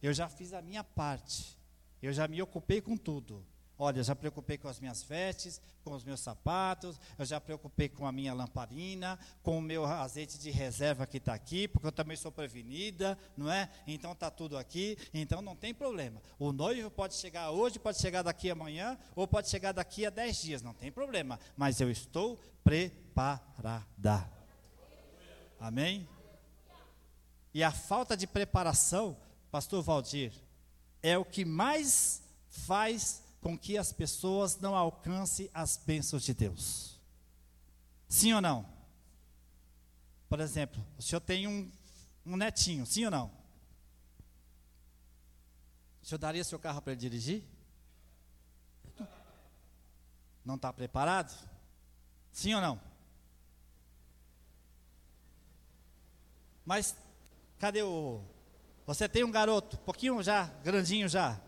Eu 0.00 0.12
já 0.12 0.28
fiz 0.28 0.52
a 0.52 0.62
minha 0.62 0.84
parte. 0.84 1.58
Eu 2.00 2.12
já 2.12 2.28
me 2.28 2.40
ocupei 2.40 2.80
com 2.80 2.96
tudo. 2.96 3.44
Olha, 3.76 3.98
eu 3.98 4.04
já 4.04 4.14
preocupei 4.14 4.56
com 4.56 4.68
as 4.68 4.78
minhas 4.78 5.02
vestes, 5.02 5.60
com 5.82 5.92
os 5.92 6.04
meus 6.04 6.20
sapatos, 6.20 6.98
eu 7.18 7.24
já 7.24 7.40
preocupei 7.40 7.88
com 7.88 8.06
a 8.06 8.12
minha 8.12 8.32
lamparina, 8.32 9.18
com 9.42 9.58
o 9.58 9.62
meu 9.62 9.84
azeite 9.84 10.38
de 10.38 10.50
reserva 10.50 11.06
que 11.06 11.16
está 11.16 11.34
aqui, 11.34 11.66
porque 11.66 11.86
eu 11.86 11.92
também 11.92 12.16
sou 12.16 12.30
prevenida, 12.30 13.18
não 13.36 13.50
é? 13.50 13.68
Então 13.86 14.12
está 14.12 14.30
tudo 14.30 14.56
aqui, 14.56 14.96
então 15.12 15.42
não 15.42 15.56
tem 15.56 15.74
problema. 15.74 16.22
O 16.38 16.52
noivo 16.52 16.88
pode 16.88 17.14
chegar 17.14 17.50
hoje, 17.50 17.78
pode 17.80 18.00
chegar 18.00 18.22
daqui 18.22 18.48
amanhã, 18.48 18.96
ou 19.16 19.26
pode 19.26 19.48
chegar 19.48 19.72
daqui 19.72 20.06
a 20.06 20.10
dez 20.10 20.40
dias, 20.40 20.62
não 20.62 20.72
tem 20.72 20.92
problema. 20.92 21.40
Mas 21.56 21.80
eu 21.80 21.90
estou 21.90 22.38
preparada. 22.62 24.30
Amém? 25.58 26.08
E 27.52 27.62
a 27.62 27.72
falta 27.72 28.16
de 28.16 28.26
preparação, 28.26 29.16
pastor 29.50 29.82
Valdir, 29.82 30.32
é 31.02 31.18
o 31.18 31.24
que 31.24 31.44
mais 31.44 32.22
faz 32.48 33.23
com 33.44 33.58
que 33.58 33.76
as 33.76 33.92
pessoas 33.92 34.58
não 34.58 34.74
alcancem 34.74 35.50
as 35.52 35.76
bênçãos 35.76 36.22
de 36.22 36.32
Deus. 36.32 36.98
Sim 38.08 38.32
ou 38.32 38.40
não? 38.40 38.66
Por 40.30 40.40
exemplo, 40.40 40.82
o 40.96 41.02
senhor 41.02 41.20
tem 41.20 41.46
um, 41.46 41.70
um 42.24 42.38
netinho, 42.38 42.86
sim 42.86 43.04
ou 43.04 43.10
não? 43.10 43.30
O 46.02 46.06
senhor 46.06 46.18
daria 46.18 46.42
seu 46.42 46.58
carro 46.58 46.80
para 46.80 46.94
ele 46.94 47.00
dirigir? 47.02 47.44
Não 50.42 50.54
está 50.54 50.72
preparado? 50.72 51.38
Sim 52.32 52.54
ou 52.54 52.62
não? 52.62 52.80
Mas 56.64 56.96
cadê 57.58 57.82
o. 57.82 58.22
Você 58.86 59.06
tem 59.06 59.22
um 59.22 59.30
garoto, 59.30 59.76
pouquinho 59.80 60.22
já, 60.22 60.46
grandinho 60.64 61.10
já, 61.10 61.38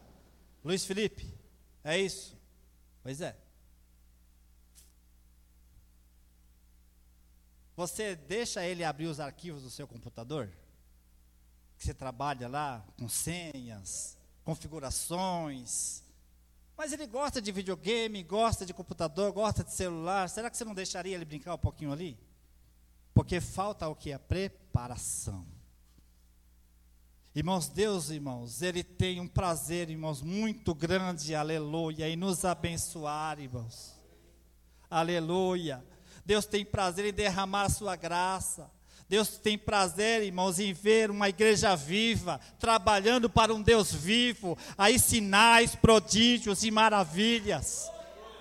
Luiz 0.63 0.85
Felipe. 0.85 1.36
É 1.87 1.97
isso? 1.97 2.37
Pois 3.01 3.21
é. 3.21 3.37
Você 7.77 8.17
deixa 8.17 8.65
ele 8.67 8.83
abrir 8.83 9.07
os 9.07 9.21
arquivos 9.21 9.63
do 9.63 9.71
seu 9.71 9.87
computador? 9.87 10.51
Que 11.79 11.85
você 11.85 11.95
trabalha 11.95 12.49
lá 12.49 12.85
com 12.99 13.09
senhas, 13.09 14.19
configurações. 14.43 16.03
Mas 16.77 16.93
ele 16.93 17.07
gosta 17.07 17.41
de 17.41 17.53
videogame, 17.53 18.21
gosta 18.25 18.67
de 18.67 18.75
computador, 18.75 19.31
gosta 19.31 19.63
de 19.63 19.73
celular. 19.73 20.29
Será 20.29 20.51
que 20.51 20.57
você 20.57 20.65
não 20.65 20.75
deixaria 20.75 21.15
ele 21.15 21.25
brincar 21.25 21.55
um 21.55 21.59
pouquinho 21.59 21.93
ali? 21.93 22.19
Porque 23.15 23.41
falta 23.41 23.87
o 23.87 23.95
que? 23.95 24.13
A 24.13 24.19
preparação. 24.19 25.47
Irmãos, 27.37 27.69
Deus, 27.69 28.09
irmãos, 28.09 28.63
Ele 28.63 28.83
tem 28.83 29.21
um 29.21 29.29
prazer, 29.29 29.91
irmãos, 29.91 30.23
muito 30.23 30.75
grande, 30.75 31.35
aleluia, 31.35 32.09
em 32.09 32.17
nos 32.17 32.47
abençoar, 32.47 33.39
irmãos. 33.39 33.95
Aleluia. 34.89 35.85
Deus 36.25 36.47
tem 36.47 36.65
prazer 36.65 37.05
em 37.05 37.13
derramar 37.13 37.69
sua 37.69 37.95
graça. 37.95 38.71
Deus 39.07 39.37
tem 39.37 39.59
prazer, 39.59 40.23
irmãos, 40.23 40.59
em 40.59 40.73
ver 40.73 41.11
uma 41.11 41.29
igreja 41.29 41.77
viva, 41.77 42.41
trabalhando 42.59 43.29
para 43.29 43.53
um 43.53 43.61
Deus 43.61 43.93
vivo, 43.93 44.57
aí 44.79 44.99
sinais, 44.99 45.75
prodígios 45.75 46.65
e 46.65 46.71
maravilhas. 46.71 47.91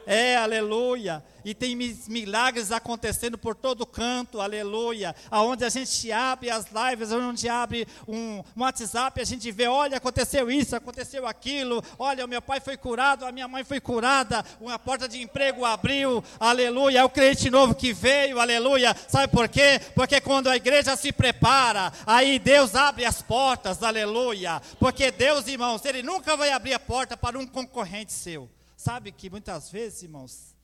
É, 0.05 0.37
aleluia. 0.37 1.23
E 1.43 1.53
tem 1.53 1.75
milagres 2.07 2.71
acontecendo 2.71 3.37
por 3.37 3.55
todo 3.55 3.85
canto, 3.85 4.41
aleluia. 4.41 5.15
Aonde 5.29 5.63
a 5.63 5.69
gente 5.69 6.11
abre 6.11 6.49
as 6.49 6.65
lives, 6.71 7.11
onde 7.11 7.47
abre 7.47 7.87
um, 8.07 8.43
um 8.57 8.61
WhatsApp, 8.61 9.21
a 9.21 9.23
gente 9.23 9.51
vê, 9.51 9.67
olha, 9.67 9.97
aconteceu 9.97 10.49
isso, 10.49 10.75
aconteceu 10.75 11.27
aquilo. 11.27 11.83
Olha, 11.99 12.25
o 12.25 12.27
meu 12.27 12.41
pai 12.41 12.59
foi 12.59 12.75
curado, 12.75 13.25
a 13.25 13.31
minha 13.31 13.47
mãe 13.47 13.63
foi 13.63 13.79
curada, 13.79 14.43
uma 14.59 14.79
porta 14.79 15.07
de 15.07 15.21
emprego 15.21 15.63
abriu, 15.63 16.23
aleluia. 16.39 16.99
É 16.99 17.03
o 17.03 17.09
crente 17.09 17.51
novo 17.51 17.75
que 17.75 17.93
veio, 17.93 18.39
aleluia. 18.39 18.95
Sabe 19.07 19.31
por 19.31 19.47
quê? 19.47 19.79
Porque 19.93 20.19
quando 20.21 20.49
a 20.49 20.55
igreja 20.55 20.95
se 20.95 21.11
prepara, 21.11 21.93
aí 22.07 22.39
Deus 22.39 22.73
abre 22.73 23.05
as 23.05 23.21
portas, 23.21 23.83
aleluia. 23.83 24.61
Porque 24.79 25.11
Deus, 25.11 25.47
irmãos, 25.47 25.85
Ele 25.85 26.01
nunca 26.01 26.35
vai 26.35 26.51
abrir 26.51 26.73
a 26.73 26.79
porta 26.79 27.15
para 27.15 27.37
um 27.37 27.45
concorrente 27.45 28.13
seu. 28.13 28.49
Sabe 28.85 29.11
que 29.11 29.31
muitas 29.31 29.71
vezes, 29.71 30.03
irmãos, 30.03 30.55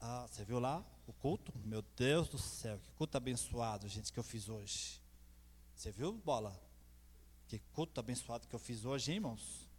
ah, 0.00 0.26
você 0.28 0.44
viu 0.44 0.58
lá 0.58 0.84
o 1.06 1.12
culto? 1.12 1.52
Meu 1.64 1.80
Deus 1.80 2.28
do 2.28 2.38
céu, 2.38 2.76
que 2.80 2.90
culto 2.94 3.16
abençoado, 3.16 3.86
gente, 3.86 4.12
que 4.12 4.18
eu 4.18 4.24
fiz 4.24 4.48
hoje. 4.48 5.00
Você 5.76 5.92
viu, 5.92 6.12
bola? 6.12 6.60
Que 7.46 7.60
culto 7.72 8.00
abençoado 8.00 8.48
que 8.48 8.54
eu 8.56 8.58
fiz 8.58 8.84
hoje, 8.84 9.12
hein, 9.12 9.18
irmãos? 9.18 9.70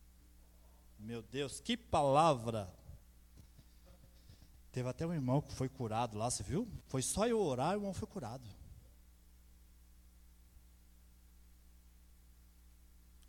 Meu 0.97 1.21
Deus, 1.21 1.59
que 1.59 1.75
palavra! 1.75 2.73
Teve 4.71 4.87
até 4.87 5.05
um 5.05 5.13
irmão 5.13 5.41
que 5.41 5.51
foi 5.51 5.67
curado 5.67 6.17
lá, 6.17 6.31
você 6.31 6.41
viu? 6.41 6.65
Foi 6.85 7.01
só 7.01 7.27
eu 7.27 7.37
orar, 7.37 7.71
o 7.71 7.79
irmão 7.79 7.93
foi 7.93 8.07
curado. 8.07 8.47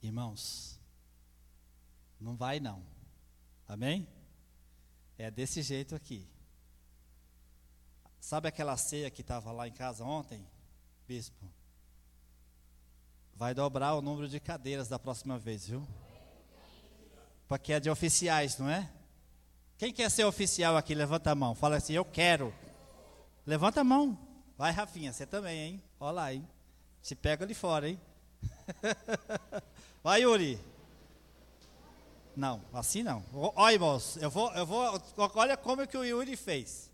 Irmãos, 0.00 0.78
não 2.20 2.36
vai 2.36 2.60
não. 2.60 2.93
Amém? 3.74 4.06
É 5.18 5.32
desse 5.32 5.60
jeito 5.60 5.96
aqui. 5.96 6.24
Sabe 8.20 8.46
aquela 8.46 8.76
ceia 8.76 9.10
que 9.10 9.20
estava 9.20 9.50
lá 9.50 9.66
em 9.66 9.72
casa 9.72 10.04
ontem, 10.04 10.46
bispo? 11.08 11.44
Vai 13.34 13.52
dobrar 13.52 13.94
o 13.94 14.00
número 14.00 14.28
de 14.28 14.38
cadeiras 14.38 14.86
da 14.86 14.96
próxima 14.96 15.40
vez, 15.40 15.66
viu? 15.66 15.84
Porque 17.48 17.72
é 17.72 17.80
de 17.80 17.90
oficiais, 17.90 18.58
não 18.58 18.70
é? 18.70 18.88
Quem 19.76 19.92
quer 19.92 20.08
ser 20.08 20.24
oficial 20.24 20.76
aqui? 20.76 20.94
Levanta 20.94 21.32
a 21.32 21.34
mão. 21.34 21.52
Fala 21.52 21.74
assim, 21.74 21.94
eu 21.94 22.04
quero. 22.04 22.54
Levanta 23.44 23.80
a 23.80 23.84
mão. 23.84 24.16
Vai, 24.56 24.70
Rafinha, 24.70 25.12
você 25.12 25.26
também, 25.26 25.58
hein? 25.58 25.82
Olha 25.98 26.12
lá, 26.12 26.32
hein? 26.32 26.48
Se 27.02 27.16
pega 27.16 27.44
ali 27.44 27.54
fora, 27.54 27.88
hein? 27.88 28.00
Vai, 30.00 30.22
Yuri. 30.22 30.73
Não, 32.36 32.64
assim 32.72 33.02
não. 33.02 33.24
Olha, 33.32 33.74
irmãos, 33.74 34.16
eu 34.16 34.30
vou, 34.30 34.52
eu 34.54 34.66
vou. 34.66 35.00
Olha 35.34 35.56
como 35.56 35.86
que 35.86 35.96
o 35.96 36.04
Yuri 36.04 36.36
fez. 36.36 36.90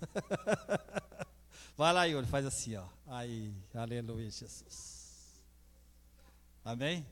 Vai 1.76 1.92
lá, 1.92 2.04
Yuri, 2.04 2.26
faz 2.26 2.46
assim, 2.46 2.76
ó. 2.76 2.86
Aí, 3.06 3.54
aleluia, 3.74 4.30
Jesus. 4.30 5.42
Amém? 6.64 7.06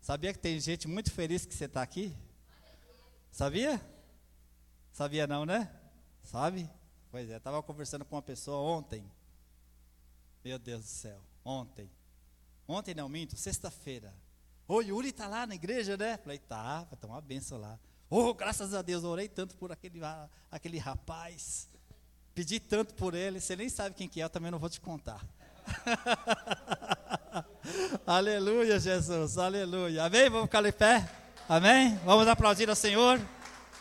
Sabia 0.00 0.32
que 0.32 0.38
tem 0.38 0.58
gente 0.60 0.86
muito 0.86 1.10
feliz 1.10 1.46
que 1.46 1.54
você 1.54 1.64
está 1.64 1.82
aqui? 1.82 2.14
Sabia? 3.30 3.80
Sabia 4.92 5.26
não, 5.26 5.46
né? 5.46 5.72
Sabe? 6.22 6.68
Pois 7.10 7.30
é, 7.30 7.36
estava 7.36 7.62
conversando 7.62 8.04
com 8.04 8.16
uma 8.16 8.22
pessoa 8.22 8.58
ontem. 8.58 9.04
Meu 10.44 10.58
Deus 10.58 10.82
do 10.82 10.88
céu, 10.88 11.20
ontem. 11.44 11.90
Ontem 12.66 12.94
não 12.94 13.08
minto, 13.08 13.36
sexta-feira. 13.36 14.14
Ô, 14.72 14.80
Yuri 14.80 15.10
está 15.10 15.28
lá 15.28 15.46
na 15.46 15.54
igreja, 15.54 15.98
né? 15.98 16.16
Falei, 16.16 16.38
tá, 16.38 16.84
vai 16.84 16.98
tomar 16.98 17.16
uma 17.16 17.20
benção 17.20 17.58
lá. 17.58 17.78
Oh, 18.08 18.32
graças 18.32 18.72
a 18.72 18.80
Deus, 18.80 19.04
orei 19.04 19.28
tanto 19.28 19.54
por 19.54 19.70
aquele, 19.70 20.00
aquele 20.50 20.78
rapaz. 20.78 21.68
Pedi 22.34 22.58
tanto 22.58 22.94
por 22.94 23.12
ele, 23.12 23.38
você 23.38 23.54
nem 23.54 23.68
sabe 23.68 23.94
quem 23.94 24.08
que 24.08 24.18
é, 24.18 24.24
eu 24.24 24.30
também 24.30 24.50
não 24.50 24.58
vou 24.58 24.70
te 24.70 24.80
contar. 24.80 25.22
aleluia, 28.06 28.80
Jesus, 28.80 29.36
aleluia. 29.36 30.04
Amém? 30.04 30.30
Vamos 30.30 30.46
ficar 30.46 30.62
de 30.62 30.72
pé? 30.72 31.06
Amém? 31.46 32.00
Vamos 32.06 32.26
aplaudir 32.26 32.70
ao 32.70 32.74
Senhor? 32.74 33.20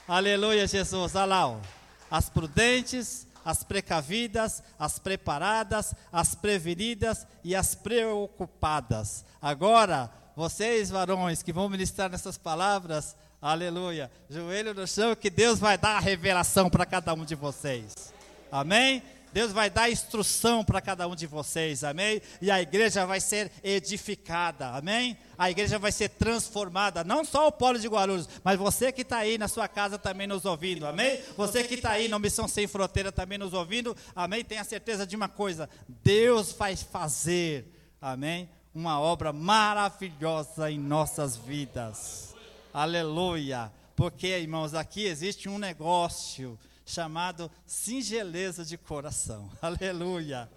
Aleluia, 0.06 0.68
Jesus. 0.68 1.16
Olha 1.16 1.24
lá, 1.24 1.48
ó. 1.48 1.62
as 2.10 2.30
prudentes, 2.30 3.26
as 3.46 3.64
precavidas, 3.64 4.62
as 4.78 5.00
preparadas, 5.00 5.96
as 6.12 6.36
prevenidas 6.36 7.26
e 7.46 7.56
as 7.56 7.76
preocupadas. 7.76 9.24
Agora, 9.42 10.12
vocês, 10.42 10.90
varões, 10.90 11.44
que 11.44 11.54
vão 11.54 11.70
ministrar 11.70 12.10
nessas 12.10 12.36
palavras, 12.36 13.16
aleluia, 13.40 14.10
joelho 14.28 14.74
no 14.74 14.88
chão, 14.88 15.16
que 15.16 15.30
Deus 15.30 15.60
vai 15.60 15.78
dar 15.78 15.98
a 15.98 16.00
revelação 16.00 16.68
para 16.68 16.84
cada 16.84 17.14
um 17.14 17.24
de 17.24 17.36
vocês. 17.36 18.12
Amém? 18.52 19.04
Deus 19.32 19.52
vai 19.52 19.70
dar 19.70 19.92
instrução 19.92 20.66
para 20.66 20.82
cada 20.82 21.08
um 21.08 21.16
de 21.16 21.28
vocês, 21.28 21.84
amém? 21.84 22.24
E 22.42 22.50
a 22.50 22.60
igreja 22.60 23.06
vai 23.06 23.22
ser 23.22 23.52
edificada, 23.64 24.70
amém? 24.70 25.16
A 25.38 25.52
igreja 25.52 25.78
vai 25.78 25.92
ser 25.92 26.10
transformada, 26.10 27.04
não 27.04 27.24
só 27.24 27.48
o 27.48 27.52
Polo 27.52 27.78
de 27.78 27.88
Guarulhos, 27.88 28.28
mas 28.44 28.58
você 28.58 28.92
que 28.92 29.04
está 29.04 29.18
aí 29.18 29.38
na 29.38 29.48
sua 29.48 29.68
casa 29.68 30.00
também 30.00 30.26
nos 30.26 30.44
ouvindo, 30.44 30.88
amém? 30.88 31.22
Você 31.38 31.64
que 31.64 31.76
está 31.76 31.92
aí 31.92 32.08
na 32.08 32.18
Missão 32.18 32.48
Sem 32.48 32.66
Fronteira 32.66 33.12
também 33.12 33.38
nos 33.38 33.54
ouvindo, 33.54 33.96
amém? 34.16 34.44
Tenha 34.44 34.64
certeza 34.64 35.06
de 35.06 35.16
uma 35.16 35.30
coisa: 35.30 35.70
Deus 36.04 36.52
vai 36.52 36.76
fazer, 36.76 37.72
amém? 38.02 38.50
Uma 38.74 39.02
obra 39.02 39.34
maravilhosa 39.34 40.72
em 40.72 40.80
nossas 40.80 41.36
vidas, 41.36 42.34
aleluia. 42.74 43.70
Porque, 43.98 44.28
irmãos, 44.28 44.74
aqui 44.74 45.04
existe 45.04 45.50
um 45.50 45.58
negócio 45.58 46.58
chamado 46.86 47.52
singeleza 47.66 48.64
de 48.64 48.78
coração. 48.78 49.52
Aleluia. 49.62 50.50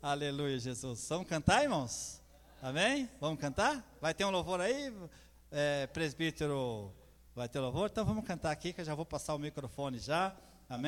Aleluia, 0.00 0.56
Jesus. 0.60 1.08
Vamos 1.08 1.26
cantar, 1.26 1.64
irmãos? 1.64 2.22
Amém? 2.62 3.10
Vamos 3.20 3.40
cantar? 3.40 3.84
Vai 4.00 4.14
ter 4.14 4.24
um 4.24 4.30
louvor 4.30 4.60
aí? 4.60 4.92
É, 5.50 5.88
presbítero, 5.88 6.92
vai 7.34 7.48
ter 7.48 7.58
louvor? 7.58 7.90
Então 7.90 8.04
vamos 8.04 8.24
cantar 8.24 8.52
aqui, 8.52 8.72
que 8.72 8.80
eu 8.80 8.84
já 8.84 8.94
vou 8.94 9.04
passar 9.04 9.34
o 9.34 9.38
microfone 9.40 9.98
já. 9.98 10.32
Amém? 10.68 10.84